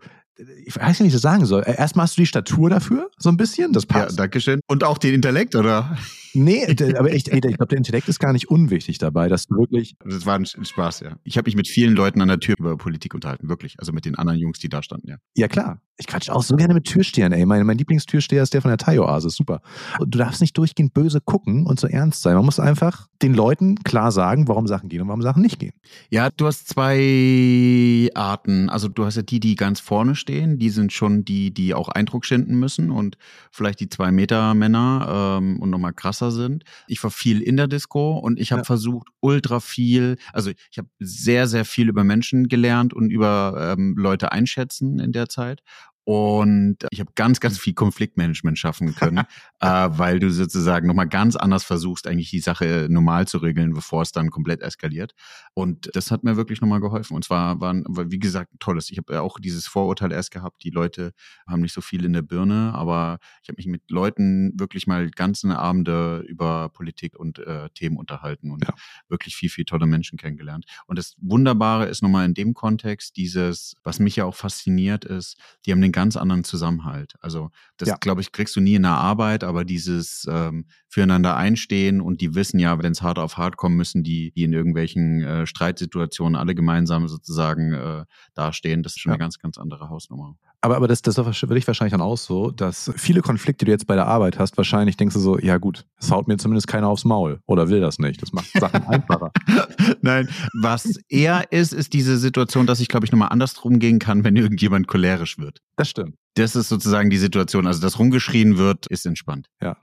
ich 0.66 0.78
weiß 0.78 0.88
nicht, 0.88 1.02
wie 1.02 1.08
ich 1.08 1.14
das 1.14 1.22
sagen 1.22 1.46
soll. 1.46 1.64
Erstmal 1.66 2.04
hast 2.04 2.16
du 2.16 2.22
die 2.22 2.28
Statur 2.28 2.70
dafür, 2.70 3.12
so 3.18 3.28
ein 3.28 3.36
bisschen, 3.36 3.74
das 3.74 3.86
passt. 3.86 4.12
Ja, 4.12 4.24
Dankeschön. 4.24 4.62
Und 4.68 4.86
auch 4.86 4.98
den 4.98 5.14
Intellekt, 5.14 5.56
oder? 5.56 5.98
Nee, 6.34 6.66
aber 6.98 7.14
ich, 7.14 7.32
ich 7.32 7.42
glaube, 7.42 7.68
der 7.68 7.78
Intellekt 7.78 8.08
ist 8.08 8.20
gar 8.20 8.34
nicht 8.34 8.50
unwichtig 8.50 8.98
dabei, 8.98 9.28
dass 9.28 9.48
du 9.48 9.56
wirklich. 9.56 9.96
Das 10.04 10.26
war 10.26 10.36
ein 10.36 10.46
Spaß, 10.46 11.02
ja. 11.02 11.18
Ich 11.24 11.38
habe 11.38 11.48
mich 11.48 11.56
mit 11.56 11.68
vielen 11.68 11.96
Leuten 11.96 12.22
an 12.22 12.28
der 12.28 12.40
Tür 12.40 12.56
über 12.58 12.78
Politik 12.78 13.14
unterhalten, 13.14 13.50
wirklich. 13.50 13.80
Also 13.80 13.92
mit 13.92 14.06
den 14.06 14.16
anderen 14.16 14.40
Jungs, 14.40 14.60
die 14.60 14.70
da 14.70 14.82
standen, 14.84 15.10
ja. 15.10 15.18
Ja, 15.36 15.48
klar. 15.48 15.82
Ich 15.98 16.08
quatsch 16.08 16.30
auch 16.30 16.42
so 16.42 16.56
gerne 16.56 16.74
mit 16.74 16.86
Türstehern, 16.86 17.32
ey. 17.32 17.46
Mein, 17.46 17.64
mein 17.66 17.78
Lieblingstürsteher 17.78 18.42
ist 18.42 18.54
der 18.54 18.62
von 18.62 18.70
der 18.70 18.78
Thai-Oase, 18.78 19.30
super. 19.30 19.62
Und 20.00 20.14
du 20.14 20.18
darfst 20.18 20.42
nicht 20.42 20.58
durchgehend 20.58 20.94
böse 20.96 21.22
gucken 21.22 21.68
und 21.68 21.80
so 21.80 21.86
ernst 21.86 22.24
sein. 22.24 22.36
Man 22.36 22.46
muss 22.46 22.60
einfach 22.60 23.08
den 23.22 23.36
Leuten 23.36 23.76
klar 23.84 24.12
sagen, 24.12 24.48
warum 24.48 24.66
Sachen 24.66 24.90
gehen 24.90 25.02
und 25.02 25.10
warum 25.10 25.22
Sachen 25.22 25.44
nicht 25.44 25.60
gehen. 25.60 25.74
Ja, 26.10 26.30
du 26.32 26.48
hast 26.48 26.68
zwei 26.68 28.10
Arten. 28.16 28.70
Also 28.70 28.88
du 28.88 29.06
hast 29.06 29.16
ja 29.16 29.22
die, 29.22 29.40
die 29.40 29.56
ganz 29.56 29.80
vorne 29.80 30.16
stehen, 30.16 30.58
die 30.58 30.72
sind 30.72 30.92
schon 30.92 31.24
die, 31.24 31.54
die 31.54 31.76
auch 31.76 31.90
Eindruck 31.90 32.26
schinden 32.26 32.60
müssen 32.60 32.90
und 32.90 33.18
vielleicht 33.52 33.80
die 33.80 33.90
zwei 33.90 34.12
Meter 34.12 34.56
Männer 34.56 35.38
ähm, 35.40 35.60
und 35.60 35.70
nochmal 35.70 35.94
krasser 36.22 36.32
sind. 36.32 36.64
Ich 36.88 37.04
war 37.04 37.12
viel 37.12 37.42
in 37.42 37.58
der 37.58 37.68
Disco 37.68 38.18
und 38.18 38.40
ich 38.40 38.52
habe 38.52 38.62
ja. 38.62 38.66
versucht, 38.66 39.08
ultra 39.20 39.60
viel, 39.60 40.18
also 40.34 40.52
ich 40.72 40.78
habe 40.78 40.90
sehr, 41.00 41.48
sehr 41.48 41.66
viel 41.66 41.90
über 41.90 42.04
Menschen 42.04 42.48
gelernt 42.48 42.94
und 42.94 43.10
über 43.10 43.76
ähm, 43.78 43.96
Leute 43.98 44.32
einschätzen 44.32 45.00
in 45.00 45.12
der 45.12 45.28
Zeit. 45.28 45.62
Und 46.04 46.78
ich 46.90 47.00
habe 47.00 47.12
ganz, 47.16 47.40
ganz 47.40 47.60
viel 47.60 47.74
Konfliktmanagement 47.74 48.58
schaffen 48.58 48.96
können, 48.96 49.20
äh, 49.60 49.68
weil 49.68 50.20
du 50.20 50.32
sozusagen 50.32 50.88
nochmal 50.88 51.08
ganz 51.08 51.36
anders 51.36 51.64
versuchst, 51.64 52.08
eigentlich 52.08 52.32
die 52.32 52.40
Sache 52.40 52.88
normal 52.90 53.28
zu 53.28 53.38
regeln, 53.38 53.74
bevor 53.74 54.02
es 54.02 54.12
dann 54.12 54.32
komplett 54.32 54.62
eskaliert. 54.62 55.14
Und 55.54 55.90
das 55.94 56.10
hat 56.10 56.24
mir 56.24 56.38
wirklich 56.38 56.60
nochmal 56.60 56.82
geholfen. 56.82 57.16
Und 57.16 57.24
zwar 57.24 57.62
waren, 57.62 57.86
wie 57.88 58.20
gesagt, 58.20 58.52
tolles. 58.60 58.90
Ich 58.90 58.98
habe 58.98 59.22
auch 59.22 59.40
dieses 59.40 59.68
Vorurteil 59.68 60.12
erst 60.12 60.32
gehabt, 60.32 60.64
die 60.64 60.72
Leute 60.72 61.12
haben 61.48 61.62
nicht 61.62 61.74
so 61.74 61.82
viel 61.82 62.04
in 62.04 62.14
der 62.14 62.24
Birne, 62.24 62.74
aber 62.74 63.20
ich 63.44 63.50
habe 63.50 63.58
mich 63.58 63.68
mit 63.68 63.90
Leuten 63.92 64.54
wirklich 64.60 64.88
mal 64.88 65.10
ganze 65.12 65.58
Abende 65.58 66.24
über 66.28 66.70
Politik 66.70 67.18
und 67.18 67.40
äh, 67.40 67.70
Themen 67.76 67.98
unterhalten 67.98 68.52
und 68.52 68.66
ja. 68.66 68.74
wirklich 69.08 69.36
viel, 69.36 69.50
viel 69.50 69.66
tolle 69.66 69.86
Menschen 69.86 70.18
kennengelernt. 70.18 70.66
Und 70.88 70.98
das 70.98 71.16
Wunderbare 71.20 71.86
ist 71.86 72.02
nochmal 72.02 72.26
in 72.26 72.34
dem 72.34 72.54
Kontext 72.54 73.18
dieses, 73.18 73.76
was 73.84 74.00
mich 74.00 74.16
ja 74.16 74.26
auch 74.26 74.36
fasziniert 74.36 75.06
ist, 75.06 75.38
die 75.66 75.72
haben 75.72 75.82
den 75.82 75.91
ganz 75.92 76.18
anderen 76.18 76.44
Zusammenhalt. 76.44 77.16
Also 77.22 77.50
das, 77.78 77.90
ja. 77.90 77.98
glaube 78.00 78.22
ich, 78.22 78.32
kriegst 78.32 78.56
du 78.56 78.62
nie 78.62 78.76
in 78.76 78.84
der 78.84 78.92
Arbeit, 78.92 79.44
aber 79.44 79.66
dieses 79.66 80.26
ähm, 80.30 80.66
füreinander 80.88 81.36
einstehen 81.36 82.02
und 82.02 82.22
die 82.22 82.36
wissen 82.36 82.60
ja, 82.60 82.82
wenn 82.82 82.92
es 82.92 83.02
hart 83.02 83.20
auf 83.20 83.38
hart 83.38 83.58
kommen, 83.58 83.76
müssen 83.76 84.04
die, 84.04 84.32
die 84.32 84.44
in 84.44 84.54
irgendwelchen 84.54 85.22
äh, 85.22 85.48
Streitsituationen 85.48 86.36
alle 86.36 86.56
gemeinsam 86.56 87.08
sozusagen 87.08 87.74
äh, 87.74 88.06
dastehen. 88.34 88.84
Das 88.84 88.94
ist 88.94 89.00
schon 89.00 89.12
ja. 89.12 89.16
eine 89.16 89.20
ganz, 89.20 89.40
ganz 89.40 89.58
andere 89.58 89.90
Hausnummer. 89.90 90.36
Aber, 90.64 90.76
aber 90.76 90.88
das, 90.88 91.02
das 91.02 91.18
würde 91.18 91.58
ich 91.58 91.66
wahrscheinlich 91.66 91.92
dann 91.92 92.02
auch 92.02 92.18
so, 92.18 92.52
dass 92.52 92.92
viele 92.96 93.22
Konflikte, 93.22 93.66
die 93.66 93.70
du 93.70 93.72
jetzt 93.72 93.88
bei 93.88 93.96
der 93.96 94.06
Arbeit 94.06 94.38
hast, 94.38 94.58
wahrscheinlich 94.58 94.96
denkst 94.96 95.16
du 95.16 95.20
so, 95.20 95.40
ja 95.40 95.58
gut, 95.58 95.86
es 95.98 96.12
haut 96.12 96.28
mir 96.28 96.38
zumindest 96.38 96.68
keiner 96.68 96.88
aufs 96.88 97.04
Maul 97.04 97.40
oder 97.48 97.70
will 97.70 97.82
das 97.82 97.98
nicht. 97.98 98.22
Das 98.22 98.32
macht 98.32 98.52
Sachen 98.52 98.84
einfacher. 98.86 99.32
Nein, 100.02 100.30
was 100.62 101.00
eher 101.10 101.52
ist, 101.52 101.74
ist 101.74 101.94
diese 101.94 102.18
Situation, 102.18 102.68
dass 102.68 102.80
ich, 102.80 102.90
glaube 102.90 103.08
ich, 103.08 103.12
nochmal 103.12 103.30
andersrum 103.30 103.80
gehen 103.80 103.98
kann, 103.98 104.24
wenn 104.24 104.36
irgendjemand 104.36 104.88
cholerisch 104.88 105.40
wird. 105.40 105.62
Das 105.82 105.90
stimmt. 105.90 106.16
Das 106.36 106.56
ist 106.56 106.70
sozusagen 106.70 107.10
die 107.10 107.18
Situation. 107.18 107.66
Also, 107.66 107.82
dass 107.82 107.98
rumgeschrien 107.98 108.60
wird, 108.60 108.86
ist 108.86 109.08
entspannt. 109.08 109.48
Ja. 109.64 109.78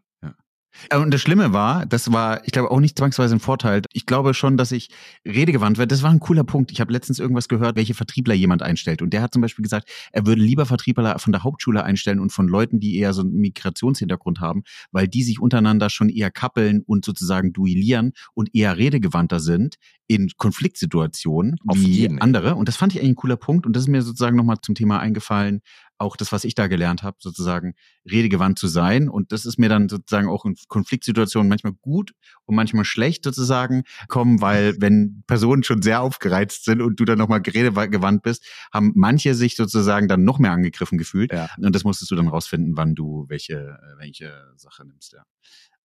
Und 0.94 1.12
das 1.12 1.20
Schlimme 1.20 1.52
war, 1.52 1.87
das 1.87 2.12
war, 2.12 2.44
ich 2.44 2.52
glaube, 2.52 2.70
auch 2.70 2.78
nicht 2.78 2.96
zwangsweise 2.96 3.34
ein 3.34 3.40
Vorteil. 3.40 3.82
Ich 3.92 4.06
glaube 4.06 4.32
schon, 4.32 4.56
dass 4.56 4.70
ich 4.70 4.90
redegewandt 5.26 5.76
werde. 5.76 5.92
Das 5.92 6.02
war 6.02 6.11
ein 6.11 6.20
cooler 6.20 6.44
Punkt. 6.44 6.70
Ich 6.70 6.80
habe 6.80 6.92
letztens 6.92 7.18
irgendwas 7.18 7.48
gehört, 7.48 7.76
welche 7.76 7.94
Vertriebler 7.94 8.34
jemand 8.34 8.62
einstellt. 8.62 9.02
Und 9.02 9.12
der 9.12 9.22
hat 9.22 9.32
zum 9.32 9.42
Beispiel 9.42 9.64
gesagt, 9.64 9.88
er 10.12 10.26
würde 10.26 10.40
lieber 10.40 10.66
Vertriebler 10.66 11.18
von 11.18 11.32
der 11.32 11.42
Hauptschule 11.42 11.82
einstellen 11.82 12.20
und 12.20 12.32
von 12.32 12.46
Leuten, 12.46 12.78
die 12.78 12.96
eher 12.96 13.12
so 13.12 13.22
einen 13.22 13.34
Migrationshintergrund 13.34 14.40
haben, 14.40 14.62
weil 14.92 15.08
die 15.08 15.24
sich 15.24 15.40
untereinander 15.40 15.90
schon 15.90 16.11
eher 16.11 16.30
kappeln 16.30 16.82
und 16.87 17.04
sozusagen 17.04 17.52
duellieren 17.52 18.12
und 18.34 18.54
eher 18.54 18.76
redegewandter 18.76 19.40
sind 19.40 19.76
in 20.06 20.30
Konfliktsituationen 20.37 21.56
Auf 21.66 21.78
wie 21.78 22.08
andere. 22.20 22.54
Und 22.54 22.68
das 22.68 22.76
fand 22.76 22.94
ich 22.94 23.00
eigentlich 23.00 23.12
ein 23.12 23.16
cooler 23.16 23.37
Punkt. 23.37 23.66
Und 23.66 23.74
das 23.74 23.82
ist 23.82 23.88
mir 23.88 24.02
sozusagen 24.02 24.37
nochmal 24.37 24.56
zum 24.62 24.74
Thema 24.74 25.00
eingefallen, 25.00 25.61
auch 25.98 26.16
das, 26.16 26.32
was 26.32 26.44
ich 26.44 26.54
da 26.54 26.68
gelernt 26.68 27.02
habe, 27.02 27.16
sozusagen 27.20 27.74
redegewandt 28.11 28.58
zu 28.58 28.68
sein. 28.68 29.08
Und 29.08 29.32
das 29.32 29.44
ist 29.44 29.58
mir 29.58 29.68
dann 29.68 29.88
sozusagen 29.88 30.28
auch 30.28 30.44
in 30.44 30.56
Konfliktsituationen 30.68 31.48
manchmal 31.48 31.74
gut 31.74 32.12
und 32.44 32.54
manchmal 32.54 32.84
schlecht 32.84 33.24
sozusagen 33.24 33.82
kommen, 34.08 34.40
weil 34.40 34.76
wenn 34.80 35.24
Personen 35.26 35.64
schon 35.64 35.82
sehr 35.82 36.00
aufgereizt 36.00 36.64
sind 36.64 36.80
und 36.80 37.00
du 37.00 37.04
dann 37.04 37.18
nochmal 37.18 37.40
redegewandt 37.40 38.22
bist, 38.22 38.46
haben 38.72 38.92
manche 38.94 39.34
sich 39.34 39.56
sozusagen 39.56 40.08
dann 40.08 40.24
noch 40.24 40.38
mehr 40.38 40.52
angegriffen 40.52 40.98
gefühlt. 40.98 41.32
Ja. 41.32 41.48
Und 41.58 41.74
das 41.74 41.84
musstest 41.84 42.11
du 42.11 42.16
dann 42.16 42.28
rausfinden, 42.28 42.76
wann 42.76 42.94
du 42.94 43.26
welche, 43.28 43.54
äh, 43.54 43.98
welche 43.98 44.32
Sache 44.56 44.87
nimmst, 44.87 45.12
ja. 45.12 45.22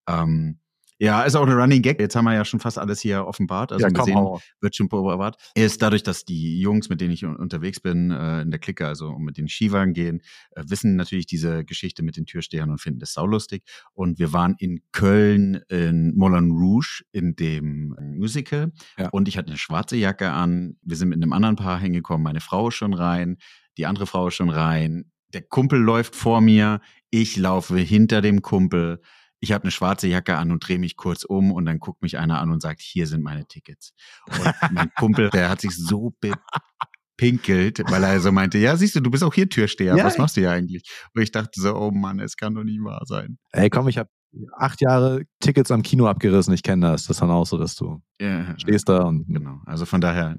Ähm, 0.07 0.59
ja, 1.03 1.23
ist 1.23 1.35
auch 1.35 1.45
eine 1.45 1.55
Running 1.55 1.81
Gag. 1.81 1.99
Jetzt 1.99 2.15
haben 2.15 2.23
wir 2.23 2.33
ja 2.33 2.45
schon 2.45 2.61
fast 2.61 2.79
alles 2.79 3.01
hier 3.01 3.27
offenbart. 3.27 3.73
Also 3.73 3.87
ja, 3.87 3.91
gesehen 3.91 4.15
auch. 4.15 4.41
wird 4.61 4.73
schon 4.73 4.87
beobachtet. 4.87 5.41
Ist 5.53 5.81
dadurch, 5.81 6.01
dass 6.01 6.23
die 6.23 6.61
Jungs, 6.61 6.87
mit 6.87 7.01
denen 7.01 7.11
ich 7.11 7.25
unterwegs 7.25 7.81
bin, 7.81 8.09
äh, 8.09 8.41
in 8.41 8.51
der 8.51 8.59
Clique, 8.61 8.87
also 8.87 9.19
mit 9.19 9.37
den 9.37 9.49
Skiwagen 9.49 9.93
gehen, 9.93 10.21
äh, 10.51 10.63
wissen 10.65 10.95
natürlich 10.95 11.25
diese 11.25 11.65
Geschichte 11.65 12.03
mit 12.03 12.15
den 12.15 12.25
Türstehern 12.25 12.69
und 12.71 12.79
finden 12.79 12.99
das 12.99 13.11
saulustig. 13.11 13.63
Und 13.91 14.17
wir 14.17 14.31
waren 14.31 14.55
in 14.59 14.79
Köln 14.93 15.55
in 15.67 16.15
Moulin 16.15 16.51
Rouge 16.51 17.03
in 17.11 17.35
dem 17.35 17.97
Musical. 18.15 18.71
Ja. 18.97 19.09
Und 19.09 19.27
ich 19.27 19.37
hatte 19.37 19.49
eine 19.49 19.57
schwarze 19.57 19.97
Jacke 19.97 20.31
an. 20.31 20.77
Wir 20.83 20.95
sind 20.95 21.09
mit 21.09 21.21
einem 21.21 21.33
anderen 21.33 21.57
Paar 21.57 21.81
hingekommen. 21.81 22.23
Meine 22.23 22.39
Frau 22.39 22.69
ist 22.69 22.75
schon 22.75 22.93
rein. 22.93 23.35
Die 23.77 23.85
andere 23.87 24.07
Frau 24.07 24.29
ist 24.29 24.35
schon 24.35 24.49
rein. 24.49 25.11
Der 25.33 25.41
Kumpel 25.41 25.81
läuft 25.81 26.15
vor 26.15 26.39
mir. 26.39 26.79
Ich 27.09 27.35
laufe 27.35 27.77
hinter 27.77 28.21
dem 28.21 28.41
Kumpel 28.41 29.01
ich 29.43 29.51
habe 29.51 29.65
eine 29.65 29.71
schwarze 29.71 30.07
Jacke 30.07 30.37
an 30.37 30.51
und 30.51 30.65
drehe 30.65 30.79
mich 30.79 30.95
kurz 30.95 31.25
um 31.25 31.51
und 31.51 31.65
dann 31.65 31.77
guckt 31.79 32.01
mich 32.01 32.17
einer 32.17 32.39
an 32.39 32.49
und 32.49 32.61
sagt, 32.61 32.79
hier 32.79 33.07
sind 33.07 33.21
meine 33.21 33.45
Tickets. 33.45 33.93
Und 34.29 34.53
mein 34.71 34.89
Kumpel, 34.97 35.29
der 35.31 35.49
hat 35.49 35.59
sich 35.59 35.75
so 35.75 36.13
bepinkelt, 37.17 37.81
weil 37.89 38.03
er 38.05 38.21
so 38.21 38.31
meinte, 38.31 38.57
ja, 38.57 38.77
siehst 38.77 38.95
du, 38.95 39.01
du 39.01 39.11
bist 39.11 39.21
auch 39.21 39.33
hier 39.33 39.49
Türsteher, 39.49 39.97
ja, 39.97 40.05
was 40.05 40.17
machst 40.17 40.37
du 40.37 40.41
hier 40.41 40.51
eigentlich? 40.51 40.89
Und 41.13 41.21
ich 41.21 41.31
dachte 41.31 41.59
so, 41.59 41.75
oh 41.75 41.91
Mann, 41.91 42.21
es 42.21 42.37
kann 42.37 42.55
doch 42.55 42.63
nicht 42.63 42.81
wahr 42.85 43.03
sein. 43.05 43.37
Ey, 43.51 43.69
komm, 43.69 43.89
ich 43.89 43.97
habe 43.97 44.09
acht 44.55 44.79
Jahre 44.79 45.25
Tickets 45.41 45.71
am 45.71 45.83
Kino 45.83 46.07
abgerissen, 46.07 46.53
ich 46.53 46.63
kenne 46.63 46.87
das. 46.87 47.03
Das 47.03 47.17
ist 47.17 47.21
dann 47.21 47.29
auch 47.29 47.45
so, 47.45 47.57
dass 47.57 47.75
du 47.75 48.01
Ja, 48.21 48.57
stehst 48.57 48.87
da 48.87 49.03
und 49.03 49.27
genau. 49.27 49.59
Also 49.65 49.85
von 49.85 49.99
daher 49.99 50.37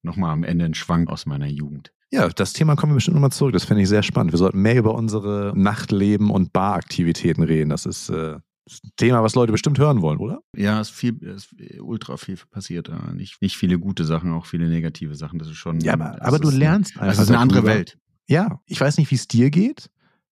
nochmal 0.00 0.32
am 0.32 0.44
Ende 0.44 0.64
ein 0.64 0.74
Schwank 0.74 1.10
aus 1.10 1.26
meiner 1.26 1.46
Jugend. 1.46 1.92
Ja, 2.12 2.28
das 2.28 2.52
Thema 2.52 2.76
kommen 2.76 2.92
wir 2.92 2.96
bestimmt 2.96 3.16
nochmal 3.16 3.32
zurück. 3.32 3.52
Das 3.52 3.64
finde 3.64 3.82
ich 3.82 3.88
sehr 3.88 4.02
spannend. 4.02 4.32
Wir 4.32 4.38
sollten 4.38 4.62
mehr 4.62 4.76
über 4.76 4.94
unsere 4.94 5.52
Nachtleben 5.56 6.30
und 6.30 6.52
Baraktivitäten 6.52 7.42
reden. 7.42 7.70
Das 7.70 7.84
ist, 7.84 8.08
äh, 8.10 8.38
das 8.64 8.80
ein 8.84 8.90
Thema, 8.96 9.22
was 9.22 9.34
Leute 9.34 9.52
bestimmt 9.52 9.78
hören 9.78 10.02
wollen, 10.02 10.18
oder? 10.18 10.40
Ja, 10.56 10.80
es 10.80 10.90
ist 10.90 10.96
viel, 10.96 11.24
es 11.24 11.46
ist 11.52 11.80
ultra 11.80 12.16
viel 12.16 12.36
passiert. 12.50 12.88
Ja. 12.88 13.12
Nicht, 13.12 13.40
nicht 13.42 13.56
viele 13.56 13.78
gute 13.78 14.04
Sachen, 14.04 14.32
auch 14.32 14.46
viele 14.46 14.68
negative 14.68 15.14
Sachen. 15.16 15.38
Das 15.38 15.48
ist 15.48 15.56
schon. 15.56 15.80
Ja, 15.80 15.94
aber, 15.94 16.16
aber 16.22 16.38
du 16.38 16.50
lernst 16.50 16.96
einfach. 16.96 17.12
Es 17.14 17.18
ist 17.18 17.28
eine 17.28 17.38
andere 17.38 17.58
darüber. 17.60 17.74
Welt. 17.74 17.98
Ja, 18.28 18.60
ich 18.66 18.80
weiß 18.80 18.98
nicht, 18.98 19.10
wie 19.10 19.14
es 19.16 19.28
dir 19.28 19.50
geht, 19.50 19.88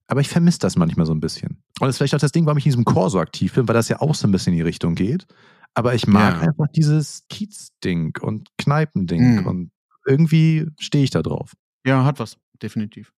aber 0.09 0.20
ich 0.20 0.29
vermisse 0.29 0.59
das 0.61 0.77
manchmal 0.77 1.07
so 1.07 1.12
ein 1.14 1.20
bisschen. 1.20 1.62
Und 1.81 1.87
das 1.87 1.91
ist 1.91 1.99
vielleicht 1.99 2.14
auch 2.14 2.18
das 2.20 2.33
Ding, 2.33 2.45
warum 2.47 2.59
ich 2.59 2.66
in 2.66 2.70
diesem 2.70 2.85
Chor 2.85 3.09
so 3.11 3.18
aktiv 3.20 3.53
bin, 3.55 3.68
weil 3.68 3.75
das 3.75 3.89
ja 3.89 4.01
auch 4.01 4.14
so 4.14 4.27
ein 4.29 4.33
bisschen 4.33 4.53
in 4.53 4.59
die 4.59 4.62
Richtung 4.64 4.95
geht. 4.95 5.27
Aber 5.75 5.95
ich 5.95 6.07
mag 6.07 6.35
Ja. 6.43 6.49
einfach 6.49 6.66
dieses 6.75 7.25
Kiez-Ding 7.29 8.16
und 8.20 8.49
Kneipending 8.59 9.41
Mhm. 9.41 9.47
und 9.47 9.70
irgendwie 10.07 10.66
stehe 10.79 11.03
ich 11.05 11.11
da 11.11 11.22
drauf. 11.22 11.53
Ja, 11.87 12.05
hat 12.05 12.18
was, 12.18 12.37
definitiv. 12.62 13.12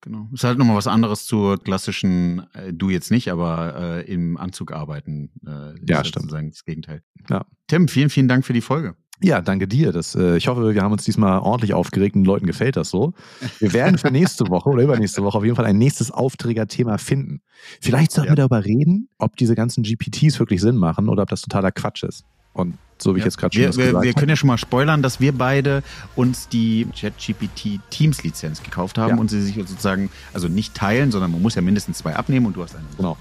Genau. 0.00 0.28
Ist 0.32 0.42
halt 0.44 0.58
nochmal 0.58 0.76
was 0.76 0.88
anderes 0.88 1.26
zur 1.26 1.62
klassischen, 1.62 2.42
äh, 2.54 2.72
du 2.72 2.90
jetzt 2.90 3.12
nicht, 3.12 3.30
aber 3.30 3.76
äh, 4.04 4.12
im 4.12 4.36
Anzug 4.36 4.72
arbeiten. 4.72 5.30
Äh, 5.46 5.74
Ja, 5.88 6.04
stimmt. 6.04 6.24
Sozusagen 6.24 6.50
das 6.50 6.64
Gegenteil. 6.64 7.02
Ja. 7.30 7.44
Tim, 7.68 7.86
vielen, 7.86 8.10
vielen 8.10 8.26
Dank 8.26 8.44
für 8.44 8.52
die 8.52 8.62
Folge. 8.62 8.96
Ja, 9.24 9.40
danke 9.40 9.68
dir. 9.68 9.92
Das, 9.92 10.16
äh, 10.16 10.36
ich 10.36 10.48
hoffe, 10.48 10.74
wir 10.74 10.82
haben 10.82 10.90
uns 10.90 11.04
diesmal 11.04 11.38
ordentlich 11.38 11.72
aufgeregt 11.74 12.16
und 12.16 12.22
den 12.22 12.26
Leuten 12.26 12.46
gefällt 12.46 12.76
das 12.76 12.90
so. 12.90 13.14
Wir 13.60 13.72
werden 13.72 13.96
für 13.96 14.10
nächste 14.10 14.48
Woche 14.48 14.68
oder 14.68 14.82
übernächste 14.82 15.22
Woche 15.22 15.38
auf 15.38 15.44
jeden 15.44 15.54
Fall 15.54 15.66
ein 15.66 15.78
nächstes 15.78 16.10
Aufträgerthema 16.10 16.98
finden. 16.98 17.40
Vielleicht 17.80 18.10
sollten 18.10 18.26
Ja. 18.26 18.32
wir 18.32 18.48
darüber 18.48 18.64
reden, 18.64 19.08
ob 19.18 19.36
diese 19.36 19.54
ganzen 19.54 19.84
GPTs 19.84 20.40
wirklich 20.40 20.60
Sinn 20.60 20.76
machen 20.76 21.08
oder 21.08 21.22
ob 21.22 21.28
das 21.28 21.42
totaler 21.42 21.70
Quatsch 21.70 22.02
ist. 22.02 22.24
Und 22.52 22.76
so 22.98 23.14
wie 23.14 23.18
ich 23.18 23.22
Ja. 23.22 23.26
jetzt 23.26 23.38
gerade 23.38 23.54
schon 23.54 23.60
wir, 23.62 23.64
wir, 23.64 23.70
gesagt 23.86 24.04
wir 24.04 24.10
habe. 24.10 24.20
können 24.20 24.28
ja 24.30 24.36
schon 24.36 24.46
mal 24.48 24.58
spoilern, 24.58 25.02
dass 25.02 25.18
wir 25.20 25.32
beide 25.32 25.82
uns 26.14 26.48
die 26.48 26.86
ChatGPT 26.98 27.80
Teams 27.90 28.22
Lizenz 28.22 28.62
gekauft 28.62 28.98
haben 28.98 29.10
Ja. 29.14 29.16
und 29.16 29.28
sie 29.30 29.42
sich 29.42 29.56
sozusagen, 29.56 30.10
also 30.32 30.48
nicht 30.48 30.74
teilen, 30.74 31.10
sondern 31.10 31.32
man 31.32 31.42
muss 31.42 31.54
ja 31.56 31.62
mindestens 31.62 31.98
zwei 31.98 32.14
abnehmen 32.14 32.46
und 32.46 32.56
du 32.56 32.62
hast 32.62 32.76
eine. 32.76 32.84
Genau. 32.96 33.16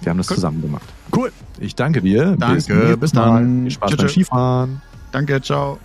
Wir 0.00 0.10
haben 0.10 0.18
das 0.18 0.30
Cool. 0.30 0.36
zusammen 0.36 0.62
gemacht. 0.62 0.84
Cool. 1.14 1.32
Ich 1.58 1.74
danke 1.74 2.00
dir. 2.02 2.36
Danke, 2.38 2.96
bis 2.96 3.12
Mal. 3.14 3.24
dann. 3.42 3.62
Viel 3.62 3.70
Spaß 3.72 3.90
Tschüss, 3.90 3.98
beim. 3.98 4.08
Skifahren. 4.08 4.82
Danke, 5.12 5.40
ciao. 5.40 5.78